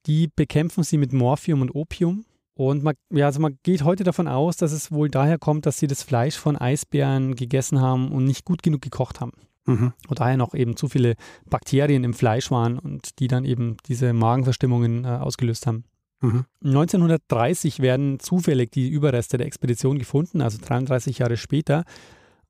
Die 0.06 0.28
bekämpfen 0.34 0.82
sie 0.82 0.96
mit 0.96 1.12
Morphium 1.12 1.62
und 1.62 1.74
Opium. 1.74 2.24
Und 2.54 2.82
man, 2.82 2.94
ja, 3.10 3.26
also 3.26 3.40
man 3.40 3.58
geht 3.62 3.84
heute 3.84 4.04
davon 4.04 4.28
aus, 4.28 4.56
dass 4.56 4.72
es 4.72 4.92
wohl 4.92 5.08
daher 5.08 5.38
kommt, 5.38 5.66
dass 5.66 5.78
sie 5.78 5.86
das 5.86 6.02
Fleisch 6.02 6.36
von 6.36 6.56
Eisbären 6.56 7.34
gegessen 7.34 7.80
haben 7.80 8.12
und 8.12 8.24
nicht 8.24 8.44
gut 8.44 8.62
genug 8.62 8.82
gekocht 8.82 9.20
haben. 9.20 9.32
Mhm. 9.66 9.92
Und 10.08 10.20
daher 10.20 10.36
noch 10.36 10.54
eben 10.54 10.76
zu 10.76 10.88
viele 10.88 11.14
Bakterien 11.48 12.04
im 12.04 12.14
Fleisch 12.14 12.50
waren 12.50 12.78
und 12.78 13.18
die 13.18 13.28
dann 13.28 13.44
eben 13.44 13.76
diese 13.86 14.12
Magenverstimmungen 14.12 15.04
äh, 15.04 15.08
ausgelöst 15.08 15.66
haben. 15.66 15.84
Mhm. 16.20 16.44
1930 16.64 17.80
werden 17.80 18.20
zufällig 18.20 18.70
die 18.70 18.88
Überreste 18.88 19.38
der 19.38 19.46
Expedition 19.46 19.98
gefunden, 19.98 20.42
also 20.42 20.58
33 20.60 21.18
Jahre 21.18 21.36
später. 21.36 21.84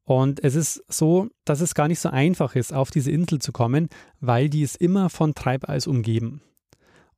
Und 0.03 0.43
es 0.43 0.57
ist 0.57 0.83
so, 0.89 1.29
dass 1.45 1.61
es 1.61 1.75
gar 1.75 1.87
nicht 1.87 2.01
so 2.01 2.09
einfach 2.09 2.57
ist, 2.57 2.73
auf 2.73 2.91
diese 2.91 3.13
Insel 3.13 3.39
zu 3.39 3.53
kommen, 3.53 3.89
weil 4.21 4.49
die 4.49 4.63
ist 4.63 4.77
immer 4.77 5.09
von 5.09 5.35
Treibeis 5.35 5.87
umgeben. 5.87 6.43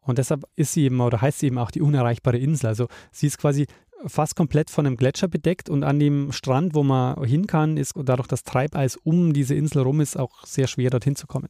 Und 0.02 0.18
deshalb 0.18 0.44
ist 0.56 0.72
sie 0.72 0.84
eben 0.84 1.00
oder 1.00 1.20
heißt 1.20 1.38
sie 1.38 1.46
eben 1.46 1.58
auch 1.58 1.70
die 1.70 1.80
unerreichbare 1.80 2.38
Insel. 2.38 2.66
Also 2.66 2.88
sie 3.12 3.28
ist 3.28 3.38
quasi 3.38 3.66
fast 4.06 4.36
komplett 4.36 4.70
von 4.70 4.86
einem 4.86 4.96
Gletscher 4.96 5.28
bedeckt 5.28 5.70
und 5.70 5.84
an 5.84 5.98
dem 5.98 6.32
Strand, 6.32 6.74
wo 6.74 6.82
man 6.82 7.22
hin 7.24 7.46
kann, 7.46 7.76
ist 7.76 7.94
dadurch 7.96 8.26
das 8.26 8.42
Treibeis 8.42 8.96
um 8.96 9.32
diese 9.32 9.54
Insel 9.54 9.82
rum 9.82 10.00
ist 10.00 10.18
auch 10.18 10.44
sehr 10.44 10.66
schwer 10.66 10.90
dorthin 10.90 11.16
zu 11.16 11.26
kommen. 11.26 11.48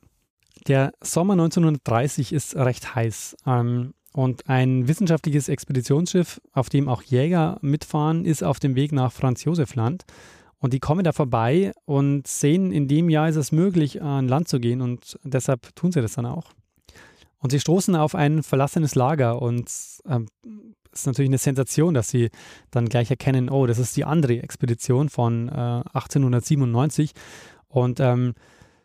Der 0.67 0.93
Sommer 1.03 1.33
1930 1.33 2.33
ist 2.33 2.55
recht 2.55 2.95
heiß. 2.95 3.37
Ähm, 3.47 3.95
und 4.13 4.49
ein 4.49 4.89
wissenschaftliches 4.89 5.49
Expeditionsschiff, 5.49 6.41
auf 6.53 6.69
dem 6.69 6.89
auch 6.89 7.03
Jäger 7.03 7.59
mitfahren, 7.63 8.27
ist 8.27 8.45
auf 8.45 8.61
dem 8.61 8.75
Weg 8.75 8.93
nach 8.93 9.11
Franz 9.11 9.45
Josef 9.45 9.75
Land. 9.75 10.05
Und 10.59 10.75
die 10.75 10.81
kommen 10.81 11.03
da 11.03 11.13
vorbei 11.13 11.73
und 11.87 12.27
sehen, 12.27 12.71
in 12.73 12.89
dem 12.89 13.09
Jahr 13.09 13.29
ist 13.29 13.37
es 13.37 13.53
möglich, 13.53 14.03
an 14.03 14.29
Land 14.29 14.49
zu 14.49 14.61
gehen 14.61 14.81
und 14.81 15.19
deshalb 15.25 15.75
tun 15.75 15.91
sie 15.93 16.03
das 16.03 16.13
dann 16.13 16.27
auch. 16.27 16.53
Und 17.43 17.51
sie 17.51 17.61
stoßen 17.61 17.97
auf 17.97 18.15
ein 18.15 18.43
verlassenes 18.43 18.95
Lager 18.95 19.43
und 19.43 19.67
äh, 19.67 20.21
es 20.93 21.01
ist 21.01 21.07
natürlich 21.07 21.31
eine 21.31 21.39
Sensation, 21.39 21.95
dass 21.95 22.09
sie 22.09 22.31
dann 22.71 22.89
gleich 22.89 23.11
erkennen, 23.11 23.51
oh, 23.51 23.67
das 23.67 23.79
ist 23.79 23.97
die 23.97 24.05
andere 24.05 24.43
Expedition 24.43 25.09
von 25.09 25.49
äh, 25.49 25.53
1897. 25.53 27.13
Und 27.69 27.99
ähm, 27.99 28.35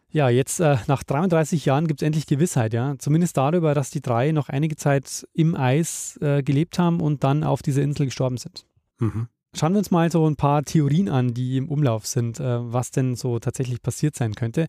ja, 0.10 0.30
jetzt 0.30 0.60
äh, 0.60 0.78
nach 0.88 1.04
33 1.04 1.66
Jahren 1.66 1.88
gibt 1.88 2.02
es 2.02 2.06
endlich 2.06 2.26
Gewissheit, 2.26 2.74
ja. 2.74 2.96
Zumindest 2.98 3.38
darüber, 3.38 3.76
dass 3.76 3.92
die 3.92 4.02
drei 4.02 4.32
noch 4.32 4.50
einige 4.50 4.76
Zeit 4.76 5.28
im 5.34 5.56
Eis 5.56 6.18
äh, 6.22 6.42
gelebt 6.42 6.80
haben 6.80 7.02
und 7.02 7.24
dann 7.24 7.44
auf 7.44 7.62
dieser 7.62 7.84
Insel 7.84 8.06
gestorben 8.06 8.38
sind. 8.38 8.66
Mhm. 9.00 9.28
Schauen 9.54 9.74
wir 9.74 9.80
uns 9.80 9.92
mal 9.92 10.12
so 10.12 10.28
ein 10.28 10.36
paar 10.36 10.64
Theorien 10.64 11.10
an, 11.10 11.34
die 11.34 11.58
im 11.58 11.70
Umlauf 11.70 12.08
sind, 12.08 12.40
äh, 12.40 12.44
was 12.74 12.92
denn 12.92 13.16
so 13.16 13.38
tatsächlich 13.40 13.82
passiert 13.82 14.16
sein 14.16 14.34
könnte. 14.34 14.68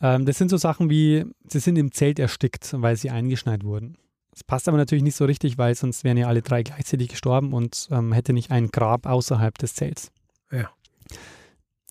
Ähm, 0.00 0.26
das 0.26 0.38
sind 0.38 0.50
so 0.50 0.56
Sachen 0.56 0.90
wie, 0.90 1.24
sie 1.48 1.60
sind 1.60 1.76
im 1.76 1.92
Zelt 1.92 2.18
erstickt, 2.18 2.74
weil 2.76 2.96
sie 2.96 3.10
eingeschneit 3.10 3.64
wurden. 3.64 3.96
Das 4.30 4.42
passt 4.42 4.68
aber 4.68 4.76
natürlich 4.76 5.04
nicht 5.04 5.16
so 5.16 5.26
richtig, 5.26 5.58
weil 5.58 5.74
sonst 5.76 6.02
wären 6.02 6.16
ja 6.16 6.26
alle 6.26 6.42
drei 6.42 6.64
gleichzeitig 6.64 7.08
gestorben 7.08 7.52
und 7.52 7.88
ähm, 7.92 8.12
hätte 8.12 8.32
nicht 8.32 8.50
ein 8.50 8.68
Grab 8.68 9.06
außerhalb 9.06 9.56
des 9.58 9.74
Zelts. 9.74 10.10
Ja. 10.50 10.70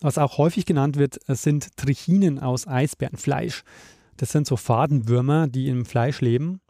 Was 0.00 0.18
auch 0.18 0.36
häufig 0.36 0.66
genannt 0.66 0.98
wird, 0.98 1.18
sind 1.28 1.74
Trichinen 1.78 2.38
aus 2.38 2.66
Eisbärenfleisch. 2.66 3.62
Das 4.18 4.30
sind 4.30 4.46
so 4.46 4.56
Fadenwürmer, 4.56 5.48
die 5.48 5.68
im 5.68 5.86
Fleisch 5.86 6.20
leben. 6.20 6.60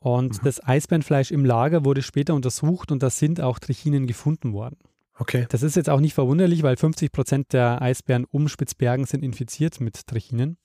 Und 0.00 0.38
mhm. 0.38 0.44
das 0.44 0.62
Eisbärenfleisch 0.66 1.30
im 1.30 1.44
Lager 1.44 1.84
wurde 1.84 2.02
später 2.02 2.34
untersucht 2.34 2.90
und 2.90 3.04
da 3.04 3.10
sind 3.10 3.40
auch 3.40 3.60
Trichinen 3.60 4.08
gefunden 4.08 4.52
worden. 4.52 4.76
Okay. 5.18 5.46
Das 5.50 5.62
ist 5.62 5.76
jetzt 5.76 5.90
auch 5.90 6.00
nicht 6.00 6.14
verwunderlich, 6.14 6.62
weil 6.62 6.76
50 6.76 7.12
Prozent 7.12 7.52
der 7.52 7.82
Eisbären 7.82 8.24
um 8.24 8.48
Spitzbergen 8.48 9.04
sind 9.04 9.22
infiziert 9.22 9.80
mit 9.80 10.06
Trichinen. 10.06 10.56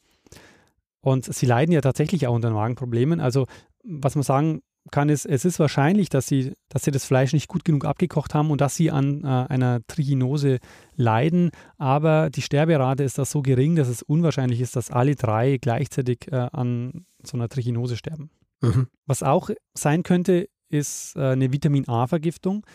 Und 1.02 1.26
sie 1.26 1.46
leiden 1.46 1.72
ja 1.72 1.82
tatsächlich 1.82 2.28
auch 2.28 2.36
unter 2.36 2.50
Magenproblemen. 2.52 3.20
Also, 3.20 3.46
was 3.84 4.16
man 4.16 4.24
sagen 4.24 4.62
kann, 4.92 5.10
ist, 5.10 5.26
es 5.26 5.46
ist 5.46 5.60
wahrscheinlich, 5.60 6.10
dass 6.10 6.28
sie, 6.28 6.54
dass 6.70 6.84
sie 6.84 6.92
das 6.92 7.06
Fleisch 7.06 7.34
nicht 7.34 7.48
gut 7.48 7.66
genug 7.66 7.86
abgekocht 7.86 8.34
haben 8.34 8.52
und 8.52 8.62
dass 8.62 8.76
sie 8.76 8.92
an 8.92 9.24
äh, 9.24 9.28
einer 9.28 9.82
Trichinose 9.88 10.60
leiden. 10.96 11.52
Aber 11.78 12.30
die 12.30 12.42
Sterberate 12.42 13.04
ist 13.04 13.18
da 13.18 13.26
so 13.26 13.42
gering, 13.42 13.76
dass 13.76 13.88
es 13.88 14.02
unwahrscheinlich 14.02 14.62
ist, 14.62 14.76
dass 14.76 14.92
alle 14.92 15.16
drei 15.16 15.58
gleichzeitig 15.58 16.32
äh, 16.32 16.48
an 16.52 17.06
so 17.24 17.38
einer 17.38 17.50
Trichinose 17.50 17.98
sterben. 17.98 18.30
Mhm. 18.62 18.88
Was 19.06 19.24
auch 19.24 19.50
sein 19.74 20.04
könnte, 20.04 20.50
ist 20.70 21.16
äh, 21.16 21.32
eine 21.32 21.52
Vitamin 21.52 21.88
A-Vergiftung. 21.88 22.66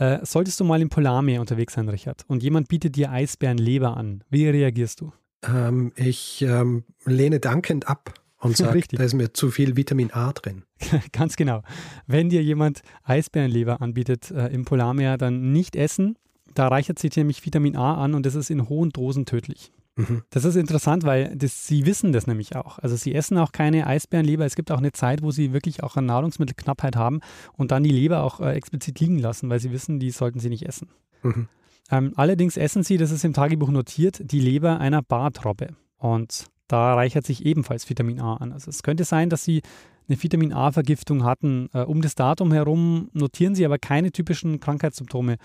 Äh, 0.00 0.24
solltest 0.24 0.58
du 0.58 0.64
mal 0.64 0.80
im 0.80 0.88
Polarmeer 0.88 1.42
unterwegs 1.42 1.74
sein, 1.74 1.86
Richard, 1.90 2.24
und 2.26 2.42
jemand 2.42 2.68
bietet 2.68 2.96
dir 2.96 3.12
Eisbärenleber 3.12 3.98
an, 3.98 4.24
wie 4.30 4.48
reagierst 4.48 5.02
du? 5.02 5.12
Ähm, 5.46 5.92
ich 5.94 6.40
ähm, 6.40 6.84
lehne 7.04 7.38
dankend 7.38 7.86
ab 7.86 8.14
und 8.38 8.56
sage, 8.56 8.82
da 8.92 9.04
ist 9.04 9.12
mir 9.12 9.34
zu 9.34 9.50
viel 9.50 9.76
Vitamin 9.76 10.10
A 10.10 10.32
drin. 10.32 10.62
Ganz 11.12 11.36
genau. 11.36 11.62
Wenn 12.06 12.30
dir 12.30 12.42
jemand 12.42 12.80
Eisbärenleber 13.04 13.82
anbietet 13.82 14.30
äh, 14.30 14.46
im 14.46 14.64
Polarmeer, 14.64 15.18
dann 15.18 15.52
nicht 15.52 15.76
essen. 15.76 16.16
Da 16.54 16.68
reichert 16.68 16.98
sich 16.98 17.14
nämlich 17.14 17.44
Vitamin 17.44 17.76
A 17.76 18.02
an 18.02 18.14
und 18.14 18.24
das 18.24 18.34
ist 18.34 18.48
in 18.48 18.70
hohen 18.70 18.90
Dosen 18.90 19.26
tödlich. 19.26 19.70
Mhm. 19.96 20.22
Das 20.30 20.44
ist 20.44 20.56
interessant, 20.56 21.04
weil 21.04 21.36
das, 21.36 21.66
sie 21.66 21.86
wissen 21.86 22.12
das 22.12 22.26
nämlich 22.26 22.56
auch. 22.56 22.78
Also 22.78 22.96
sie 22.96 23.14
essen 23.14 23.38
auch 23.38 23.52
keine 23.52 23.86
Eisbärenleber. 23.86 24.44
Es 24.44 24.56
gibt 24.56 24.70
auch 24.70 24.78
eine 24.78 24.92
Zeit, 24.92 25.22
wo 25.22 25.30
sie 25.30 25.52
wirklich 25.52 25.82
auch 25.82 25.96
eine 25.96 26.06
Nahrungsmittelknappheit 26.06 26.96
haben 26.96 27.20
und 27.52 27.70
dann 27.70 27.82
die 27.82 27.90
Leber 27.90 28.22
auch 28.22 28.40
äh, 28.40 28.52
explizit 28.52 29.00
liegen 29.00 29.18
lassen, 29.18 29.50
weil 29.50 29.60
sie 29.60 29.72
wissen, 29.72 29.98
die 29.98 30.10
sollten 30.10 30.40
sie 30.40 30.48
nicht 30.48 30.66
essen. 30.66 30.88
Mhm. 31.22 31.48
Ähm, 31.90 32.12
allerdings 32.16 32.56
essen 32.56 32.82
sie, 32.82 32.96
das 32.96 33.10
ist 33.10 33.24
im 33.24 33.34
Tagebuch 33.34 33.70
notiert, 33.70 34.20
die 34.24 34.40
Leber 34.40 34.78
einer 34.78 35.02
Bartrobbe. 35.02 35.74
Und 35.98 36.46
da 36.68 36.94
reichert 36.94 37.26
sich 37.26 37.44
ebenfalls 37.44 37.88
Vitamin 37.90 38.20
A 38.20 38.36
an. 38.36 38.52
Also 38.52 38.70
es 38.70 38.82
könnte 38.82 39.04
sein, 39.04 39.28
dass 39.28 39.44
sie 39.44 39.62
eine 40.08 40.22
Vitamin 40.22 40.52
A-Vergiftung 40.52 41.24
hatten. 41.24 41.68
Äh, 41.72 41.82
um 41.82 42.00
das 42.00 42.14
Datum 42.14 42.52
herum 42.52 43.10
notieren 43.12 43.54
sie 43.54 43.64
aber 43.64 43.78
keine 43.78 44.12
typischen 44.12 44.60
Krankheitssymptome. 44.60 45.36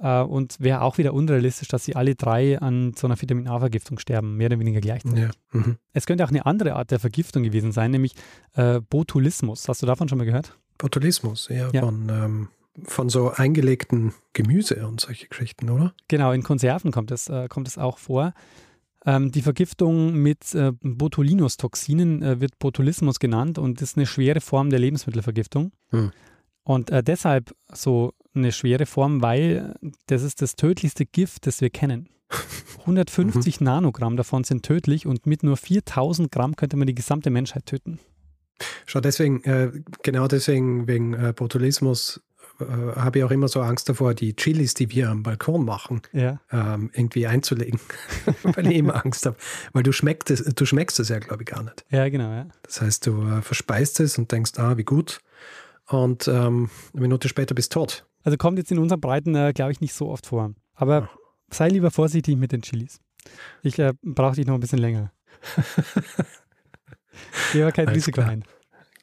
Äh, 0.00 0.22
und 0.22 0.58
wäre 0.60 0.82
auch 0.82 0.98
wieder 0.98 1.12
unrealistisch, 1.12 1.68
dass 1.68 1.84
sie 1.84 1.94
alle 1.94 2.14
drei 2.14 2.58
an 2.58 2.94
so 2.96 3.06
einer 3.06 3.20
Vitamin 3.20 3.48
A-Vergiftung 3.48 3.98
sterben, 3.98 4.36
mehr 4.36 4.46
oder 4.46 4.58
weniger 4.58 4.80
gleichzeitig. 4.80 5.24
Ja. 5.24 5.30
Mhm. 5.52 5.76
Es 5.92 6.06
könnte 6.06 6.24
auch 6.24 6.30
eine 6.30 6.46
andere 6.46 6.74
Art 6.74 6.90
der 6.90 6.98
Vergiftung 6.98 7.42
gewesen 7.42 7.72
sein, 7.72 7.90
nämlich 7.90 8.14
äh, 8.54 8.80
Botulismus. 8.80 9.68
Hast 9.68 9.82
du 9.82 9.86
davon 9.86 10.08
schon 10.08 10.18
mal 10.18 10.24
gehört? 10.24 10.56
Botulismus, 10.78 11.48
ja, 11.48 11.70
ja. 11.72 11.80
von. 11.80 12.08
Ähm 12.08 12.48
von 12.84 13.08
so 13.08 13.30
eingelegten 13.30 14.14
Gemüse 14.32 14.86
und 14.86 15.00
solche 15.00 15.26
Geschichten, 15.26 15.68
oder? 15.70 15.92
Genau, 16.08 16.32
in 16.32 16.42
Konserven 16.42 16.92
kommt 16.92 17.10
es, 17.10 17.28
äh, 17.28 17.48
kommt 17.48 17.68
es 17.68 17.76
auch 17.76 17.98
vor. 17.98 18.32
Ähm, 19.04 19.32
die 19.32 19.42
Vergiftung 19.42 20.14
mit 20.14 20.54
äh, 20.54 20.72
Botulinus-Toxinen 20.80 22.22
äh, 22.22 22.40
wird 22.40 22.58
Botulismus 22.58 23.18
genannt 23.18 23.58
und 23.58 23.82
ist 23.82 23.96
eine 23.96 24.06
schwere 24.06 24.40
Form 24.40 24.70
der 24.70 24.78
Lebensmittelvergiftung. 24.78 25.72
Hm. 25.90 26.12
Und 26.62 26.90
äh, 26.90 27.02
deshalb 27.02 27.54
so 27.72 28.12
eine 28.34 28.52
schwere 28.52 28.86
Form, 28.86 29.22
weil 29.22 29.74
das 30.06 30.22
ist 30.22 30.42
das 30.42 30.56
tödlichste 30.56 31.06
Gift, 31.06 31.46
das 31.46 31.60
wir 31.60 31.70
kennen. 31.70 32.08
150 32.80 33.60
mhm. 33.60 33.64
Nanogramm 33.64 34.16
davon 34.16 34.44
sind 34.44 34.64
tödlich 34.64 35.06
und 35.06 35.26
mit 35.26 35.42
nur 35.42 35.56
4000 35.56 36.30
Gramm 36.30 36.56
könnte 36.56 36.76
man 36.76 36.86
die 36.86 36.94
gesamte 36.94 37.30
Menschheit 37.30 37.66
töten. 37.66 37.98
Schau, 38.86 39.00
deswegen, 39.00 39.42
äh, 39.44 39.72
genau 40.02 40.28
deswegen, 40.28 40.86
wegen 40.86 41.14
äh, 41.14 41.32
Botulismus 41.34 42.20
äh, 42.60 42.64
habe 42.64 43.18
ich 43.18 43.24
auch 43.24 43.30
immer 43.30 43.48
so 43.48 43.60
Angst 43.60 43.88
davor, 43.88 44.14
die 44.14 44.36
Chilis, 44.36 44.74
die 44.74 44.90
wir 44.90 45.08
am 45.08 45.22
Balkon 45.22 45.64
machen, 45.64 46.02
ja. 46.12 46.40
ähm, 46.52 46.90
irgendwie 46.92 47.26
einzulegen. 47.26 47.80
Weil 48.42 48.66
ich 48.70 48.76
immer 48.76 49.04
Angst 49.04 49.26
habe. 49.26 49.36
Weil 49.72 49.82
du 49.82 49.92
schmeckst 49.92 50.30
es, 50.30 50.44
du 50.44 50.66
schmeckst 50.66 51.00
es 51.00 51.08
ja, 51.08 51.18
glaube 51.18 51.42
ich, 51.42 51.48
gar 51.48 51.62
nicht. 51.62 51.84
Ja, 51.90 52.08
genau, 52.08 52.30
ja. 52.30 52.46
Das 52.62 52.80
heißt, 52.80 53.06
du 53.06 53.22
äh, 53.22 53.42
verspeist 53.42 54.00
es 54.00 54.18
und 54.18 54.30
denkst, 54.30 54.52
ah, 54.58 54.76
wie 54.76 54.84
gut. 54.84 55.20
Und 55.86 56.28
ähm, 56.28 56.70
eine 56.92 57.02
Minute 57.02 57.28
später 57.28 57.54
bist 57.54 57.74
du 57.74 57.80
tot. 57.80 58.06
Also 58.22 58.36
kommt 58.36 58.58
jetzt 58.58 58.70
in 58.70 58.78
unseren 58.78 59.00
Breiten, 59.00 59.34
äh, 59.34 59.52
glaube 59.54 59.72
ich, 59.72 59.80
nicht 59.80 59.94
so 59.94 60.08
oft 60.08 60.26
vor. 60.26 60.52
Aber 60.74 61.08
sei 61.50 61.68
lieber 61.68 61.90
vorsichtig 61.90 62.36
mit 62.36 62.52
den 62.52 62.62
Chilis. 62.62 63.00
Ich 63.62 63.78
äh, 63.78 63.92
brauche 64.02 64.36
dich 64.36 64.46
noch 64.46 64.54
ein 64.54 64.60
bisschen 64.60 64.78
länger. 64.78 65.12
Geh 67.52 67.62
aber 67.62 67.72
kein 67.72 67.88
Alles 67.88 67.98
Risiko 67.98 68.20
klar. 68.20 68.30
ein. 68.30 68.44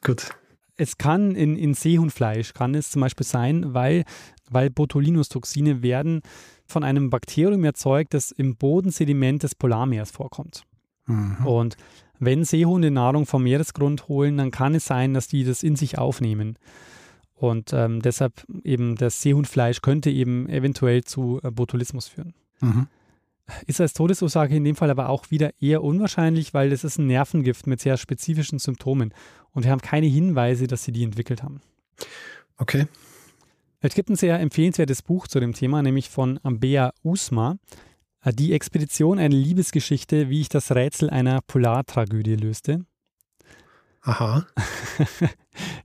Gut. 0.02 0.30
Es 0.76 0.96
kann 0.96 1.34
in, 1.34 1.56
in 1.56 1.74
Seehundfleisch, 1.74 2.54
kann 2.54 2.74
es 2.74 2.90
zum 2.90 3.00
Beispiel 3.00 3.26
sein, 3.26 3.74
weil, 3.74 4.04
weil 4.48 4.70
Botulinus-Toxine 4.70 5.82
werden 5.82 6.22
von 6.66 6.84
einem 6.84 7.10
Bakterium 7.10 7.64
erzeugt, 7.64 8.14
das 8.14 8.30
im 8.30 8.56
Bodensediment 8.56 9.42
des 9.42 9.54
Polarmeers 9.54 10.10
vorkommt. 10.10 10.62
Mhm. 11.06 11.46
Und 11.46 11.76
wenn 12.20 12.44
Seehunde 12.44 12.90
Nahrung 12.90 13.26
vom 13.26 13.42
Meeresgrund 13.42 14.08
holen, 14.08 14.36
dann 14.36 14.50
kann 14.50 14.74
es 14.74 14.84
sein, 14.84 15.14
dass 15.14 15.28
die 15.28 15.44
das 15.44 15.62
in 15.62 15.76
sich 15.76 15.98
aufnehmen. 15.98 16.58
Und 17.38 17.72
ähm, 17.72 18.02
deshalb 18.02 18.44
eben 18.64 18.96
das 18.96 19.22
Seehundfleisch 19.22 19.80
könnte 19.80 20.10
eben 20.10 20.48
eventuell 20.48 21.04
zu 21.04 21.40
äh, 21.44 21.52
Botulismus 21.52 22.08
führen. 22.08 22.34
Mhm. 22.60 22.88
Ist 23.66 23.80
als 23.80 23.94
Todesursache 23.94 24.54
in 24.54 24.64
dem 24.64 24.74
Fall 24.74 24.90
aber 24.90 25.08
auch 25.08 25.30
wieder 25.30 25.52
eher 25.60 25.84
unwahrscheinlich, 25.84 26.52
weil 26.52 26.70
das 26.70 26.82
ist 26.82 26.98
ein 26.98 27.06
Nervengift 27.06 27.66
mit 27.66 27.80
sehr 27.80 27.96
spezifischen 27.96 28.58
Symptomen. 28.58 29.14
Und 29.52 29.64
wir 29.64 29.70
haben 29.70 29.80
keine 29.80 30.06
Hinweise, 30.06 30.66
dass 30.66 30.82
sie 30.82 30.92
die 30.92 31.04
entwickelt 31.04 31.42
haben. 31.44 31.60
Okay. 32.56 32.86
Es 33.80 33.94
gibt 33.94 34.10
ein 34.10 34.16
sehr 34.16 34.40
empfehlenswertes 34.40 35.02
Buch 35.02 35.28
zu 35.28 35.38
dem 35.38 35.54
Thema, 35.54 35.80
nämlich 35.82 36.10
von 36.10 36.40
Ambea 36.42 36.92
Usma. 37.04 37.56
Äh, 38.24 38.32
die 38.32 38.52
Expedition, 38.52 39.20
eine 39.20 39.36
Liebesgeschichte, 39.36 40.28
wie 40.28 40.40
ich 40.40 40.48
das 40.48 40.72
Rätsel 40.72 41.08
einer 41.08 41.40
Polartragödie 41.42 42.34
löste. 42.34 42.84
Aha. 44.02 44.46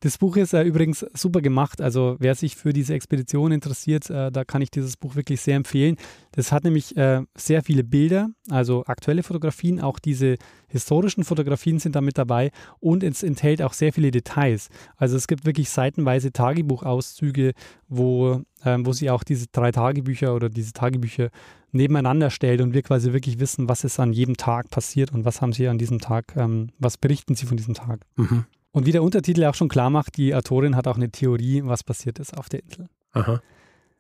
Das 0.01 0.18
Buch 0.18 0.38
ist 0.38 0.53
äh, 0.53 0.64
übrigens 0.64 1.05
super 1.14 1.41
gemacht. 1.41 1.82
Also 1.82 2.16
wer 2.20 2.36
sich 2.36 2.55
für 2.55 2.74
diese 2.74 2.93
Expedition 2.93 3.51
interessiert, 3.51 4.09
äh, 4.09 4.32
da 4.32 4.43
kann 4.43 4.61
ich 4.61 4.72
dieses 4.72 4.97
Buch 4.97 5.16
wirklich 5.16 5.41
sehr 5.41 5.55
empfehlen. 5.55 5.97
Das 6.32 6.51
hat 6.51 6.64
nämlich 6.64 6.95
äh, 6.97 7.22
sehr 7.36 7.64
viele 7.64 7.84
Bilder, 7.84 8.30
also 8.49 8.84
aktuelle 8.86 9.24
Fotografien, 9.24 9.80
auch 9.82 9.99
diese 9.99 10.36
historischen 10.68 11.24
Fotografien 11.24 11.80
sind 11.80 11.95
da 11.95 12.01
mit 12.01 12.18
dabei 12.18 12.51
und 12.80 13.03
es 13.03 13.24
enthält 13.24 13.61
auch 13.61 13.74
sehr 13.74 13.93
viele 13.93 14.11
Details. 14.11 14.70
Also 14.97 15.16
es 15.16 15.28
gibt 15.28 15.45
wirklich 15.45 15.70
seitenweise 15.70 16.32
Tagebuchauszüge, 16.32 17.53
wo, 17.88 18.41
ähm, 18.66 18.86
wo 18.86 18.93
sie 18.93 19.09
auch 19.09 19.24
diese 19.24 19.47
drei 19.51 19.72
Tagebücher 19.72 20.36
oder 20.36 20.49
diese 20.49 20.74
Tagebücher 20.74 21.30
nebeneinander 21.72 22.30
stellt 22.30 22.61
und 22.61 22.74
wir 22.74 22.84
quasi 22.84 23.14
wirklich 23.14 23.39
wissen, 23.39 23.68
was 23.68 23.84
ist 23.84 23.99
an 23.99 24.14
jedem 24.14 24.38
Tag 24.38 24.70
passiert 24.70 25.11
und 25.11 25.26
was 25.26 25.41
haben 25.41 25.53
sie 25.53 25.68
an 25.68 25.78
diesem 25.78 25.99
Tag, 25.99 26.36
ähm, 26.36 26.70
was 26.80 26.97
berichten 26.97 27.36
sie 27.36 27.45
von 27.45 27.57
diesem 27.57 27.74
Tag. 27.74 28.01
Mhm. 28.16 28.45
Und 28.72 28.86
wie 28.86 28.91
der 28.91 29.03
Untertitel 29.03 29.45
auch 29.45 29.55
schon 29.55 29.70
klar 29.70 29.89
macht, 29.89 30.18
die 30.18 30.34
Autorin 30.34 30.76
hat 30.76 30.88
auch 30.88 30.97
eine 30.97 31.11
Theorie, 31.11 31.61
was 31.64 31.84
passiert 31.84 32.20
ist 32.20 32.36
auf 32.36 32.49
der 32.49 32.64
Insel. 32.64 32.89
Aha. 33.11 33.41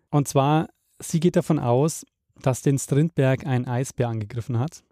Und 0.09 0.27
zwar, 0.27 0.67
sie 0.99 1.19
geht 1.19 1.35
davon 1.35 1.59
aus, 1.59 2.05
dass 2.41 2.61
den 2.61 2.79
Strindberg 2.79 3.45
ein 3.45 3.67
Eisbär 3.67 4.09
angegriffen 4.09 4.59
hat. 4.59 4.83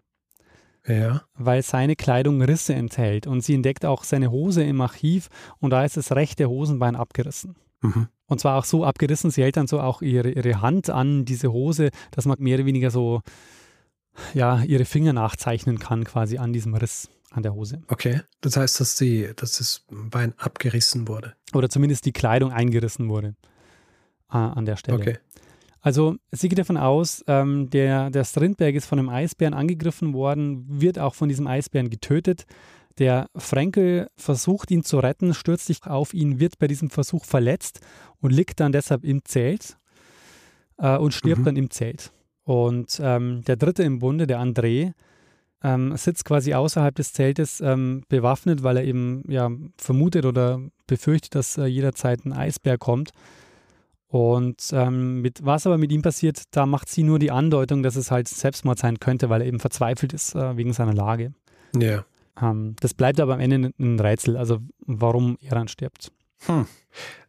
Ja. 0.86 1.22
Weil 1.34 1.62
seine 1.62 1.96
Kleidung 1.96 2.42
Risse 2.42 2.74
enthält. 2.74 3.26
Und 3.26 3.42
sie 3.42 3.54
entdeckt 3.54 3.84
auch 3.84 4.04
seine 4.04 4.30
Hose 4.30 4.62
im 4.62 4.80
Archiv 4.80 5.28
und 5.58 5.70
da 5.70 5.84
ist 5.84 5.96
das 5.96 6.12
rechte 6.12 6.48
Hosenbein 6.48 6.96
abgerissen. 6.96 7.56
Mhm. 7.82 8.08
Und 8.26 8.40
zwar 8.40 8.58
auch 8.58 8.64
so 8.64 8.84
abgerissen, 8.84 9.30
sie 9.30 9.42
hält 9.42 9.56
dann 9.56 9.66
so 9.66 9.80
auch 9.80 10.00
ihre, 10.00 10.30
ihre 10.30 10.62
Hand 10.62 10.88
an 10.88 11.24
diese 11.24 11.52
Hose, 11.52 11.90
dass 12.12 12.24
man 12.24 12.38
mehr 12.40 12.56
oder 12.56 12.66
weniger 12.66 12.90
so 12.90 13.20
ja, 14.34 14.62
ihre 14.62 14.84
Finger 14.84 15.12
nachzeichnen 15.12 15.78
kann, 15.78 16.04
quasi 16.04 16.38
an 16.38 16.52
diesem 16.52 16.74
Riss 16.74 17.10
an 17.30 17.42
der 17.42 17.54
Hose. 17.54 17.82
Okay, 17.88 18.20
das 18.40 18.56
heißt, 18.56 18.80
dass, 18.80 18.96
die, 18.96 19.30
dass 19.36 19.58
das 19.58 19.84
Bein 19.90 20.34
abgerissen 20.38 21.08
wurde. 21.08 21.34
Oder 21.54 21.68
zumindest 21.68 22.04
die 22.04 22.12
Kleidung 22.12 22.52
eingerissen 22.52 23.08
wurde 23.08 23.34
äh, 24.30 24.36
an 24.36 24.64
der 24.64 24.76
Stelle. 24.76 24.98
Okay. 24.98 25.18
Also 25.80 26.16
sie 26.30 26.48
geht 26.48 26.58
davon 26.58 26.76
aus, 26.76 27.24
ähm, 27.26 27.68
der, 27.70 28.10
der 28.10 28.24
Strindberg 28.24 28.74
ist 28.76 28.86
von 28.86 28.98
einem 28.98 29.08
Eisbären 29.08 29.52
angegriffen 29.52 30.14
worden, 30.14 30.64
wird 30.68 30.98
auch 30.98 31.14
von 31.14 31.28
diesem 31.28 31.46
Eisbären 31.48 31.90
getötet. 31.90 32.46
Der 32.98 33.28
Frankel 33.36 34.08
versucht 34.16 34.70
ihn 34.70 34.84
zu 34.84 34.98
retten, 34.98 35.34
stürzt 35.34 35.66
sich 35.66 35.84
auf 35.86 36.14
ihn, 36.14 36.40
wird 36.40 36.58
bei 36.58 36.66
diesem 36.66 36.90
Versuch 36.90 37.24
verletzt 37.24 37.80
und 38.20 38.32
liegt 38.32 38.60
dann 38.60 38.72
deshalb 38.72 39.04
im 39.04 39.24
Zelt 39.24 39.78
äh, 40.78 40.96
und 40.96 41.14
stirbt 41.14 41.40
mhm. 41.40 41.44
dann 41.44 41.56
im 41.56 41.70
Zelt. 41.70 42.12
Und 42.44 43.00
ähm, 43.02 43.42
der 43.46 43.56
dritte 43.56 43.82
im 43.82 44.00
Bunde, 44.00 44.26
der 44.26 44.40
André, 44.40 44.92
ähm, 45.62 45.96
sitzt 45.96 46.24
quasi 46.24 46.54
außerhalb 46.54 46.94
des 46.94 47.12
Zeltes 47.12 47.60
ähm, 47.60 48.02
bewaffnet, 48.08 48.62
weil 48.62 48.78
er 48.78 48.84
eben 48.84 49.22
ja, 49.28 49.50
vermutet 49.76 50.24
oder 50.26 50.60
befürchtet, 50.86 51.34
dass 51.34 51.56
äh, 51.56 51.66
jederzeit 51.66 52.24
ein 52.24 52.32
Eisbär 52.32 52.78
kommt. 52.78 53.10
Und 54.08 54.70
ähm, 54.72 55.22
mit, 55.22 55.44
was 55.44 55.66
aber 55.66 55.78
mit 55.78 55.90
ihm 55.90 56.02
passiert, 56.02 56.42
da 56.50 56.66
macht 56.66 56.88
sie 56.88 57.02
nur 57.02 57.18
die 57.18 57.30
Andeutung, 57.30 57.82
dass 57.82 57.96
es 57.96 58.10
halt 58.10 58.28
Selbstmord 58.28 58.78
sein 58.78 59.00
könnte, 59.00 59.30
weil 59.30 59.40
er 59.40 59.46
eben 59.46 59.60
verzweifelt 59.60 60.12
ist 60.12 60.34
äh, 60.34 60.56
wegen 60.56 60.72
seiner 60.72 60.92
Lage. 60.92 61.32
Ja. 61.78 62.04
Ähm, 62.40 62.76
das 62.80 62.94
bleibt 62.94 63.20
aber 63.20 63.34
am 63.34 63.40
Ende 63.40 63.72
ein 63.78 64.00
Rätsel, 64.00 64.36
also 64.36 64.58
warum 64.86 65.38
er 65.40 65.54
dann 65.54 65.68
stirbt. 65.68 66.12
Hm. 66.46 66.66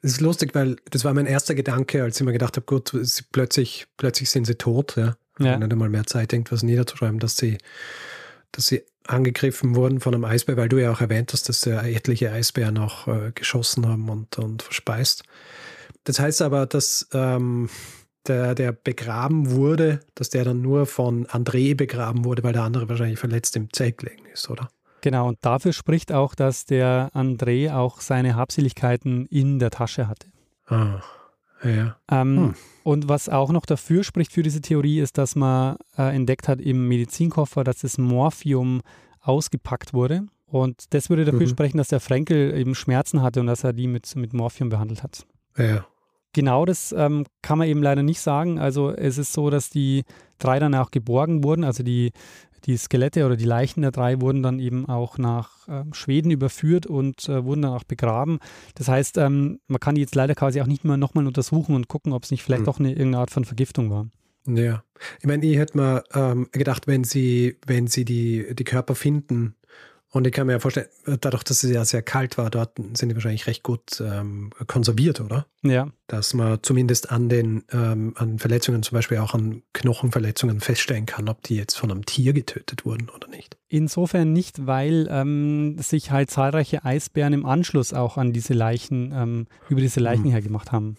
Das 0.01 0.11
ist 0.11 0.21
lustig, 0.21 0.55
weil 0.55 0.75
das 0.89 1.05
war 1.05 1.13
mein 1.13 1.25
erster 1.25 1.55
Gedanke, 1.55 2.03
als 2.03 2.19
ich 2.19 2.25
mir 2.25 2.33
gedacht 2.33 2.57
habe, 2.57 2.65
gut, 2.65 2.91
plötzlich, 3.31 3.87
plötzlich 3.97 4.29
sind 4.29 4.45
sie 4.45 4.55
tot, 4.55 4.95
ja. 4.97 5.15
ja. 5.39 5.57
Nicht 5.57 5.71
einmal 5.71 5.89
mehr 5.89 6.05
Zeit, 6.05 6.33
irgendwas 6.33 6.63
niederzuschreiben, 6.63 7.19
dass 7.19 7.37
sie 7.37 7.57
dass 8.53 8.67
sie 8.67 8.83
angegriffen 9.05 9.75
wurden 9.75 9.99
von 9.99 10.13
einem 10.13 10.23
Eisbär, 10.23 10.55
weil 10.55 10.69
du 10.69 10.77
ja 10.77 10.91
auch 10.91 11.01
erwähnt 11.01 11.33
hast, 11.33 11.49
dass 11.49 11.61
da 11.61 11.83
etliche 11.83 12.31
Eisbären 12.31 12.77
auch 12.77 13.07
äh, 13.07 13.31
geschossen 13.35 13.85
haben 13.85 14.07
und, 14.07 14.39
und 14.39 14.61
verspeist. 14.61 15.23
Das 16.05 16.19
heißt 16.19 16.41
aber, 16.41 16.65
dass 16.65 17.07
ähm, 17.13 17.69
der, 18.27 18.55
der 18.55 18.71
begraben 18.71 19.51
wurde, 19.51 19.99
dass 20.15 20.29
der 20.29 20.45
dann 20.45 20.61
nur 20.61 20.85
von 20.85 21.25
André 21.27 21.75
begraben 21.75 22.23
wurde, 22.23 22.43
weil 22.43 22.53
der 22.53 22.63
andere 22.63 22.87
wahrscheinlich 22.87 23.19
verletzt 23.19 23.57
im 23.57 23.73
Zelt 23.73 23.97
gelegen 23.97 24.25
ist, 24.31 24.49
oder? 24.49 24.69
Genau, 25.03 25.27
und 25.27 25.37
dafür 25.41 25.73
spricht 25.73 26.13
auch, 26.13 26.33
dass 26.33 26.63
der 26.63 27.09
André 27.13 27.75
auch 27.75 27.99
seine 27.99 28.37
Habseligkeiten 28.37 29.25
in 29.25 29.59
der 29.59 29.69
Tasche 29.69 30.07
hatte. 30.07 30.27
Ah. 30.67 31.01
Ja. 31.61 31.97
Ähm, 32.09 32.37
hm. 32.37 32.55
Und 32.83 33.09
was 33.09 33.27
auch 33.27 33.51
noch 33.51 33.65
dafür 33.65 34.05
spricht 34.05 34.31
für 34.31 34.43
diese 34.43 34.61
Theorie, 34.61 35.01
ist, 35.01 35.17
dass 35.17 35.35
man 35.35 35.75
äh, 35.97 36.15
entdeckt 36.15 36.47
hat 36.47 36.61
im 36.61 36.87
Medizinkoffer, 36.87 37.65
dass 37.65 37.79
das 37.79 37.97
Morphium 37.97 38.81
ausgepackt 39.19 39.93
wurde. 39.93 40.23
Und 40.45 40.93
das 40.93 41.09
würde 41.09 41.25
dafür 41.25 41.47
mhm. 41.47 41.51
sprechen, 41.51 41.77
dass 41.79 41.89
der 41.89 41.99
Frenkel 41.99 42.55
eben 42.55 42.73
Schmerzen 42.73 43.21
hatte 43.21 43.41
und 43.41 43.47
dass 43.47 43.65
er 43.65 43.73
die 43.73 43.87
mit, 43.87 44.15
mit 44.15 44.31
Morphium 44.31 44.69
behandelt 44.69 45.03
hat. 45.03 45.25
Ja. 45.57 45.85
Genau 46.31 46.65
das 46.65 46.93
ähm, 46.93 47.25
kann 47.41 47.57
man 47.57 47.67
eben 47.67 47.83
leider 47.83 48.03
nicht 48.03 48.21
sagen. 48.21 48.57
Also 48.57 48.91
es 48.91 49.17
ist 49.17 49.33
so, 49.33 49.49
dass 49.49 49.69
die 49.69 50.03
drei 50.39 50.59
dann 50.59 50.73
auch 50.75 50.91
geborgen 50.91 51.43
wurden. 51.43 51.63
Also 51.65 51.83
die 51.83 52.11
die 52.65 52.77
Skelette 52.77 53.25
oder 53.25 53.35
die 53.35 53.45
Leichen 53.45 53.81
der 53.81 53.91
drei 53.91 54.21
wurden 54.21 54.43
dann 54.43 54.59
eben 54.59 54.87
auch 54.87 55.17
nach 55.17 55.67
äh, 55.67 55.83
Schweden 55.93 56.31
überführt 56.31 56.85
und 56.85 57.27
äh, 57.29 57.43
wurden 57.43 57.63
dann 57.63 57.73
auch 57.73 57.83
begraben. 57.83 58.39
Das 58.75 58.87
heißt, 58.87 59.17
ähm, 59.17 59.59
man 59.67 59.79
kann 59.79 59.95
die 59.95 60.01
jetzt 60.01 60.15
leider 60.15 60.35
quasi 60.35 60.61
auch 60.61 60.67
nicht 60.67 60.83
mehr 60.83 60.97
nochmal 60.97 61.27
untersuchen 61.27 61.75
und 61.75 61.87
gucken, 61.87 62.13
ob 62.13 62.23
es 62.23 62.31
nicht 62.31 62.43
vielleicht 62.43 62.59
hm. 62.59 62.65
doch 62.65 62.79
eine 62.79 62.89
irgendeine 62.89 63.19
Art 63.19 63.31
von 63.31 63.45
Vergiftung 63.45 63.89
war. 63.89 64.07
Ja, 64.45 64.83
ich 65.19 65.25
meine, 65.25 65.45
ich 65.45 65.57
hätte 65.57 65.77
mir 65.77 66.03
ähm, 66.13 66.49
gedacht, 66.51 66.87
wenn 66.87 67.03
sie, 67.03 67.57
wenn 67.65 67.87
sie 67.87 68.03
die, 68.03 68.53
die 68.53 68.63
Körper 68.65 68.95
finden 68.95 69.55
und 70.13 70.27
ich 70.27 70.33
kann 70.33 70.45
mir 70.45 70.53
ja 70.53 70.59
vorstellen, 70.59 70.89
dadurch, 71.21 71.43
dass 71.43 71.63
es 71.63 71.71
ja 71.71 71.83
sehr 71.83 72.03
kalt 72.03 72.37
war, 72.37 72.51
dort 72.51 72.77
sind 72.93 73.09
die 73.09 73.15
wahrscheinlich 73.15 73.47
recht 73.47 73.63
gut 73.63 73.99
ähm, 73.99 74.51
konserviert, 74.67 75.19
oder? 75.19 75.47
Ja. 75.63 75.87
Dass 76.05 76.35
man 76.35 76.59
zumindest 76.61 77.11
an 77.11 77.29
den 77.29 77.63
ähm, 77.71 78.13
an 78.15 78.37
Verletzungen, 78.37 78.83
zum 78.83 78.95
Beispiel 78.95 79.17
auch 79.17 79.33
an 79.33 79.63
Knochenverletzungen, 79.73 80.59
feststellen 80.59 81.07
kann, 81.07 81.29
ob 81.29 81.41
die 81.41 81.55
jetzt 81.55 81.79
von 81.79 81.89
einem 81.89 82.05
Tier 82.05 82.33
getötet 82.33 82.85
wurden 82.85 83.09
oder 83.09 83.27
nicht. 83.27 83.57
Insofern 83.69 84.33
nicht, 84.33 84.67
weil 84.67 85.07
ähm, 85.09 85.79
sich 85.79 86.11
halt 86.11 86.29
zahlreiche 86.29 86.85
Eisbären 86.85 87.33
im 87.33 87.47
Anschluss 87.47 87.91
auch 87.91 88.17
an 88.17 88.33
diese 88.33 88.53
Leichen, 88.53 89.11
ähm, 89.15 89.47
über 89.67 89.81
diese 89.81 89.99
Leichen 89.99 90.25
hm. 90.25 90.31
hergemacht 90.31 90.71
haben. 90.71 90.97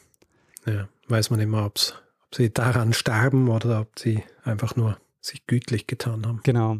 Ja, 0.66 0.88
weiß 1.06 1.30
man 1.30 1.38
immer, 1.38 1.66
ob's, 1.66 1.94
ob 2.26 2.34
sie 2.34 2.52
daran 2.52 2.92
starben 2.92 3.48
oder 3.48 3.82
ob 3.82 3.96
sie 3.96 4.24
einfach 4.42 4.74
nur 4.74 4.98
sich 5.20 5.46
gütlich 5.46 5.86
getan 5.86 6.26
haben. 6.26 6.40
Genau. 6.42 6.78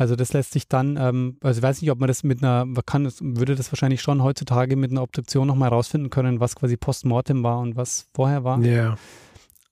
Also 0.00 0.16
das 0.16 0.32
lässt 0.32 0.52
sich 0.52 0.66
dann, 0.66 0.96
ähm, 0.96 1.36
also 1.42 1.58
ich 1.58 1.62
weiß 1.62 1.82
nicht, 1.82 1.90
ob 1.90 2.00
man 2.00 2.08
das 2.08 2.22
mit 2.22 2.42
einer, 2.42 2.64
man 2.64 2.82
kann, 2.86 3.12
würde 3.20 3.54
das 3.54 3.70
wahrscheinlich 3.70 4.00
schon 4.00 4.22
heutzutage 4.22 4.74
mit 4.74 4.90
einer 4.90 5.02
Obduktion 5.02 5.46
nochmal 5.46 5.68
rausfinden 5.68 6.08
können, 6.08 6.40
was 6.40 6.56
quasi 6.56 6.78
postmortem 6.78 7.42
war 7.42 7.58
und 7.58 7.76
was 7.76 8.08
vorher 8.14 8.42
war. 8.42 8.58
Ja. 8.62 8.96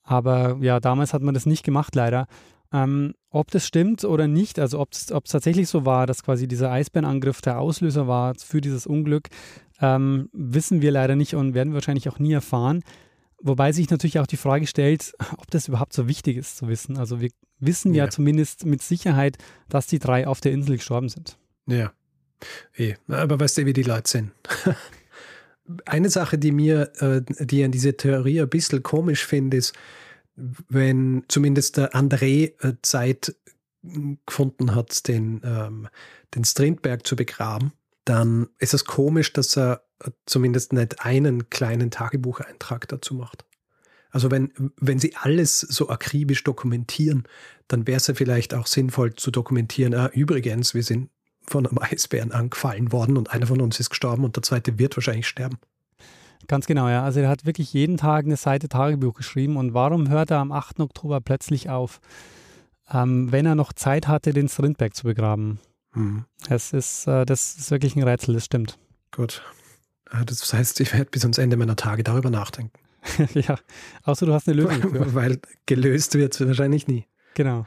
Aber 0.02 0.58
ja, 0.60 0.80
damals 0.80 1.14
hat 1.14 1.22
man 1.22 1.32
das 1.32 1.46
nicht 1.46 1.64
gemacht, 1.64 1.94
leider. 1.94 2.26
Ähm, 2.74 3.14
ob 3.30 3.50
das 3.50 3.66
stimmt 3.66 4.04
oder 4.04 4.28
nicht, 4.28 4.58
also 4.58 4.78
ob 4.80 4.92
es 4.92 5.06
tatsächlich 5.06 5.70
so 5.70 5.86
war, 5.86 6.06
dass 6.06 6.22
quasi 6.22 6.46
dieser 6.46 6.70
Eisbärenangriff 6.70 7.40
der 7.40 7.58
Auslöser 7.58 8.06
war 8.06 8.34
für 8.34 8.60
dieses 8.60 8.86
Unglück, 8.86 9.28
ähm, 9.80 10.28
wissen 10.34 10.82
wir 10.82 10.90
leider 10.90 11.16
nicht 11.16 11.36
und 11.36 11.54
werden 11.54 11.72
wahrscheinlich 11.72 12.06
auch 12.10 12.18
nie 12.18 12.32
erfahren. 12.34 12.82
Wobei 13.40 13.72
sich 13.72 13.88
natürlich 13.88 14.18
auch 14.18 14.26
die 14.26 14.36
Frage 14.36 14.66
stellt, 14.66 15.14
ob 15.38 15.50
das 15.50 15.68
überhaupt 15.68 15.94
so 15.94 16.06
wichtig 16.06 16.36
ist 16.36 16.58
zu 16.58 16.68
wissen. 16.68 16.98
Also 16.98 17.22
wir 17.22 17.30
wissen 17.60 17.94
ja, 17.94 18.04
ja 18.04 18.10
zumindest 18.10 18.64
mit 18.64 18.82
Sicherheit, 18.82 19.38
dass 19.68 19.86
die 19.86 19.98
drei 19.98 20.26
auf 20.26 20.40
der 20.40 20.52
Insel 20.52 20.76
gestorben 20.76 21.08
sind. 21.08 21.36
Ja. 21.66 21.92
Eh. 22.76 22.94
Aber 23.08 23.40
weißt 23.40 23.58
du, 23.58 23.66
wie 23.66 23.72
die 23.72 23.82
Leute 23.82 24.10
sind? 24.10 24.32
Eine 25.84 26.08
Sache, 26.08 26.38
die 26.38 26.52
mir, 26.52 26.92
äh, 27.00 27.20
die 27.44 27.64
an 27.64 27.72
diese 27.72 27.96
Theorie 27.96 28.40
ein 28.40 28.48
bisschen 28.48 28.82
komisch 28.82 29.26
finde, 29.26 29.58
ist, 29.58 29.74
wenn 30.36 31.24
zumindest 31.28 31.76
der 31.76 31.94
André 31.94 32.54
äh, 32.62 32.74
Zeit 32.82 33.34
gefunden 34.26 34.74
hat, 34.74 35.08
den, 35.08 35.40
ähm, 35.44 35.88
den 36.34 36.44
Strindberg 36.44 37.06
zu 37.06 37.16
begraben, 37.16 37.72
dann 38.04 38.48
ist 38.58 38.74
es 38.74 38.84
komisch, 38.84 39.32
dass 39.32 39.56
er 39.56 39.82
zumindest 40.26 40.72
nicht 40.72 41.04
einen 41.04 41.50
kleinen 41.50 41.90
Tagebucheintrag 41.90 42.88
dazu 42.88 43.14
macht. 43.14 43.44
Also 44.10 44.30
wenn, 44.30 44.52
wenn 44.76 44.98
Sie 44.98 45.14
alles 45.16 45.60
so 45.60 45.88
akribisch 45.88 46.44
dokumentieren, 46.44 47.24
dann 47.68 47.86
wäre 47.86 47.98
es 47.98 48.06
ja 48.06 48.14
vielleicht 48.14 48.54
auch 48.54 48.66
sinnvoll 48.66 49.14
zu 49.14 49.30
dokumentieren, 49.30 49.94
ah, 49.94 50.10
übrigens, 50.12 50.74
wir 50.74 50.82
sind 50.82 51.10
von 51.46 51.66
einem 51.66 51.78
Eisbären 51.78 52.32
angefallen 52.32 52.92
worden 52.92 53.16
und 53.16 53.30
einer 53.30 53.46
von 53.46 53.60
uns 53.60 53.80
ist 53.80 53.90
gestorben 53.90 54.24
und 54.24 54.36
der 54.36 54.42
zweite 54.42 54.78
wird 54.78 54.96
wahrscheinlich 54.96 55.26
sterben. 55.26 55.58
Ganz 56.46 56.66
genau, 56.66 56.88
ja. 56.88 57.02
Also 57.02 57.20
er 57.20 57.28
hat 57.28 57.44
wirklich 57.44 57.72
jeden 57.72 57.96
Tag 57.96 58.24
eine 58.24 58.36
Seite 58.36 58.68
Tagebuch 58.68 59.14
geschrieben 59.14 59.56
und 59.56 59.74
warum 59.74 60.08
hört 60.08 60.30
er 60.30 60.38
am 60.38 60.52
8. 60.52 60.80
Oktober 60.80 61.20
plötzlich 61.20 61.68
auf, 61.68 62.00
ähm, 62.90 63.30
wenn 63.32 63.44
er 63.44 63.54
noch 63.54 63.72
Zeit 63.72 64.08
hatte, 64.08 64.32
den 64.32 64.48
Strindberg 64.48 64.94
zu 64.94 65.04
begraben? 65.04 65.58
Mhm. 65.94 66.24
Das, 66.48 66.72
ist, 66.72 67.06
äh, 67.06 67.26
das 67.26 67.56
ist 67.56 67.70
wirklich 67.70 67.96
ein 67.96 68.02
Rätsel, 68.02 68.34
das 68.34 68.44
stimmt. 68.44 68.78
Gut. 69.10 69.42
Äh, 70.10 70.24
das 70.24 70.52
heißt, 70.52 70.80
ich 70.80 70.92
werde 70.92 71.10
bis 71.10 71.22
ans 71.22 71.38
Ende 71.38 71.56
meiner 71.56 71.76
Tage 71.76 72.02
darüber 72.02 72.30
nachdenken. 72.30 72.78
ja, 73.34 73.58
außer 74.04 74.26
du 74.26 74.32
hast 74.32 74.48
eine 74.48 74.62
Lösung. 74.62 74.82
Weil 75.14 75.40
gelöst 75.66 76.14
wird 76.14 76.34
es 76.34 76.46
wahrscheinlich 76.46 76.86
nie. 76.86 77.06
Genau. 77.34 77.66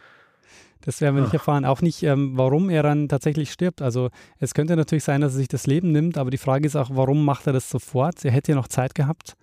Das 0.81 0.99
werden 0.99 1.15
wir 1.15 1.21
Ach. 1.21 1.27
nicht 1.27 1.33
erfahren. 1.33 1.63
Auch 1.65 1.81
nicht, 1.81 2.03
ähm, 2.03 2.31
warum 2.35 2.69
er 2.69 2.83
dann 2.83 3.07
tatsächlich 3.07 3.51
stirbt. 3.51 3.81
Also 3.81 4.09
es 4.39 4.53
könnte 4.53 4.75
natürlich 4.75 5.03
sein, 5.03 5.21
dass 5.21 5.33
er 5.33 5.37
sich 5.37 5.47
das 5.47 5.67
Leben 5.67 5.91
nimmt, 5.91 6.17
aber 6.17 6.31
die 6.31 6.37
Frage 6.37 6.65
ist 6.65 6.75
auch, 6.75 6.89
warum 6.91 7.23
macht 7.23 7.47
er 7.47 7.53
das 7.53 7.69
sofort? 7.69 8.25
Er 8.25 8.31
hätte 8.31 8.51
ja 8.51 8.55
noch 8.55 8.67
Zeit 8.67 8.95
gehabt. 8.95 9.35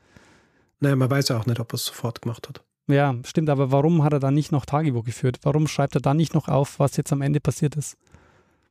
Naja, 0.81 0.97
man 0.97 1.11
weiß 1.11 1.29
ja 1.29 1.39
auch 1.39 1.47
nicht, 1.47 1.61
ob 1.61 1.73
er 1.73 1.75
es 1.75 1.85
sofort 1.85 2.23
gemacht 2.23 2.49
hat. 2.49 2.63
Ja, 2.89 3.15
stimmt, 3.25 3.51
aber 3.51 3.71
warum 3.71 4.03
hat 4.03 4.15
er 4.15 4.21
dann 4.21 4.35
nicht 4.35 4.51
noch 4.51 4.65
Tagebuch 4.65 5.05
geführt? 5.05 5.39
Warum 5.43 5.67
schreibt 5.67 5.95
er 5.95 6.01
dann 6.01 6.17
nicht 6.17 6.35
noch 6.35 6.49
auf, 6.49 6.79
was 6.79 6.97
jetzt 6.97 7.13
am 7.13 7.21
Ende 7.21 7.39
passiert 7.39 7.77
ist? 7.77 7.97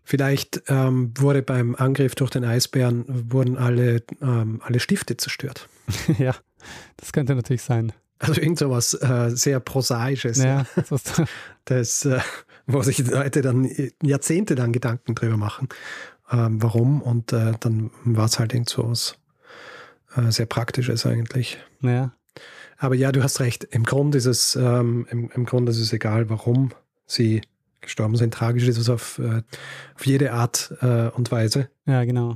Vielleicht 0.04 0.64
ähm, 0.70 1.12
wurde 1.18 1.42
beim 1.42 1.76
Angriff 1.76 2.16
durch 2.16 2.32
den 2.32 2.46
Eisbären 2.46 3.04
wurden 3.30 3.58
alle, 3.58 4.04
ähm, 4.22 4.62
alle 4.64 4.80
Stifte 4.80 5.18
zerstört. 5.18 5.68
ja, 6.18 6.34
das 6.98 7.12
könnte 7.12 7.36
natürlich 7.36 7.62
sein. 7.62 7.94
Also 8.20 8.42
irgend 8.42 8.58
so 8.58 8.70
was 8.72 8.94
äh, 8.96 9.30
sehr 9.30 9.60
Prosaisches. 9.60 10.40
Ja, 10.40 10.66
das, 11.66 12.06
äh, 12.06 12.20
wo 12.66 12.82
sich 12.82 13.06
Leute 13.08 13.42
dann 13.42 13.70
Jahrzehnte 14.02 14.56
lang 14.56 14.72
Gedanken 14.72 15.16
drüber 15.16 15.38
machen, 15.38 15.70
ähm, 16.32 16.62
warum. 16.62 17.02
Und 17.02 17.32
äh, 17.34 17.54
dann 17.60 17.92
war 18.04 18.26
es 18.26 18.40
halt 18.40 18.54
irgend 18.54 18.70
so 18.70 18.90
was 18.90 19.18
äh, 20.16 20.32
sehr 20.32 20.48
Praktisches 20.48 21.06
eigentlich. 21.06 21.60
Ja. 21.82 22.12
Aber 22.78 22.96
ja, 22.96 23.12
du 23.12 23.24
hast 23.24 23.40
recht. 23.40 23.64
Im 23.64 23.84
Grunde 23.84 24.18
ist 24.18 24.26
es, 24.26 24.56
ähm, 24.56 25.08
im, 25.10 25.32
im 25.32 25.46
Grunde 25.46 25.72
ist 25.72 25.80
es 25.80 25.94
egal, 25.94 26.30
warum 26.30 26.72
sie 27.06 27.42
gestorben 27.82 28.16
sind. 28.16 28.34
Tragisch 28.34 28.68
ist 28.68 28.78
es 28.78 28.90
auf, 28.90 29.20
äh, 29.20 29.42
auf 29.96 30.06
jede 30.06 30.34
Art 30.34 30.74
äh, 30.82 31.10
und 31.10 31.32
Weise. 31.32 31.70
Ja, 31.86 32.04
genau. 32.04 32.36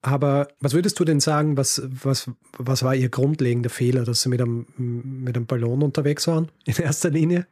Aber 0.00 0.48
was 0.60 0.74
würdest 0.74 0.98
du 1.00 1.04
denn 1.04 1.20
sagen, 1.20 1.56
was, 1.56 1.82
was, 1.84 2.30
was 2.56 2.82
war 2.82 2.94
ihr 2.94 3.08
grundlegender 3.08 3.70
Fehler, 3.70 4.04
dass 4.04 4.22
sie 4.22 4.28
mit 4.28 4.40
einem, 4.40 4.66
mit 4.76 5.36
einem 5.36 5.46
Ballon 5.46 5.82
unterwegs 5.82 6.28
waren, 6.28 6.48
in 6.64 6.76
erster 6.76 7.10
Linie? 7.10 7.46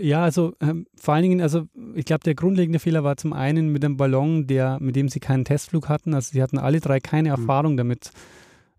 Ja, 0.00 0.22
also 0.22 0.54
ähm, 0.60 0.86
vor 1.00 1.14
allen 1.14 1.22
Dingen, 1.22 1.40
also 1.40 1.66
ich 1.94 2.04
glaube, 2.04 2.24
der 2.24 2.34
grundlegende 2.34 2.78
Fehler 2.78 3.04
war 3.04 3.16
zum 3.16 3.32
einen 3.32 3.72
mit 3.72 3.84
einem 3.84 3.96
Ballon, 3.96 4.46
der, 4.46 4.78
mit 4.80 4.96
dem 4.96 5.08
sie 5.08 5.20
keinen 5.20 5.44
Testflug 5.44 5.88
hatten. 5.88 6.14
Also 6.14 6.32
sie 6.32 6.42
hatten 6.42 6.58
alle 6.58 6.80
drei 6.80 7.00
keine 7.00 7.32
hm. 7.32 7.40
Erfahrung 7.40 7.72
mhm. 7.72 7.78
damit. 7.78 8.10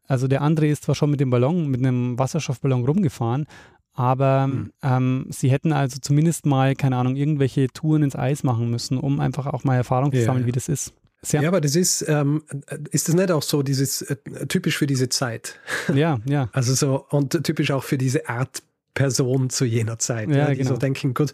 Also 0.07 0.27
der 0.27 0.41
andere 0.41 0.67
ist 0.67 0.83
zwar 0.83 0.95
schon 0.95 1.09
mit 1.09 1.19
dem 1.19 1.29
Ballon, 1.29 1.67
mit 1.67 1.79
einem 1.79 2.19
Wasserstoffballon 2.19 2.85
rumgefahren, 2.85 3.47
aber 3.93 4.47
mhm. 4.47 4.71
ähm, 4.81 5.25
sie 5.29 5.49
hätten 5.49 5.71
also 5.71 5.99
zumindest 6.01 6.45
mal, 6.45 6.75
keine 6.75 6.97
Ahnung, 6.97 7.15
irgendwelche 7.15 7.67
Touren 7.69 8.03
ins 8.03 8.15
Eis 8.15 8.43
machen 8.43 8.69
müssen, 8.69 8.97
um 8.97 9.19
einfach 9.19 9.47
auch 9.47 9.63
mal 9.63 9.75
Erfahrung 9.75 10.11
zu 10.11 10.21
sammeln, 10.21 10.43
ja. 10.43 10.47
wie 10.47 10.51
das 10.51 10.67
ist. 10.67 10.93
Sehr 11.25 11.41
ja, 11.41 11.47
aber 11.47 11.61
das 11.61 11.75
ist, 11.77 12.05
ähm, 12.09 12.43
ist 12.91 13.07
das 13.07 13.15
nicht 13.15 13.31
auch 13.31 13.43
so 13.43 13.63
dieses 13.63 14.01
äh, 14.01 14.17
typisch 14.47 14.77
für 14.77 14.87
diese 14.87 15.09
Zeit? 15.09 15.59
Ja, 15.93 16.19
ja. 16.25 16.49
Also 16.51 16.73
so 16.73 17.05
und 17.09 17.43
typisch 17.43 17.71
auch 17.71 17.83
für 17.83 17.97
diese 17.97 18.27
Art 18.27 18.61
Person 18.93 19.49
zu 19.49 19.65
jener 19.65 19.99
Zeit. 19.99 20.29
Ja, 20.29 20.35
ja 20.35 20.49
die 20.49 20.57
genau. 20.57 20.71
so 20.71 20.77
denken, 20.77 21.13
gut, 21.13 21.33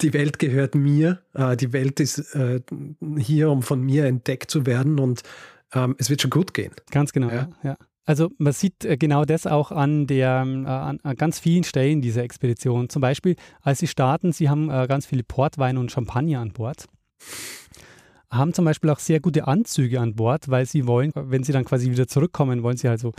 die 0.00 0.12
Welt 0.12 0.38
gehört 0.38 0.74
mir, 0.74 1.22
äh, 1.34 1.56
die 1.56 1.72
Welt 1.72 2.00
ist 2.00 2.34
äh, 2.34 2.60
hier, 3.16 3.50
um 3.50 3.62
von 3.62 3.80
mir 3.80 4.06
entdeckt 4.06 4.50
zu 4.50 4.66
werden 4.66 4.98
und 4.98 5.22
ähm, 5.72 5.94
es 5.98 6.10
wird 6.10 6.22
schon 6.22 6.30
gut 6.30 6.52
gehen. 6.52 6.72
Ganz 6.90 7.12
genau, 7.12 7.30
ja. 7.30 7.48
ja. 7.62 7.76
Also 8.06 8.30
man 8.38 8.52
sieht 8.52 8.84
äh, 8.84 8.96
genau 8.96 9.24
das 9.24 9.46
auch 9.46 9.70
an 9.70 10.06
der 10.06 10.44
äh, 10.44 10.68
an, 10.68 11.00
ganz 11.16 11.38
vielen 11.38 11.64
Stellen 11.64 12.02
dieser 12.02 12.22
Expedition. 12.22 12.88
Zum 12.88 13.00
Beispiel, 13.00 13.36
als 13.62 13.78
sie 13.78 13.86
starten, 13.86 14.32
sie 14.32 14.48
haben 14.48 14.70
äh, 14.70 14.86
ganz 14.88 15.06
viele 15.06 15.22
Portwein 15.22 15.78
und 15.78 15.92
Champagner 15.92 16.40
an 16.40 16.52
Bord 16.52 16.86
haben 18.34 18.52
zum 18.52 18.64
Beispiel 18.64 18.90
auch 18.90 18.98
sehr 18.98 19.20
gute 19.20 19.46
Anzüge 19.46 20.00
an 20.00 20.14
Bord, 20.14 20.48
weil 20.48 20.66
sie 20.66 20.86
wollen, 20.86 21.12
wenn 21.14 21.42
sie 21.42 21.52
dann 21.52 21.64
quasi 21.64 21.90
wieder 21.90 22.08
zurückkommen, 22.08 22.62
wollen 22.62 22.76
sie 22.76 22.88
also 22.88 23.12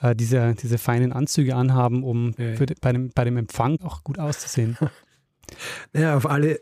äh, 0.00 0.14
diese, 0.14 0.54
diese 0.54 0.78
feinen 0.78 1.12
Anzüge 1.12 1.54
anhaben, 1.54 2.02
um 2.04 2.34
ja. 2.38 2.54
Für, 2.54 2.66
bei, 2.80 2.92
dem, 2.92 3.10
bei 3.14 3.24
dem 3.24 3.36
Empfang 3.36 3.80
auch 3.82 4.04
gut 4.04 4.18
auszusehen. 4.18 4.76
Ja, 5.92 6.16
auf 6.16 6.28
alle, 6.28 6.60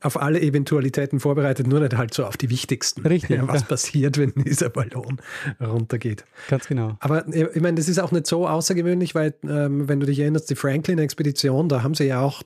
auf 0.00 0.20
alle 0.20 0.40
Eventualitäten 0.40 1.20
vorbereitet, 1.20 1.66
nur 1.66 1.80
nicht 1.80 1.96
halt 1.96 2.14
so 2.14 2.24
auf 2.24 2.36
die 2.36 2.50
wichtigsten. 2.50 3.06
Richtig. 3.06 3.36
Ja, 3.36 3.46
was 3.46 3.60
ja. 3.60 3.66
passiert, 3.66 4.18
wenn 4.18 4.32
dieser 4.34 4.70
Ballon 4.70 5.20
runtergeht. 5.60 6.24
Ganz 6.48 6.66
genau. 6.66 6.96
Aber 7.00 7.26
ich 7.28 7.60
meine, 7.60 7.76
das 7.76 7.88
ist 7.88 7.98
auch 7.98 8.12
nicht 8.12 8.26
so 8.26 8.48
außergewöhnlich, 8.48 9.14
weil, 9.14 9.34
ähm, 9.44 9.88
wenn 9.88 10.00
du 10.00 10.06
dich 10.06 10.18
erinnerst, 10.18 10.50
die 10.50 10.56
Franklin-Expedition, 10.56 11.68
da 11.68 11.82
haben 11.82 11.94
sie 11.94 12.04
ja 12.04 12.20
auch, 12.20 12.42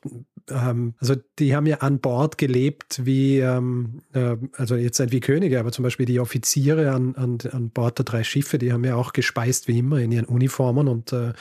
ähm, 0.50 0.94
also 0.98 1.14
die 1.38 1.54
haben 1.54 1.66
ja 1.66 1.78
an 1.78 1.98
Bord 1.98 2.38
gelebt 2.38 3.00
wie, 3.04 3.38
ähm, 3.38 4.02
äh, 4.12 4.36
also 4.56 4.76
jetzt 4.76 4.98
nicht 4.98 5.12
wie 5.12 5.20
Könige, 5.20 5.58
aber 5.60 5.72
zum 5.72 5.82
Beispiel 5.82 6.06
die 6.06 6.20
Offiziere 6.20 6.92
an, 6.92 7.14
an, 7.16 7.38
an 7.50 7.70
Bord 7.70 7.98
der 7.98 8.04
drei 8.04 8.24
Schiffe, 8.24 8.58
die 8.58 8.72
haben 8.72 8.84
ja 8.84 8.96
auch 8.96 9.12
gespeist 9.12 9.68
wie 9.68 9.78
immer 9.78 9.98
in 9.98 10.12
ihren 10.12 10.26
Uniformen 10.26 10.88
und 10.88 11.12
äh, 11.12 11.32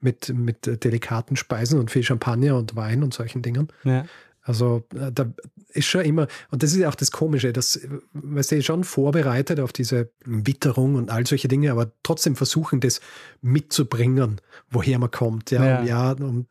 mit, 0.00 0.32
mit 0.34 0.84
delikaten 0.84 1.36
Speisen 1.36 1.78
und 1.78 1.90
viel 1.90 2.02
Champagner 2.02 2.56
und 2.56 2.76
Wein 2.76 3.02
und 3.02 3.14
solchen 3.14 3.42
Dingen. 3.42 3.68
Ja. 3.84 4.04
Also 4.42 4.84
äh, 4.94 5.12
da 5.12 5.26
ist 5.72 5.86
schon 5.86 6.04
immer, 6.04 6.26
und 6.50 6.62
das 6.62 6.72
ist 6.72 6.78
ja 6.78 6.88
auch 6.88 6.94
das 6.94 7.12
Komische, 7.12 7.52
dass 7.52 7.80
wir 8.12 8.42
sind 8.42 8.64
schon 8.64 8.84
vorbereitet 8.84 9.60
auf 9.60 9.72
diese 9.72 10.10
Witterung 10.24 10.94
und 10.96 11.10
all 11.10 11.26
solche 11.26 11.48
Dinge, 11.48 11.70
aber 11.70 11.92
trotzdem 12.02 12.36
versuchen, 12.36 12.80
das 12.80 13.00
mitzubringen, 13.42 14.40
woher 14.70 14.98
man 14.98 15.10
kommt. 15.10 15.50
Ja, 15.50 15.64
ja. 15.64 15.82
ja 15.84 16.10
und 16.12 16.46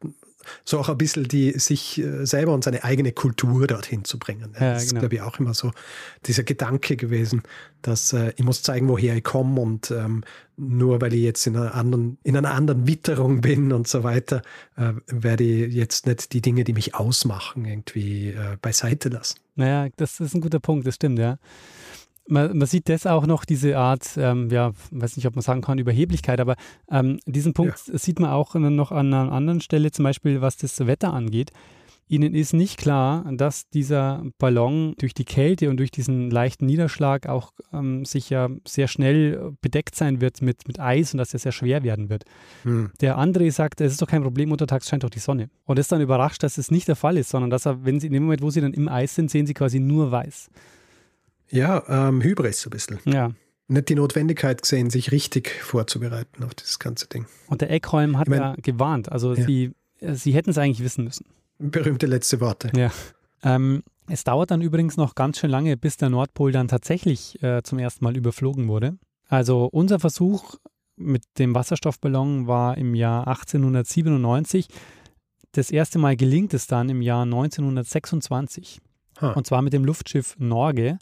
so 0.65 0.79
auch 0.79 0.89
ein 0.89 0.97
bisschen 0.97 1.27
die 1.27 1.51
sich 1.59 1.99
äh, 1.99 2.25
selber 2.25 2.53
und 2.53 2.63
seine 2.63 2.83
eigene 2.83 3.11
Kultur 3.11 3.67
dorthin 3.67 4.05
zu 4.05 4.17
bringen. 4.17 4.53
Ja, 4.59 4.73
das 4.73 4.87
genau. 4.87 4.97
ist, 4.97 4.99
glaube 4.99 5.15
ich, 5.15 5.21
auch 5.21 5.39
immer 5.39 5.53
so 5.53 5.71
dieser 6.25 6.43
Gedanke 6.43 6.95
gewesen, 6.95 7.43
dass 7.81 8.13
äh, 8.13 8.33
ich 8.35 8.43
muss 8.43 8.63
zeigen, 8.63 8.87
woher 8.87 9.15
ich 9.15 9.23
komme 9.23 9.59
und 9.61 9.91
ähm, 9.91 10.23
nur 10.57 11.01
weil 11.01 11.13
ich 11.13 11.21
jetzt 11.21 11.47
in 11.47 11.55
einer 11.55 11.73
anderen, 11.73 12.17
in 12.23 12.35
einer 12.35 12.53
anderen 12.53 12.87
Witterung 12.87 13.41
bin 13.41 13.71
und 13.71 13.87
so 13.87 14.03
weiter, 14.03 14.41
äh, 14.75 14.93
werde 15.07 15.43
ich 15.43 15.73
jetzt 15.73 16.05
nicht 16.05 16.33
die 16.33 16.41
Dinge, 16.41 16.63
die 16.63 16.73
mich 16.73 16.95
ausmachen, 16.95 17.65
irgendwie 17.65 18.29
äh, 18.29 18.57
beiseite 18.61 19.09
lassen. 19.09 19.39
Naja, 19.55 19.89
das 19.97 20.19
ist 20.19 20.33
ein 20.33 20.41
guter 20.41 20.59
Punkt, 20.59 20.87
das 20.87 20.95
stimmt, 20.95 21.19
ja 21.19 21.37
man, 22.29 22.57
man, 22.57 22.67
sieht 22.67 22.89
das 22.89 23.05
auch 23.05 23.25
noch, 23.25 23.45
diese 23.45 23.77
Art, 23.77 24.17
ähm, 24.17 24.49
ja, 24.49 24.71
weiß 24.91 25.17
nicht, 25.17 25.25
ob 25.27 25.35
man 25.35 25.41
sagen 25.41 25.61
kann, 25.61 25.77
Überheblichkeit, 25.79 26.39
aber 26.39 26.55
ähm, 26.89 27.19
diesen 27.25 27.53
Punkt 27.53 27.81
ja. 27.87 27.97
sieht 27.97 28.19
man 28.19 28.29
auch 28.29 28.55
noch 28.55 28.91
an 28.91 29.13
einer 29.13 29.31
anderen 29.31 29.61
Stelle, 29.61 29.91
zum 29.91 30.03
Beispiel 30.03 30.41
was 30.41 30.57
das 30.57 30.85
Wetter 30.85 31.13
angeht. 31.13 31.51
Ihnen 32.11 32.33
ist 32.33 32.53
nicht 32.53 32.79
klar, 32.79 33.23
dass 33.33 33.69
dieser 33.69 34.23
Ballon 34.39 34.95
durch 34.97 35.13
die 35.13 35.25
Kälte 35.25 35.69
und 35.69 35.77
durch 35.77 35.91
diesen 35.91 36.31
leichten 36.31 36.65
Niederschlag 36.65 37.29
auch 37.29 37.51
ähm, 37.71 38.03
sicher 38.03 38.49
sehr 38.67 38.87
schnell 38.87 39.53
bedeckt 39.61 39.93
sein 39.93 40.19
wird 40.19 40.41
mit, 40.41 40.67
mit 40.67 40.79
Eis 40.79 41.13
und 41.13 41.19
dass 41.19 41.33
er 41.33 41.39
sehr 41.39 41.51
schwer 41.51 41.83
werden 41.83 42.09
wird. 42.09 42.23
Hm. 42.63 42.89
Der 42.99 43.19
André 43.19 43.51
sagt, 43.51 43.79
es 43.79 43.91
ist 43.91 44.01
doch 44.01 44.07
kein 44.07 44.23
Problem, 44.23 44.51
untertags 44.51 44.89
scheint 44.89 45.03
doch 45.03 45.11
die 45.11 45.19
Sonne. 45.19 45.51
Und 45.65 45.77
ist 45.77 45.91
dann 45.91 46.01
überrascht, 46.01 46.41
dass 46.41 46.57
es 46.57 46.71
nicht 46.71 46.87
der 46.87 46.95
Fall 46.95 47.15
ist, 47.15 47.29
sondern 47.29 47.51
dass 47.51 47.67
er, 47.67 47.85
wenn 47.85 47.99
sie 47.99 48.07
in 48.07 48.13
dem 48.13 48.23
Moment, 48.23 48.41
wo 48.41 48.49
sie 48.49 48.61
dann 48.61 48.73
im 48.73 48.87
Eis 48.87 49.13
sind, 49.13 49.29
sehen 49.29 49.45
sie 49.45 49.53
quasi 49.53 49.79
nur 49.79 50.11
weiß. 50.11 50.49
Ja, 51.51 51.83
ähm, 51.87 52.21
Hybris 52.21 52.61
so 52.61 52.69
ein 52.69 52.71
bisschen. 52.71 52.99
Ja. 53.05 53.31
Nicht 53.67 53.89
die 53.89 53.95
Notwendigkeit 53.95 54.61
gesehen, 54.61 54.89
sich 54.89 55.11
richtig 55.11 55.51
vorzubereiten 55.61 56.43
auf 56.43 56.55
dieses 56.55 56.79
ganze 56.79 57.07
Ding. 57.07 57.27
Und 57.47 57.61
der 57.61 57.69
Eckholm 57.69 58.17
hat 58.17 58.27
ich 58.27 58.31
mein, 58.31 58.41
ja 58.41 58.55
gewarnt. 58.61 59.11
Also 59.11 59.33
ja. 59.35 59.45
sie, 59.45 59.71
sie 60.01 60.33
hätten 60.33 60.49
es 60.49 60.57
eigentlich 60.57 60.83
wissen 60.83 61.03
müssen. 61.03 61.25
Berühmte 61.59 62.07
letzte 62.07 62.39
Worte. 62.39 62.71
Ja. 62.75 62.91
Ähm, 63.43 63.83
es 64.07 64.23
dauert 64.23 64.49
dann 64.49 64.61
übrigens 64.61 64.97
noch 64.97 65.13
ganz 65.13 65.37
schön 65.37 65.51
lange, 65.51 65.77
bis 65.77 65.97
der 65.97 66.09
Nordpol 66.09 66.51
dann 66.51 66.67
tatsächlich 66.67 67.41
äh, 67.43 67.61
zum 67.61 67.77
ersten 67.77 68.03
Mal 68.03 68.17
überflogen 68.17 68.67
wurde. 68.67 68.97
Also 69.27 69.69
unser 69.71 69.99
Versuch 69.99 70.55
mit 70.95 71.23
dem 71.37 71.53
Wasserstoffballon 71.53 72.47
war 72.47 72.77
im 72.77 72.95
Jahr 72.95 73.27
1897. 73.27 74.67
Das 75.51 75.69
erste 75.69 75.99
Mal 75.99 76.15
gelingt 76.15 76.53
es 76.53 76.65
dann 76.65 76.89
im 76.89 77.01
Jahr 77.01 77.23
1926. 77.23 78.79
Ha. 79.21 79.31
Und 79.33 79.45
zwar 79.45 79.61
mit 79.61 79.73
dem 79.73 79.85
Luftschiff 79.85 80.35
Norge. 80.39 80.97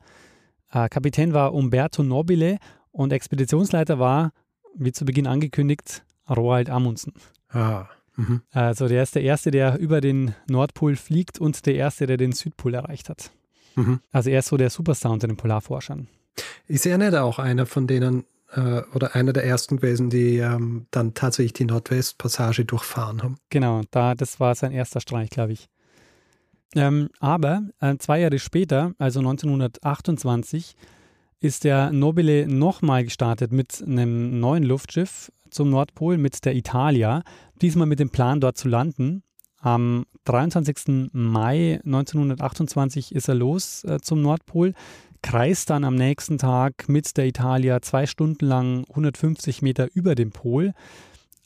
Äh, 0.72 0.90
Kapitän 0.90 1.34
war 1.34 1.54
Umberto 1.54 2.04
Nobile 2.04 2.58
und 2.92 3.14
Expeditionsleiter 3.14 4.00
war, 4.00 4.32
wie 4.76 4.92
zu 4.92 5.06
Beginn 5.06 5.28
angekündigt, 5.28 6.04
Roald 6.30 6.70
Amundsen. 6.70 7.14
Ah. 7.50 7.86
Mhm. 8.16 8.42
Also 8.52 8.88
der 8.88 9.04
ist 9.04 9.16
der 9.16 9.22
Erste, 9.22 9.52
der 9.52 9.78
über 9.78 10.02
den 10.02 10.34
Nordpol 10.50 10.96
fliegt 10.96 11.40
und 11.40 11.66
der 11.66 11.76
Erste, 11.76 12.08
der 12.08 12.18
den 12.18 12.32
Südpol 12.32 12.74
erreicht 12.74 13.10
hat. 13.10 13.32
Mhm. 13.76 14.00
Also 14.12 14.30
er 14.30 14.40
ist 14.40 14.48
so 14.48 14.58
der 14.58 14.70
Superstar 14.70 15.12
unter 15.12 15.28
den 15.28 15.38
Polarforschern. 15.38 16.08
Ist 16.68 16.86
er 16.86 16.98
nicht 16.98 17.16
auch 17.16 17.40
einer 17.40 17.66
von 17.66 17.88
denen, 17.88 18.26
äh, 18.52 18.82
oder 18.94 19.16
einer 19.16 19.34
der 19.34 19.46
ersten 19.46 19.78
gewesen, 19.78 20.10
die 20.10 20.38
ähm, 20.38 20.88
dann 20.92 21.14
tatsächlich 21.14 21.54
die 21.54 21.66
Nordwestpassage 21.66 22.66
durchfahren 22.66 23.22
haben? 23.22 23.38
Genau, 23.50 23.82
da, 23.92 24.16
das 24.16 24.40
war 24.40 24.56
sein 24.56 24.72
erster 24.72 25.00
Streich, 25.00 25.30
glaube 25.30 25.54
ich. 25.54 25.70
Ähm, 26.76 27.10
aber 27.20 27.62
äh, 27.80 27.98
zwei 27.98 28.20
Jahre 28.20 28.40
später, 28.40 28.94
also 28.98 29.20
1928, 29.20 30.76
ist 31.40 31.64
der 31.64 31.92
Nobile 31.92 32.48
nochmal 32.48 33.04
gestartet 33.04 33.52
mit 33.52 33.84
einem 33.86 34.40
neuen 34.40 34.64
Luftschiff 34.64 35.32
zum 35.50 35.70
Nordpol 35.70 36.18
mit 36.18 36.44
der 36.46 36.56
Italia, 36.56 37.24
diesmal 37.62 37.88
mit 37.88 38.00
dem 38.00 38.10
Plan 38.10 38.42
dort 38.42 38.58
zu 38.58 38.68
landen. 38.68 39.24
Am 39.60 40.06
23. 40.26 41.10
Mai 41.14 41.80
1928 41.86 43.14
ist 43.14 43.28
er 43.28 43.36
los 43.36 43.84
äh, 43.86 44.00
zum 44.02 44.22
Nordpol, 44.22 44.74
kreist 45.22 45.70
dann 45.70 45.84
am 45.84 45.96
nächsten 45.96 46.38
Tag 46.38 46.90
mit 46.90 47.18
der 47.18 47.26
Italia 47.26 47.82
zwei 47.82 48.06
Stunden 48.06 48.46
lang 48.46 48.86
150 48.90 49.62
Meter 49.62 49.88
über 49.94 50.16
dem 50.16 50.32
Pol. 50.32 50.74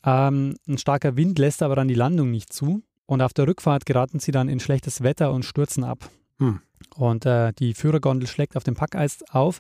Ähm, 0.05 0.55
ein 0.67 0.78
starker 0.78 1.15
Wind 1.15 1.39
lässt 1.39 1.63
aber 1.63 1.76
dann 1.76 1.88
die 1.88 1.93
Landung 1.93 2.32
nicht 2.32 2.51
zu. 2.51 2.84
Und 3.05 3.21
auf 3.21 3.33
der 3.33 3.47
Rückfahrt 3.47 3.85
geraten 3.85 4.19
sie 4.19 4.31
dann 4.31 4.49
in 4.49 4.59
schlechtes 4.59 5.01
Wetter 5.01 5.33
und 5.33 5.43
stürzen 5.43 5.83
ab. 5.83 6.09
Hm. 6.39 6.59
Und 6.95 7.25
äh, 7.25 7.53
die 7.53 7.73
Führergondel 7.73 8.27
schlägt 8.27 8.55
auf 8.57 8.63
dem 8.63 8.75
Packeis 8.75 9.23
auf. 9.31 9.59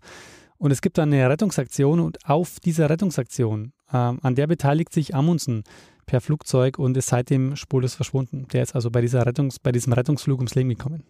Und 0.57 0.71
es 0.71 0.81
gibt 0.81 0.97
dann 0.97 1.11
eine 1.11 1.27
Rettungsaktion 1.29 1.99
und 1.99 2.29
auf 2.29 2.59
dieser 2.59 2.89
Rettungsaktion, 2.89 3.73
äh, 3.91 3.97
an 3.97 4.35
der 4.35 4.47
beteiligt 4.47 4.93
sich 4.93 5.15
Amundsen 5.15 5.63
per 6.05 6.21
Flugzeug 6.21 6.77
und 6.77 6.95
ist 6.97 7.07
seitdem 7.07 7.55
spurlos 7.55 7.95
verschwunden. 7.95 8.47
Der 8.53 8.63
ist 8.63 8.75
also 8.75 8.91
bei, 8.91 9.01
dieser 9.01 9.25
Rettungs-, 9.25 9.57
bei 9.61 9.71
diesem 9.71 9.93
Rettungsflug 9.93 10.39
ums 10.39 10.55
Leben 10.55 10.69
gekommen. 10.69 11.03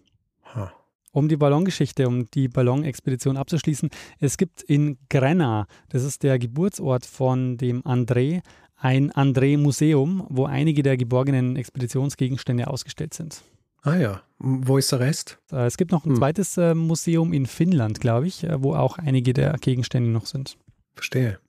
Huh. 0.56 0.68
Um 1.12 1.28
die 1.28 1.36
Ballongeschichte, 1.36 2.08
um 2.08 2.28
die 2.28 2.48
Ballonexpedition 2.48 3.36
abzuschließen, 3.36 3.90
es 4.20 4.38
gibt 4.38 4.62
in 4.62 4.98
Grenna, 5.10 5.68
das 5.90 6.04
ist 6.04 6.24
der 6.24 6.40
Geburtsort 6.40 7.06
von 7.06 7.58
dem 7.58 7.82
André, 7.82 8.42
ein 8.82 9.12
André-Museum, 9.12 10.26
wo 10.30 10.46
einige 10.46 10.82
der 10.82 10.98
geborgenen 10.98 11.56
Expeditionsgegenstände 11.56 12.68
ausgestellt 12.68 13.14
sind. 13.14 13.44
Ah 13.84 13.96
ja, 13.96 14.22
wo 14.40 14.78
ist 14.78 14.92
der 14.92 15.00
Rest? 15.00 15.40
Äh, 15.52 15.66
es 15.66 15.78
gibt 15.78 15.92
noch 15.92 16.06
ein 16.06 16.12
hm. 16.12 16.18
zweites 16.18 16.58
äh, 16.58 16.74
Museum 16.74 17.32
in 17.32 17.46
Finnland, 17.46 18.00
glaube 18.00 18.28
ich, 18.28 18.44
äh, 18.44 18.62
wo 18.62 18.76
auch 18.76 18.98
einige 18.98 19.34
der 19.34 19.54
Gegenstände 19.62 20.10
noch 20.10 20.26
sind. 20.26 20.58
Verstehe. 20.96 21.40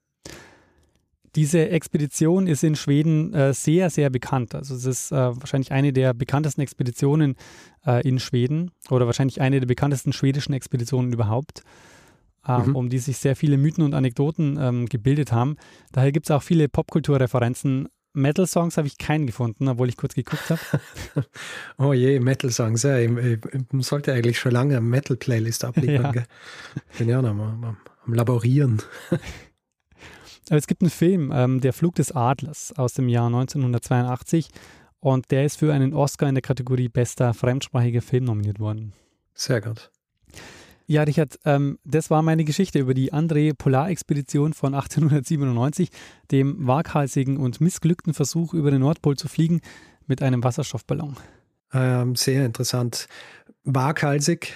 Diese 1.34 1.70
Expedition 1.70 2.46
ist 2.46 2.62
in 2.62 2.76
Schweden 2.76 3.54
sehr, 3.54 3.88
sehr 3.88 4.10
bekannt. 4.10 4.54
Also 4.54 4.74
es 4.74 4.84
ist 4.84 5.12
wahrscheinlich 5.12 5.72
eine 5.72 5.94
der 5.94 6.12
bekanntesten 6.12 6.60
Expeditionen 6.60 7.36
in 8.02 8.18
Schweden 8.18 8.70
oder 8.90 9.06
wahrscheinlich 9.06 9.40
eine 9.40 9.58
der 9.58 9.66
bekanntesten 9.66 10.12
schwedischen 10.12 10.52
Expeditionen 10.52 11.10
überhaupt, 11.10 11.62
ähm, 12.46 12.68
mhm. 12.68 12.76
um 12.76 12.88
die 12.88 12.98
sich 12.98 13.18
sehr 13.18 13.36
viele 13.36 13.56
Mythen 13.56 13.84
und 13.84 13.94
Anekdoten 13.94 14.58
ähm, 14.60 14.86
gebildet 14.86 15.32
haben. 15.32 15.56
Daher 15.92 16.12
gibt 16.12 16.26
es 16.26 16.30
auch 16.30 16.42
viele 16.42 16.68
Popkulturreferenzen. 16.68 17.88
Metal-Songs 18.14 18.76
habe 18.76 18.86
ich 18.86 18.98
keinen 18.98 19.26
gefunden, 19.26 19.68
obwohl 19.68 19.88
ich 19.88 19.96
kurz 19.96 20.14
geguckt 20.14 20.50
habe. 20.50 20.60
oh 21.78 21.92
je, 21.92 22.20
Metal-Songs. 22.20 22.82
Ja, 22.82 22.98
ich, 22.98 23.10
ich, 23.10 23.38
ich, 23.52 23.86
sollte 23.86 24.12
eigentlich 24.12 24.38
schon 24.38 24.52
lange 24.52 24.76
eine 24.76 24.86
Metal-Playlist 24.86 25.64
abliefern. 25.64 26.14
ja. 26.14 26.22
Bin 26.98 27.08
ja 27.08 27.22
noch 27.22 27.30
am, 27.30 27.40
am, 27.40 27.76
am 28.06 28.14
Laborieren. 28.14 28.82
Aber 30.48 30.58
es 30.58 30.66
gibt 30.66 30.82
einen 30.82 30.90
Film, 30.90 31.30
ähm, 31.32 31.60
Der 31.60 31.72
Flug 31.72 31.94
des 31.94 32.12
Adlers 32.12 32.74
aus 32.76 32.94
dem 32.94 33.08
Jahr 33.08 33.26
1982 33.26 34.48
und 35.00 35.30
der 35.30 35.44
ist 35.44 35.58
für 35.58 35.72
einen 35.72 35.94
Oscar 35.94 36.28
in 36.28 36.34
der 36.34 36.42
Kategorie 36.42 36.88
bester 36.88 37.32
fremdsprachiger 37.32 38.02
Film 38.02 38.24
nominiert 38.24 38.60
worden. 38.60 38.92
Sehr 39.34 39.60
gut. 39.60 39.91
Ja, 40.86 41.02
Richard, 41.02 41.38
ähm, 41.44 41.78
das 41.84 42.10
war 42.10 42.22
meine 42.22 42.44
Geschichte 42.44 42.78
über 42.78 42.94
die 42.94 43.12
André 43.12 43.54
Polarexpedition 43.54 44.52
von 44.52 44.74
1897, 44.74 45.90
dem 46.30 46.66
waghalsigen 46.66 47.36
und 47.36 47.60
missglückten 47.60 48.14
Versuch, 48.14 48.54
über 48.54 48.70
den 48.70 48.80
Nordpol 48.80 49.16
zu 49.16 49.28
fliegen 49.28 49.60
mit 50.06 50.22
einem 50.22 50.42
Wasserstoffballon. 50.42 51.16
Ähm, 51.72 52.16
sehr 52.16 52.44
interessant 52.44 53.08
waghalsig. 53.64 54.54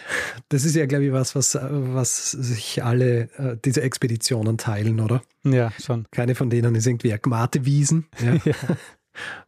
Das 0.48 0.64
ist 0.64 0.74
ja, 0.74 0.86
glaube 0.86 1.04
ich, 1.04 1.12
was, 1.12 1.34
was, 1.34 1.56
was 1.60 2.30
sich 2.30 2.82
alle 2.84 3.30
äh, 3.38 3.56
diese 3.64 3.82
Expeditionen 3.82 4.58
teilen, 4.58 5.00
oder? 5.00 5.22
Ja, 5.44 5.70
schon. 5.80 6.06
Keine 6.10 6.34
von 6.34 6.50
denen 6.50 6.74
ist 6.74 6.86
irgendwie 6.86 7.12
Agmate-Wiesen, 7.12 8.06
ja, 8.24 8.34
ja. 8.44 8.54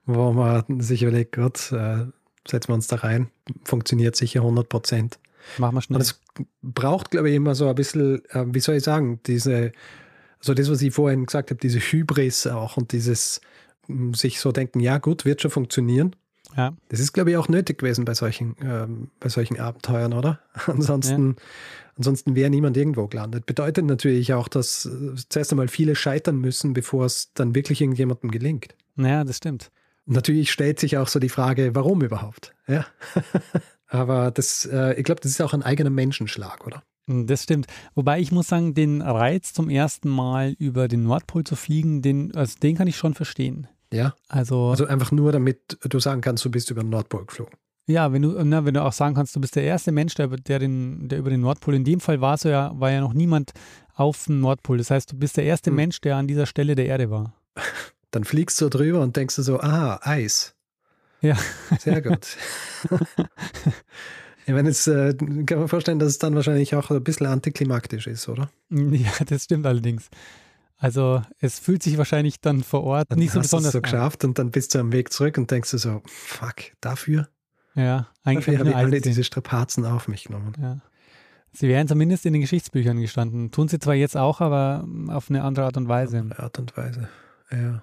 wo 0.06 0.32
man 0.32 0.80
sich 0.80 1.02
überlegt, 1.02 1.36
Gott, 1.36 1.72
äh, 1.72 2.06
setzen 2.46 2.68
wir 2.68 2.74
uns 2.74 2.86
da 2.86 2.96
rein, 2.96 3.30
funktioniert 3.64 4.16
sicher 4.16 4.40
100 4.40 4.68
Prozent. 4.68 5.18
Machen 5.56 5.76
wir 5.76 5.82
schnell. 5.82 5.96
Und 5.96 6.02
es 6.02 6.20
braucht, 6.62 7.10
glaube 7.10 7.30
ich, 7.30 7.36
immer 7.36 7.54
so 7.54 7.68
ein 7.68 7.74
bisschen, 7.74 8.22
äh, 8.30 8.44
wie 8.46 8.60
soll 8.60 8.76
ich 8.76 8.84
sagen, 8.84 9.20
diese, 9.26 9.72
also 10.38 10.54
das, 10.54 10.70
was 10.70 10.82
ich 10.82 10.92
vorhin 10.92 11.26
gesagt 11.26 11.50
habe, 11.50 11.60
diese 11.60 11.78
Hybris 11.78 12.46
auch 12.46 12.76
und 12.76 12.92
dieses 12.92 13.40
sich 14.12 14.38
so 14.38 14.52
denken, 14.52 14.80
ja 14.80 14.98
gut, 14.98 15.24
wird 15.24 15.40
schon 15.40 15.50
funktionieren 15.50 16.14
ja. 16.56 16.74
Das 16.88 17.00
ist, 17.00 17.12
glaube 17.12 17.30
ich, 17.30 17.36
auch 17.36 17.48
nötig 17.48 17.78
gewesen 17.78 18.04
bei 18.04 18.14
solchen, 18.14 18.56
ähm, 18.62 19.10
bei 19.20 19.28
solchen 19.28 19.60
Abenteuern, 19.60 20.12
oder? 20.12 20.40
Ansonsten, 20.66 21.36
ja. 21.38 21.44
ansonsten 21.96 22.34
wäre 22.34 22.50
niemand 22.50 22.76
irgendwo 22.76 23.06
gelandet. 23.06 23.46
Bedeutet 23.46 23.84
natürlich 23.84 24.32
auch, 24.34 24.48
dass 24.48 24.86
äh, 24.86 25.14
zuerst 25.28 25.52
einmal 25.52 25.68
viele 25.68 25.94
scheitern 25.94 26.36
müssen, 26.40 26.72
bevor 26.72 27.04
es 27.04 27.32
dann 27.34 27.54
wirklich 27.54 27.80
irgendjemandem 27.80 28.30
gelingt. 28.30 28.74
Naja, 28.96 29.24
das 29.24 29.36
stimmt. 29.36 29.70
Natürlich 30.06 30.50
stellt 30.50 30.80
sich 30.80 30.96
auch 30.96 31.08
so 31.08 31.18
die 31.18 31.28
Frage, 31.28 31.74
warum 31.74 32.02
überhaupt? 32.02 32.54
Ja. 32.66 32.86
Aber 33.88 34.30
das, 34.30 34.66
äh, 34.66 34.94
ich 34.94 35.04
glaube, 35.04 35.20
das 35.20 35.32
ist 35.32 35.40
auch 35.40 35.54
ein 35.54 35.62
eigener 35.62 35.90
Menschenschlag, 35.90 36.66
oder? 36.66 36.82
Hm, 37.08 37.26
das 37.26 37.42
stimmt. 37.42 37.66
Wobei 37.94 38.20
ich 38.20 38.30
muss 38.30 38.48
sagen, 38.48 38.74
den 38.74 39.02
Reiz 39.02 39.52
zum 39.52 39.70
ersten 39.70 40.08
Mal 40.08 40.54
über 40.58 40.88
den 40.88 41.04
Nordpol 41.04 41.44
zu 41.44 41.56
fliegen, 41.56 42.02
den, 42.02 42.34
also 42.36 42.58
den 42.60 42.76
kann 42.76 42.86
ich 42.86 42.96
schon 42.96 43.14
verstehen. 43.14 43.66
Ja. 43.92 44.14
Also, 44.28 44.68
also 44.68 44.86
einfach 44.86 45.10
nur, 45.12 45.32
damit 45.32 45.78
du 45.82 45.98
sagen 45.98 46.20
kannst, 46.20 46.44
du 46.44 46.50
bist 46.50 46.70
über 46.70 46.82
den 46.82 46.90
Nordpol 46.90 47.24
geflogen. 47.24 47.54
Ja, 47.86 48.12
wenn 48.12 48.20
du, 48.20 48.44
na, 48.44 48.66
wenn 48.66 48.74
du 48.74 48.84
auch 48.84 48.92
sagen 48.92 49.14
kannst, 49.14 49.34
du 49.34 49.40
bist 49.40 49.56
der 49.56 49.62
erste 49.62 49.92
Mensch, 49.92 50.14
der, 50.14 50.28
der, 50.28 50.58
den, 50.58 51.08
der 51.08 51.18
über 51.18 51.30
den 51.30 51.40
Nordpol, 51.40 51.74
in 51.74 51.84
dem 51.84 52.00
Fall 52.00 52.20
war 52.20 52.36
so 52.36 52.50
ja, 52.50 52.70
war 52.78 52.90
ja 52.90 53.00
noch 53.00 53.14
niemand 53.14 53.52
auf 53.94 54.26
dem 54.26 54.40
Nordpol. 54.40 54.76
Das 54.76 54.90
heißt, 54.90 55.12
du 55.12 55.16
bist 55.16 55.38
der 55.38 55.44
erste 55.44 55.70
hm. 55.70 55.76
Mensch, 55.76 56.00
der 56.02 56.16
an 56.16 56.28
dieser 56.28 56.44
Stelle 56.44 56.74
der 56.74 56.84
Erde 56.84 57.10
war. 57.10 57.34
Dann 58.10 58.24
fliegst 58.24 58.60
du 58.60 58.68
drüber 58.68 59.00
und 59.00 59.16
denkst 59.16 59.36
du 59.36 59.42
so, 59.42 59.60
ah, 59.60 60.00
Eis. 60.02 60.54
Ja. 61.20 61.36
Sehr 61.78 62.02
gut. 62.02 62.36
Ich 64.48 64.54
meine, 64.54 64.70
jetzt 64.70 64.88
äh, 64.88 65.12
kann 65.44 65.58
man 65.58 65.68
vorstellen, 65.68 65.98
dass 65.98 66.08
es 66.08 66.16
dann 66.16 66.34
wahrscheinlich 66.34 66.74
auch 66.74 66.90
ein 66.90 67.04
bisschen 67.04 67.26
antiklimaktisch 67.26 68.06
ist, 68.06 68.30
oder? 68.30 68.48
Ja, 68.70 69.10
das 69.26 69.44
stimmt 69.44 69.66
allerdings. 69.66 70.08
Also 70.78 71.20
es 71.38 71.58
fühlt 71.58 71.82
sich 71.82 71.98
wahrscheinlich 71.98 72.40
dann 72.40 72.62
vor 72.62 72.82
Ort 72.82 73.10
dann 73.10 73.18
nicht 73.18 73.32
so 73.32 73.40
besonders 73.40 73.72
so 73.72 73.82
geschafft 73.82 74.24
und 74.24 74.38
dann 74.38 74.50
bist 74.50 74.74
du 74.74 74.78
am 74.78 74.90
Weg 74.90 75.12
zurück 75.12 75.36
und 75.36 75.50
denkst 75.50 75.72
du 75.72 75.76
so, 75.76 76.00
fuck, 76.06 76.54
dafür? 76.80 77.28
Ja, 77.74 78.08
eigentlich 78.24 78.46
dafür 78.46 78.58
habe 78.60 78.70
ich 78.70 78.76
alle 78.76 79.00
diese 79.02 79.22
Strapazen 79.22 79.84
auf 79.84 80.08
mich 80.08 80.24
genommen. 80.24 80.54
Ja. 80.58 80.78
Sie 81.52 81.68
wären 81.68 81.86
zumindest 81.86 82.24
in 82.24 82.32
den 82.32 82.40
Geschichtsbüchern 82.40 83.02
gestanden. 83.02 83.50
Tun 83.50 83.68
sie 83.68 83.78
zwar 83.78 83.96
jetzt 83.96 84.16
auch, 84.16 84.40
aber 84.40 84.88
auf 85.08 85.28
eine 85.28 85.42
andere 85.44 85.66
Art 85.66 85.76
und 85.76 85.88
Weise. 85.88 86.20
Auf 86.20 86.24
eine 86.24 86.38
Art 86.38 86.58
und 86.58 86.74
Weise, 86.74 87.08
ja. 87.50 87.82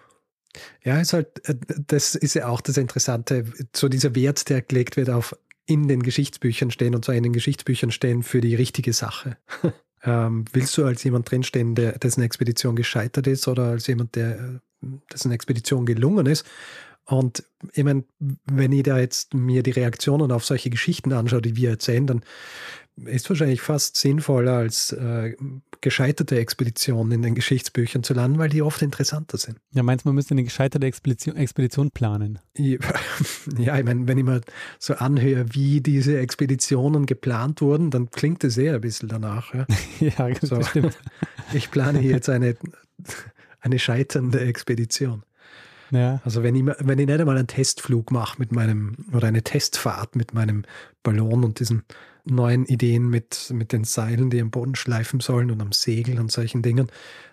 Ja, 0.84 1.00
ist 1.00 1.14
halt, 1.14 1.48
äh, 1.48 1.56
das 1.88 2.16
ist 2.16 2.34
ja 2.34 2.48
auch 2.48 2.62
das 2.62 2.78
Interessante, 2.78 3.46
so 3.76 3.90
dieser 3.90 4.16
Wert, 4.16 4.50
der 4.50 4.62
gelegt 4.62 4.98
wird 4.98 5.10
auf 5.10 5.36
in 5.66 5.88
den 5.88 6.04
Geschichtsbüchern 6.04 6.72
stehen 6.72 6.94
und 6.94 7.04
zwar 7.06 7.16
in 7.16 7.24
den 7.24 7.34
Geschichtsbüchern 7.34 7.92
stehen 7.92 8.24
für 8.24 8.42
die 8.42 8.56
richtige 8.56 8.94
Sache. 8.94 9.38
Ähm, 10.08 10.46
willst 10.54 10.78
du 10.78 10.86
als 10.86 11.04
jemand 11.04 11.32
drinstehen, 11.32 11.74
der, 11.74 11.98
dessen 11.98 12.22
Expedition 12.22 12.76
gescheitert 12.76 13.26
ist 13.26 13.48
oder 13.48 13.70
als 13.70 13.88
jemand, 13.88 14.16
der, 14.16 14.62
dessen 15.12 15.32
Expedition 15.32 15.88
gelungen 15.88 16.28
ist? 16.28 16.46
Und 17.06 17.44
ich 17.74 17.84
meine, 17.84 18.04
wenn 18.46 18.72
ich 18.72 18.84
da 18.84 19.00
jetzt 19.00 19.34
mir 19.34 19.64
die 19.64 19.72
Reaktionen 19.72 20.32
auf 20.32 20.46
solche 20.46 20.70
Geschichten 20.70 21.14
anschaue, 21.14 21.42
die 21.42 21.56
wir 21.56 21.72
erzählen, 21.72 22.06
dann 22.06 22.22
ist 23.04 23.30
wahrscheinlich 23.30 23.62
fast 23.62 23.98
sinnvoller 23.98 24.54
als 24.54 24.92
äh, 24.94 25.36
gescheiterte 25.82 26.40
Expeditionen 26.40 27.12
in 27.12 27.22
den 27.22 27.36
Geschichtsbüchern 27.36 28.04
zu 28.04 28.14
landen, 28.14 28.40
weil 28.40 28.50
die 28.50 28.62
oft 28.62 28.82
interessanter 28.82 29.38
sind. 29.38 29.60
Ja, 29.72 29.84
meinst 29.84 30.06
du, 30.06 30.10
man 30.10 30.16
müsste 30.16 30.34
eine 30.34 30.44
gescheiterte 30.44 30.88
Expedition, 30.88 31.36
Expedition 31.36 31.92
planen? 31.92 32.40
Ja, 33.58 33.78
ich 33.78 33.86
meine, 33.86 34.08
wenn 34.08 34.18
ich 34.18 34.24
mir 34.24 34.42
so 34.80 34.96
anhöre, 34.96 35.46
wie 35.54 35.80
diese 35.80 36.18
Expeditionen 36.20 37.06
geplant 37.06 37.62
wurden, 37.62 37.92
dann 37.92 38.10
klingt 38.10 38.44
es 38.44 38.58
eher 38.58 38.76
ein 38.76 38.82
bisschen 38.82 39.08
danach. 39.10 39.54
Ja, 39.54 39.66
ja 40.00 40.36
so, 40.42 40.62
stimmt. 40.64 40.98
Ich 41.54 41.70
plane 41.70 42.00
hier 42.00 42.12
jetzt 42.12 42.28
eine, 42.28 42.56
eine 43.62 43.78
scheiternde 43.78 44.40
Expedition. 44.42 45.24
Ja. 45.92 46.22
Also 46.26 46.44
wenn 46.44 46.56
ich, 46.56 46.66
wenn 46.66 47.00
ich 47.00 47.06
nicht 47.06 47.20
einmal 47.20 47.38
einen 47.38 47.48
Testflug 47.48 48.12
mache 48.12 48.40
mit 48.40 48.52
meinem 48.52 48.98
oder 49.14 49.28
eine 49.28 49.44
Testfahrt 49.44 50.16
mit 50.16 50.34
meinem 50.34 50.64
Ballon 51.04 51.44
und 51.44 51.60
diesen 51.60 51.84
neuen 52.26 52.66
Ideen 52.66 53.10
mit, 53.10 53.52
mit 53.54 53.72
den 53.72 53.84
Seilen, 53.84 54.30
die 54.30 54.42
am 54.42 54.52
Boden 54.52 54.76
schleifen 54.76 55.20
sollen 55.20 55.52
und 55.52 55.62
am 55.62 55.72
Segel 55.72 56.20
und 56.20 56.32
solchen 56.32 56.62
Dingen, 56.62 56.88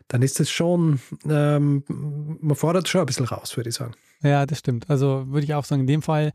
dann 0.08 0.22
ist 0.22 0.40
es 0.40 0.50
schon, 0.50 1.00
ähm, 1.28 1.84
man 1.88 2.56
fordert 2.56 2.88
schon 2.88 3.00
ein 3.00 3.06
bisschen 3.06 3.26
raus, 3.26 3.56
würde 3.56 3.70
ich 3.70 3.76
sagen. 3.76 3.94
Ja, 4.22 4.46
das 4.46 4.58
stimmt. 4.58 4.88
Also 4.90 5.24
würde 5.28 5.44
ich 5.44 5.54
auch 5.54 5.64
sagen, 5.64 5.82
in 5.82 5.86
dem 5.86 6.02
Fall 6.02 6.32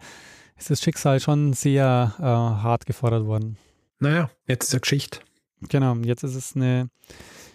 ist 0.58 0.70
das 0.70 0.82
Schicksal 0.82 1.20
schon 1.20 1.54
sehr 1.54 2.16
äh, 2.20 2.24
hart 2.24 2.86
gefordert 2.86 3.26
worden. 3.26 3.58
Naja, 4.00 4.30
jetzt 4.48 4.64
ist 4.64 4.70
es 4.70 4.74
eine 4.74 4.82
Geschichte. 4.82 5.20
Genau, 5.70 5.96
jetzt 5.98 6.24
ist 6.24 6.36
es 6.36 6.56
eine 6.56 6.90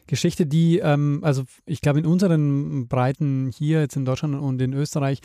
Geschichte, 0.06 0.46
die, 0.46 0.78
ähm, 0.78 1.20
also 1.22 1.44
ich 1.64 1.80
glaube, 1.80 2.00
in 2.00 2.06
unseren 2.06 2.88
Breiten 2.88 3.50
hier 3.56 3.80
jetzt 3.80 3.96
in 3.96 4.04
Deutschland 4.04 4.34
und 4.34 4.60
in 4.60 4.72
Österreich 4.72 5.20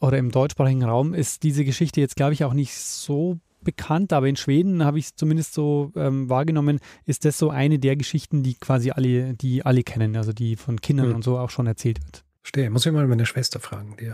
oder 0.00 0.18
im 0.18 0.30
deutschsprachigen 0.30 0.84
Raum 0.84 1.14
ist 1.14 1.42
diese 1.42 1.64
Geschichte 1.64 2.00
jetzt, 2.00 2.16
glaube 2.16 2.32
ich, 2.32 2.44
auch 2.44 2.54
nicht 2.54 2.74
so 2.74 3.38
bekannt, 3.62 4.12
aber 4.12 4.28
in 4.28 4.36
Schweden 4.36 4.84
habe 4.84 4.98
ich 4.98 5.06
es 5.06 5.14
zumindest 5.16 5.54
so 5.54 5.92
ähm, 5.96 6.28
wahrgenommen, 6.28 6.80
ist 7.06 7.24
das 7.24 7.38
so 7.38 7.50
eine 7.50 7.78
der 7.78 7.96
Geschichten, 7.96 8.42
die 8.42 8.54
quasi 8.54 8.90
alle, 8.90 9.34
die 9.34 9.64
alle 9.64 9.82
kennen, 9.82 10.16
also 10.16 10.32
die 10.32 10.56
von 10.56 10.80
Kindern 10.80 11.08
mhm. 11.10 11.14
und 11.16 11.24
so 11.24 11.38
auch 11.38 11.50
schon 11.50 11.66
erzählt 11.66 12.02
wird. 12.04 12.24
Stehe, 12.42 12.70
muss 12.70 12.86
ich 12.86 12.92
mal 12.92 13.06
meine 13.06 13.26
Schwester 13.26 13.60
fragen, 13.60 13.96
die, 14.00 14.12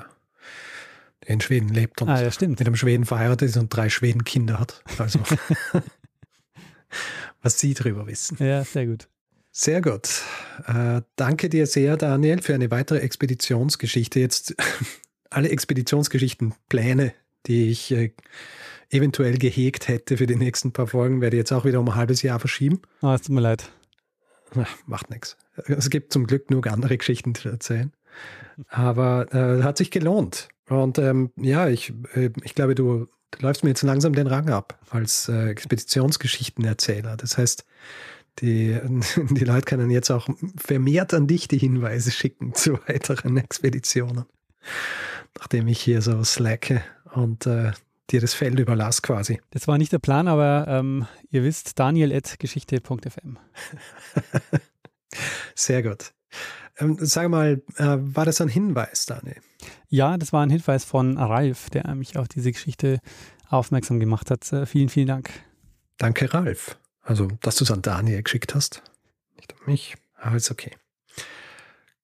die 1.25 1.33
in 1.33 1.41
Schweden 1.41 1.69
lebt 1.69 2.03
und 2.03 2.09
ah, 2.09 2.23
ja, 2.23 2.31
mit 2.41 2.61
einem 2.61 2.77
Schweden 2.77 3.05
verheiratet 3.05 3.51
ist 3.51 3.57
und 3.57 3.75
drei 3.75 3.89
Schweden 3.89 4.25
Kinder 4.25 4.59
hat. 4.59 4.83
Also 4.99 5.21
was 7.43 7.59
sie 7.59 7.75
darüber 7.75 8.07
wissen. 8.07 8.37
Ja, 8.41 8.65
sehr 8.65 8.87
gut. 8.87 9.09
Sehr 9.53 9.81
gut. 9.81 10.23
Äh, 10.67 11.01
danke 11.17 11.49
dir 11.49 11.67
sehr, 11.67 11.97
Daniel, 11.97 12.43
für 12.43 12.55
eine 12.55 12.71
weitere 12.71 12.99
Expeditionsgeschichte. 12.99 14.21
Jetzt 14.21 14.55
alle 15.31 15.49
Expeditionsgeschichten, 15.49 16.55
Pläne 16.69 17.15
die 17.47 17.71
ich 17.71 17.91
äh, 17.93 18.13
eventuell 18.91 19.39
gehegt 19.39 19.89
hätte 19.89 20.17
für 20.17 20.27
die 20.27 20.37
nächsten 20.37 20.73
paar 20.73 20.87
Folgen, 20.87 21.21
werde 21.21 21.37
ich 21.37 21.41
jetzt 21.41 21.53
auch 21.53 21.65
wieder 21.65 21.81
um 21.81 21.89
ein 21.89 21.95
halbes 21.95 22.23
Jahr 22.23 22.39
verschieben. 22.39 22.81
Oh, 23.03 23.13
es 23.13 23.23
tut 23.23 23.35
mir 23.35 23.41
leid. 23.41 23.71
Ach, 24.55 24.77
macht 24.87 25.11
nichts. 25.11 25.37
Es 25.67 25.91
gibt 25.91 26.13
zum 26.13 26.27
Glück 26.27 26.49
genug 26.49 26.67
andere 26.67 26.97
Geschichten 26.97 27.35
zu 27.35 27.49
erzählen. 27.49 27.93
Aber 28.69 29.33
äh, 29.35 29.63
hat 29.63 29.77
sich 29.79 29.91
gelohnt. 29.91 30.49
Und 30.69 30.99
ähm, 30.99 31.31
ja, 31.37 31.69
ich, 31.69 31.93
äh, 32.15 32.31
ich 32.43 32.55
glaube, 32.55 32.75
du, 32.75 33.07
du 33.31 33.39
läufst 33.41 33.65
mir 33.65 33.71
jetzt 33.71 33.83
langsam 33.83 34.15
den 34.15 34.27
Rang 34.27 34.51
ab 34.51 34.79
als 34.91 35.29
äh, 35.29 35.49
Expeditionsgeschichtenerzähler. 35.49 37.17
Das 37.17 37.39
heißt, 37.39 37.65
die, 38.41 38.79
die 39.31 39.45
Leute 39.45 39.65
können 39.65 39.91
jetzt 39.91 40.11
auch 40.11 40.29
vermehrt 40.57 41.15
an 41.15 41.27
dich 41.27 41.49
die 41.49 41.59
Hinweise 41.59 42.11
schicken 42.11 42.55
zu 42.55 42.79
weiteren 42.87 43.37
Expeditionen. 43.37 44.25
Nachdem 45.39 45.69
ich 45.69 45.81
hier 45.81 46.03
so 46.03 46.25
slacke 46.25 46.83
und 47.15 47.47
äh, 47.47 47.73
dir 48.11 48.21
das 48.21 48.35
Feld 48.35 48.59
überlasse 48.59 49.03
quasi. 49.03 49.41
Das 49.51 49.67
war 49.69 49.79
nicht 49.79 49.93
der 49.93 49.99
Plan, 49.99 50.29
aber 50.29 50.67
ähm, 50.69 51.07
ihr 51.31 51.43
wisst, 51.43 51.79
daniel.geschichte.fm. 51.79 53.39
Sehr 55.55 55.83
gut. 55.83 56.13
Ähm, 56.79 56.97
sag 57.01 57.29
mal, 57.29 57.63
äh, 57.77 57.97
war 57.99 58.25
das 58.25 58.41
ein 58.41 58.49
Hinweis, 58.49 59.07
Daniel? 59.07 59.37
Ja, 59.89 60.19
das 60.19 60.33
war 60.33 60.43
ein 60.43 60.51
Hinweis 60.51 60.85
von 60.85 61.17
Ralf, 61.17 61.71
der 61.71 61.95
mich 61.95 62.17
auf 62.19 62.29
diese 62.29 62.53
Geschichte 62.53 63.01
aufmerksam 63.49 63.99
gemacht 63.99 64.31
hat. 64.31 64.53
Äh, 64.53 64.67
vielen, 64.67 64.89
vielen 64.89 65.07
Dank. 65.09 65.31
Danke, 65.99 66.33
Ralf. 66.33 66.79
Also, 67.03 67.29
dass 67.41 67.57
du 67.57 67.65
es 67.65 67.71
an 67.71 67.83
Daniel 67.83 68.23
geschickt 68.23 68.55
hast. 68.55 68.83
Nicht 69.37 69.55
an 69.55 69.61
mich, 69.67 69.95
aber 70.17 70.37
ist 70.37 70.51
okay. 70.51 70.73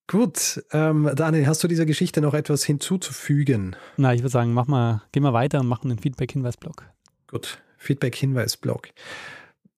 Gut, 0.07 0.63
ähm, 0.73 1.11
Daniel, 1.15 1.47
hast 1.47 1.63
du 1.65 1.69
dieser 1.69 1.87
Geschichte 1.87 2.21
noch 2.21 2.35
etwas 2.35 2.65
hinzuzufügen? 2.65 3.77
Na, 3.97 4.13
ich 4.13 4.21
würde 4.21 4.31
sagen, 4.31 4.53
mach 4.53 4.67
mal, 4.67 5.03
geh 5.13 5.21
mal 5.21 5.33
weiter 5.33 5.61
und 5.61 5.69
machen 5.69 5.91
einen 5.91 6.01
Feedback-Hinweis-Blog. 6.01 6.85
Gut, 7.29 7.59
Feedback-Hinweis-Blog. 7.79 8.89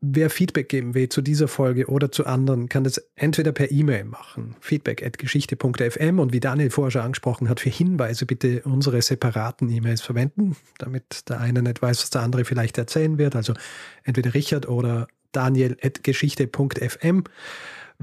Wer 0.07 0.29
Feedback 0.29 0.69
geben 0.69 0.93
will 0.95 1.09
zu 1.09 1.23
dieser 1.23 1.49
Folge 1.49 1.87
oder 1.87 2.13
zu 2.13 2.27
anderen, 2.27 2.69
kann 2.69 2.85
das 2.85 2.99
entweder 3.15 3.53
per 3.53 3.71
E-Mail 3.71 4.05
machen, 4.05 4.55
feedback.geschichte.fm 4.61 6.19
und 6.19 6.33
wie 6.35 6.41
Daniel 6.41 6.69
vorher 6.69 6.91
schon 6.91 7.01
angesprochen 7.03 7.49
hat, 7.49 7.61
für 7.61 7.71
Hinweise 7.71 8.27
bitte 8.27 8.63
unsere 8.65 9.01
separaten 9.01 9.71
E-Mails 9.71 10.03
verwenden, 10.03 10.57
damit 10.77 11.31
der 11.31 11.41
eine 11.41 11.63
nicht 11.63 11.81
weiß, 11.81 12.03
was 12.03 12.11
der 12.11 12.21
andere 12.21 12.45
vielleicht 12.45 12.77
erzählen 12.77 13.17
wird. 13.17 13.35
Also 13.35 13.55
entweder 14.03 14.35
Richard 14.35 14.69
oder 14.69 15.09
daniel.geschichte.fm. 15.33 17.25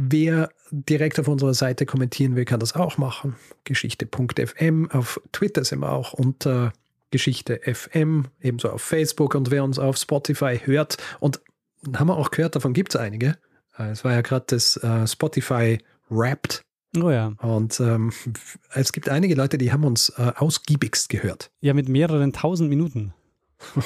Wer 0.03 0.49
direkt 0.71 1.19
auf 1.19 1.27
unserer 1.27 1.53
Seite 1.53 1.85
kommentieren 1.85 2.35
will, 2.35 2.45
kann 2.45 2.59
das 2.59 2.73
auch 2.73 2.97
machen. 2.97 3.35
Geschichte.fm. 3.65 4.89
Auf 4.89 5.21
Twitter 5.31 5.63
sind 5.63 5.79
wir 5.79 5.91
auch 5.91 6.13
unter 6.13 6.73
Geschichte 7.11 7.59
FM, 7.63 8.25
ebenso 8.41 8.69
auf 8.69 8.81
Facebook. 8.81 9.35
Und 9.35 9.51
wer 9.51 9.63
uns 9.63 9.77
auf 9.77 9.97
Spotify 9.97 10.59
hört 10.63 10.97
und 11.19 11.39
haben 11.95 12.07
wir 12.07 12.17
auch 12.17 12.31
gehört, 12.31 12.55
davon 12.55 12.73
gibt 12.73 12.95
es 12.95 12.99
einige. 12.99 13.37
Äh, 13.77 13.89
es 13.91 14.03
war 14.03 14.13
ja 14.13 14.21
gerade 14.21 14.45
das 14.47 14.77
äh, 14.77 15.05
Spotify 15.05 15.77
Wrapped. 16.09 16.63
Oh 16.97 17.11
ja. 17.11 17.33
Und 17.37 17.79
ähm, 17.79 18.11
es 18.73 18.91
gibt 18.91 19.07
einige 19.07 19.35
Leute, 19.35 19.59
die 19.59 19.71
haben 19.71 19.83
uns 19.83 20.09
äh, 20.17 20.31
ausgiebigst 20.35 21.09
gehört. 21.09 21.51
Ja, 21.61 21.73
mit 21.75 21.89
mehreren 21.89 22.33
tausend 22.33 22.69
Minuten. 22.69 23.13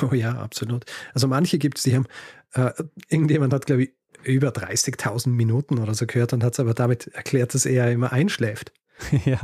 Oh 0.09 0.13
ja, 0.13 0.37
absolut. 0.39 0.85
Also 1.13 1.27
manche 1.27 1.57
gibt 1.57 1.77
es, 1.77 1.83
die 1.83 1.93
haben, 1.93 2.07
äh, 2.53 2.71
irgendjemand 3.09 3.51
hat, 3.53 3.65
glaube 3.65 3.83
ich, 3.83 3.91
über 4.25 4.49
30.000 4.49 5.29
Minuten 5.29 5.79
oder 5.79 5.93
so 5.93 6.05
gehört 6.05 6.33
und 6.33 6.43
hat 6.43 6.53
es 6.53 6.59
aber 6.59 6.73
damit 6.73 7.07
erklärt, 7.07 7.53
dass 7.53 7.65
er 7.65 7.91
immer 7.91 8.11
einschläft. 8.11 8.71
ja. 9.25 9.39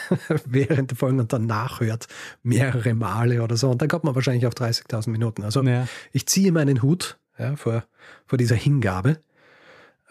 Während 0.44 0.90
der 0.90 0.96
Folgen 0.96 1.20
und 1.20 1.32
dann 1.32 1.46
nachhört, 1.46 2.06
mehrere 2.42 2.94
Male 2.94 3.42
oder 3.42 3.56
so. 3.56 3.70
Und 3.70 3.80
dann 3.82 3.88
kommt 3.88 4.04
man 4.04 4.14
wahrscheinlich 4.14 4.46
auf 4.46 4.54
30.000 4.54 5.10
Minuten. 5.10 5.44
Also 5.44 5.62
ja. 5.62 5.86
ich 6.12 6.26
ziehe 6.26 6.52
meinen 6.52 6.82
Hut 6.82 7.18
ja, 7.38 7.56
vor, 7.56 7.84
vor 8.26 8.38
dieser 8.38 8.56
Hingabe 8.56 9.18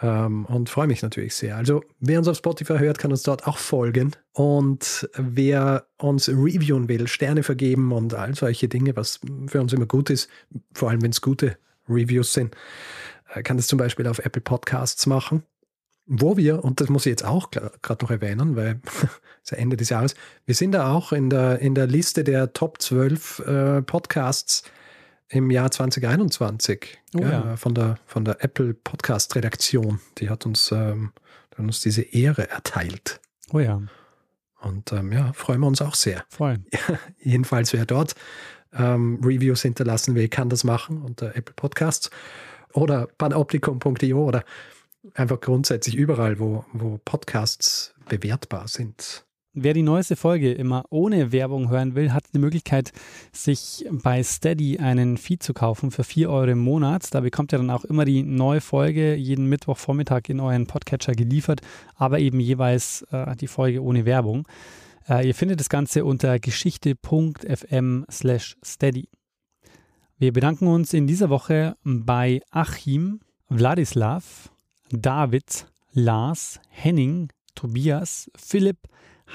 ähm, 0.01 0.45
und 0.45 0.69
freue 0.69 0.87
mich 0.87 1.01
natürlich 1.01 1.35
sehr. 1.35 1.57
Also 1.57 1.83
wer 1.99 2.19
uns 2.19 2.27
auf 2.27 2.37
Spotify 2.37 2.77
hört, 2.77 2.99
kann 2.99 3.11
uns 3.11 3.23
dort 3.23 3.47
auch 3.47 3.57
folgen. 3.57 4.11
Und 4.33 5.09
wer 5.15 5.85
uns 5.97 6.29
reviewen 6.29 6.87
will, 6.87 7.07
Sterne 7.07 7.43
vergeben 7.43 7.91
und 7.91 8.13
all 8.13 8.35
solche 8.35 8.67
Dinge, 8.67 8.95
was 8.95 9.19
für 9.47 9.61
uns 9.61 9.73
immer 9.73 9.85
gut 9.85 10.09
ist, 10.09 10.29
vor 10.73 10.89
allem 10.89 11.01
wenn 11.01 11.11
es 11.11 11.21
gute 11.21 11.57
Reviews 11.87 12.33
sind, 12.33 12.55
kann 13.41 13.57
das 13.57 13.67
zum 13.67 13.77
Beispiel 13.77 14.07
auf 14.07 14.19
Apple 14.19 14.41
Podcasts 14.41 15.05
machen. 15.05 15.43
Wo 16.07 16.37
wir, 16.37 16.63
und 16.63 16.81
das 16.81 16.89
muss 16.89 17.07
ich 17.07 17.09
jetzt 17.09 17.25
auch 17.25 17.49
gerade 17.49 18.05
noch 18.05 18.11
erwähnen, 18.11 18.55
weil 18.55 18.79
es 19.43 19.51
ist 19.51 19.57
Ende 19.57 19.75
des 19.75 19.89
Jahres, 19.89 20.13
wir 20.45 20.53
sind 20.53 20.73
da 20.73 20.93
auch 20.93 21.11
in 21.11 21.31
der, 21.31 21.59
in 21.59 21.73
der 21.73 21.87
Liste 21.87 22.23
der 22.23 22.53
Top 22.53 22.79
12 22.79 23.39
äh, 23.39 23.81
Podcasts 23.81 24.63
im 25.29 25.49
Jahr 25.49 25.71
2021 25.71 26.99
Oh 27.15 27.21
ja, 27.21 27.29
ja. 27.29 27.57
von, 27.57 27.73
der, 27.73 27.97
von 28.05 28.23
der 28.23 28.43
Apple 28.43 28.75
Podcast 28.75 29.35
Redaktion. 29.35 29.99
Die 30.19 30.29
hat 30.29 30.45
uns, 30.45 30.71
ähm, 30.71 31.11
hat 31.51 31.59
uns 31.59 31.81
diese 31.81 32.03
Ehre 32.03 32.49
erteilt. 32.49 33.19
Oh 33.51 33.59
ja, 33.59 33.81
Und 34.61 34.91
ähm, 34.91 35.11
ja, 35.11 35.33
freuen 35.33 35.61
wir 35.61 35.67
uns 35.67 35.81
auch 35.81 35.95
sehr. 35.95 36.23
voll. 36.29 36.59
Jedenfalls, 37.17 37.73
wer 37.73 37.85
dort 37.85 38.15
ähm, 38.73 39.19
Reviews 39.23 39.61
hinterlassen 39.61 40.15
will, 40.15 40.27
kann 40.27 40.49
das 40.49 40.63
machen 40.63 41.01
unter 41.01 41.35
Apple 41.35 41.55
Podcasts 41.55 42.09
oder 42.75 43.07
panoptikum.io 43.17 44.23
oder 44.23 44.43
einfach 45.13 45.39
grundsätzlich 45.39 45.95
überall, 45.95 46.39
wo, 46.39 46.65
wo 46.73 46.99
Podcasts 47.03 47.93
bewertbar 48.07 48.67
sind. 48.67 49.25
Wer 49.57 49.73
die 49.73 49.83
neueste 49.83 50.17
Folge 50.17 50.51
immer 50.51 50.83
ohne 50.89 51.31
Werbung 51.31 51.69
hören 51.69 51.95
will, 51.95 52.11
hat 52.11 52.25
die 52.33 52.39
Möglichkeit, 52.39 52.91
sich 53.31 53.85
bei 53.89 54.21
Steady 54.21 54.79
einen 54.79 55.15
Feed 55.15 55.43
zu 55.43 55.53
kaufen 55.53 55.91
für 55.91 56.03
4 56.03 56.29
Euro 56.29 56.51
im 56.51 56.59
Monat. 56.59 57.13
Da 57.13 57.21
bekommt 57.21 57.53
ihr 57.53 57.59
dann 57.59 57.69
auch 57.69 57.85
immer 57.85 58.03
die 58.03 58.21
neue 58.21 58.59
Folge 58.59 59.15
jeden 59.15 59.47
Mittwochvormittag 59.47 60.23
in 60.27 60.41
euren 60.41 60.67
Podcatcher 60.67 61.13
geliefert, 61.13 61.61
aber 61.95 62.19
eben 62.19 62.41
jeweils 62.41 63.03
äh, 63.11 63.33
die 63.37 63.47
Folge 63.47 63.81
ohne 63.81 64.03
Werbung. 64.03 64.45
Äh, 65.07 65.25
ihr 65.25 65.35
findet 65.35 65.61
das 65.61 65.69
Ganze 65.69 66.03
unter 66.03 66.37
geschichte.fm 66.37 68.05
slash 68.11 68.57
steady. 68.61 69.07
Wir 70.17 70.31
bedanken 70.31 70.69
uns 70.69 70.93
in 70.93 71.07
dieser 71.07 71.29
Woche 71.29 71.75
bei 71.83 72.39
Achim, 72.49 73.19
Wladislav, 73.49 74.49
David, 74.89 75.67
Lars, 75.91 76.61
Henning, 76.69 77.33
Tobias, 77.53 78.31
Philipp, 78.33 78.77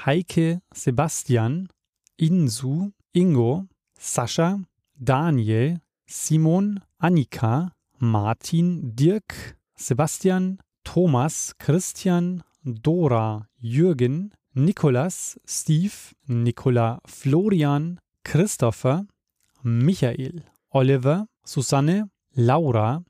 Heike, 0.07 0.63
Sebastian, 0.73 1.69
Insu, 2.17 2.93
Ingo, 3.13 3.67
Sascha, 3.99 4.59
Daniel, 4.95 5.79
Simon, 6.07 6.79
Annika, 6.97 7.73
Martin, 7.99 8.95
Dirk, 8.95 9.55
Sebastian, 9.75 10.57
Thomas, 10.83 11.53
Christian, 11.59 12.41
Dora, 12.63 13.47
Jürgen, 13.59 14.33
Nikolas, 14.55 15.39
Steve, 15.45 16.15
Nikola, 16.25 17.01
Florian, 17.05 17.99
Christopher, 18.23 19.05
Michael, 19.61 20.43
Oliver, 20.73 21.25
Susanne, 21.43 22.09
Laura, 22.35 23.03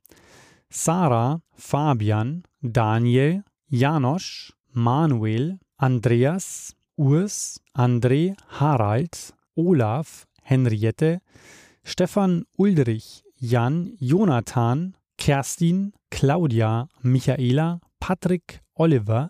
Sarah, 0.69 1.41
Fabian, 1.55 2.43
Daniel, 2.61 3.43
Janosch, 3.71 4.51
Manuel, 4.73 5.59
Andreas, 5.79 6.73
Urs, 6.97 7.59
André, 7.75 8.35
Harald, 8.59 9.33
Olaf, 9.55 10.25
Henriette, 10.43 11.21
Stefan 11.83 12.45
Ulrich, 12.57 13.23
Jan, 13.39 13.95
Jonathan, 13.99 14.95
Kerstin, 15.17 15.91
Claudia, 16.09 16.87
Michaela, 17.03 17.79
Patrick, 17.99 18.61
Oliver, 18.75 19.29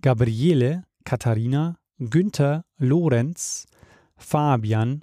Gabriele, 0.00 0.84
Katharina, 1.04 1.76
Günther, 2.00 2.64
Lorenz, 2.78 3.66
Fabian, 4.16 5.02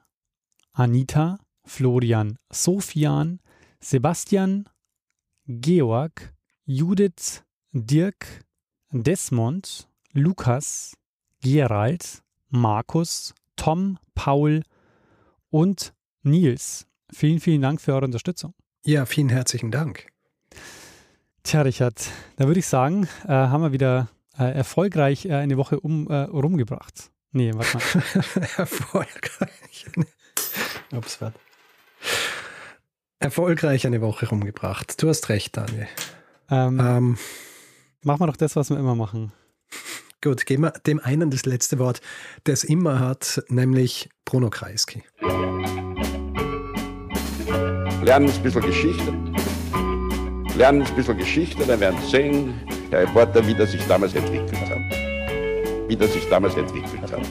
Anita, 0.73 1.37
Florian, 1.65 2.37
Sofian, 2.51 3.39
Sebastian, 3.79 4.65
Georg, 5.47 6.33
Judith, 6.65 7.43
Dirk, 7.71 8.45
Desmond, 8.91 9.87
Lukas, 10.13 10.95
Gerald, 11.41 12.21
Markus, 12.49 13.33
Tom, 13.55 13.97
Paul 14.15 14.63
und 15.49 15.93
Nils. 16.23 16.87
Vielen, 17.11 17.39
vielen 17.39 17.61
Dank 17.61 17.81
für 17.81 17.93
eure 17.93 18.05
Unterstützung. 18.05 18.53
Ja, 18.85 19.05
vielen 19.05 19.29
herzlichen 19.29 19.71
Dank. 19.71 20.07
Tja, 21.43 21.61
Richard, 21.61 22.09
da 22.37 22.47
würde 22.47 22.59
ich 22.59 22.67
sagen, 22.67 23.07
äh, 23.25 23.29
haben 23.29 23.63
wir 23.63 23.71
wieder 23.71 24.09
äh, 24.37 24.51
erfolgreich 24.53 25.25
äh, 25.25 25.33
eine 25.33 25.57
Woche 25.57 25.79
um, 25.79 26.07
äh, 26.07 26.21
rumgebracht. 26.21 27.11
Nee, 27.31 27.51
warte 27.53 27.77
mal. 27.77 28.47
Erfolgreich. 28.57 29.85
Ups, 30.91 31.21
warte. 31.21 31.39
Erfolgreich 33.21 33.85
eine 33.85 34.01
Woche 34.01 34.27
rumgebracht. 34.27 35.01
Du 35.01 35.07
hast 35.07 35.29
recht, 35.29 35.55
Daniel. 35.55 35.87
Ähm, 36.49 36.79
Ähm, 36.79 37.17
machen 38.03 38.19
wir 38.21 38.27
doch 38.27 38.35
das, 38.35 38.55
was 38.55 38.69
wir 38.71 38.77
immer 38.77 38.95
machen. 38.95 39.31
gut, 40.23 40.45
geben 40.45 40.63
wir 40.63 40.71
dem 40.71 40.99
einen 40.99 41.29
das 41.29 41.45
letzte 41.45 41.77
Wort, 41.79 42.01
der 42.47 42.53
es 42.55 42.63
immer 42.63 42.99
hat, 42.99 43.43
nämlich 43.47 44.09
Bruno 44.25 44.49
Kreisky. 44.49 45.03
lernen 48.03 48.29
ein 48.31 48.43
bisschen 48.43 48.61
Geschichte. 48.63 49.13
Lernen 50.57 50.81
ein 50.81 50.95
bisschen 50.95 51.17
Geschichte, 51.17 51.63
dann 51.65 51.79
werden 51.79 51.99
Sie 52.01 52.09
sehen, 52.09 52.53
der 52.91 53.01
Reporter, 53.01 53.45
wie 53.45 53.53
das 53.53 53.71
sich 53.71 53.85
damals 53.87 54.13
entwickelt 54.15 54.59
hat. 54.69 54.79
Wie 55.87 55.95
das 55.95 56.11
sich 56.13 56.27
damals 56.29 56.55
entwickelt 56.55 57.03
hat. 57.11 57.21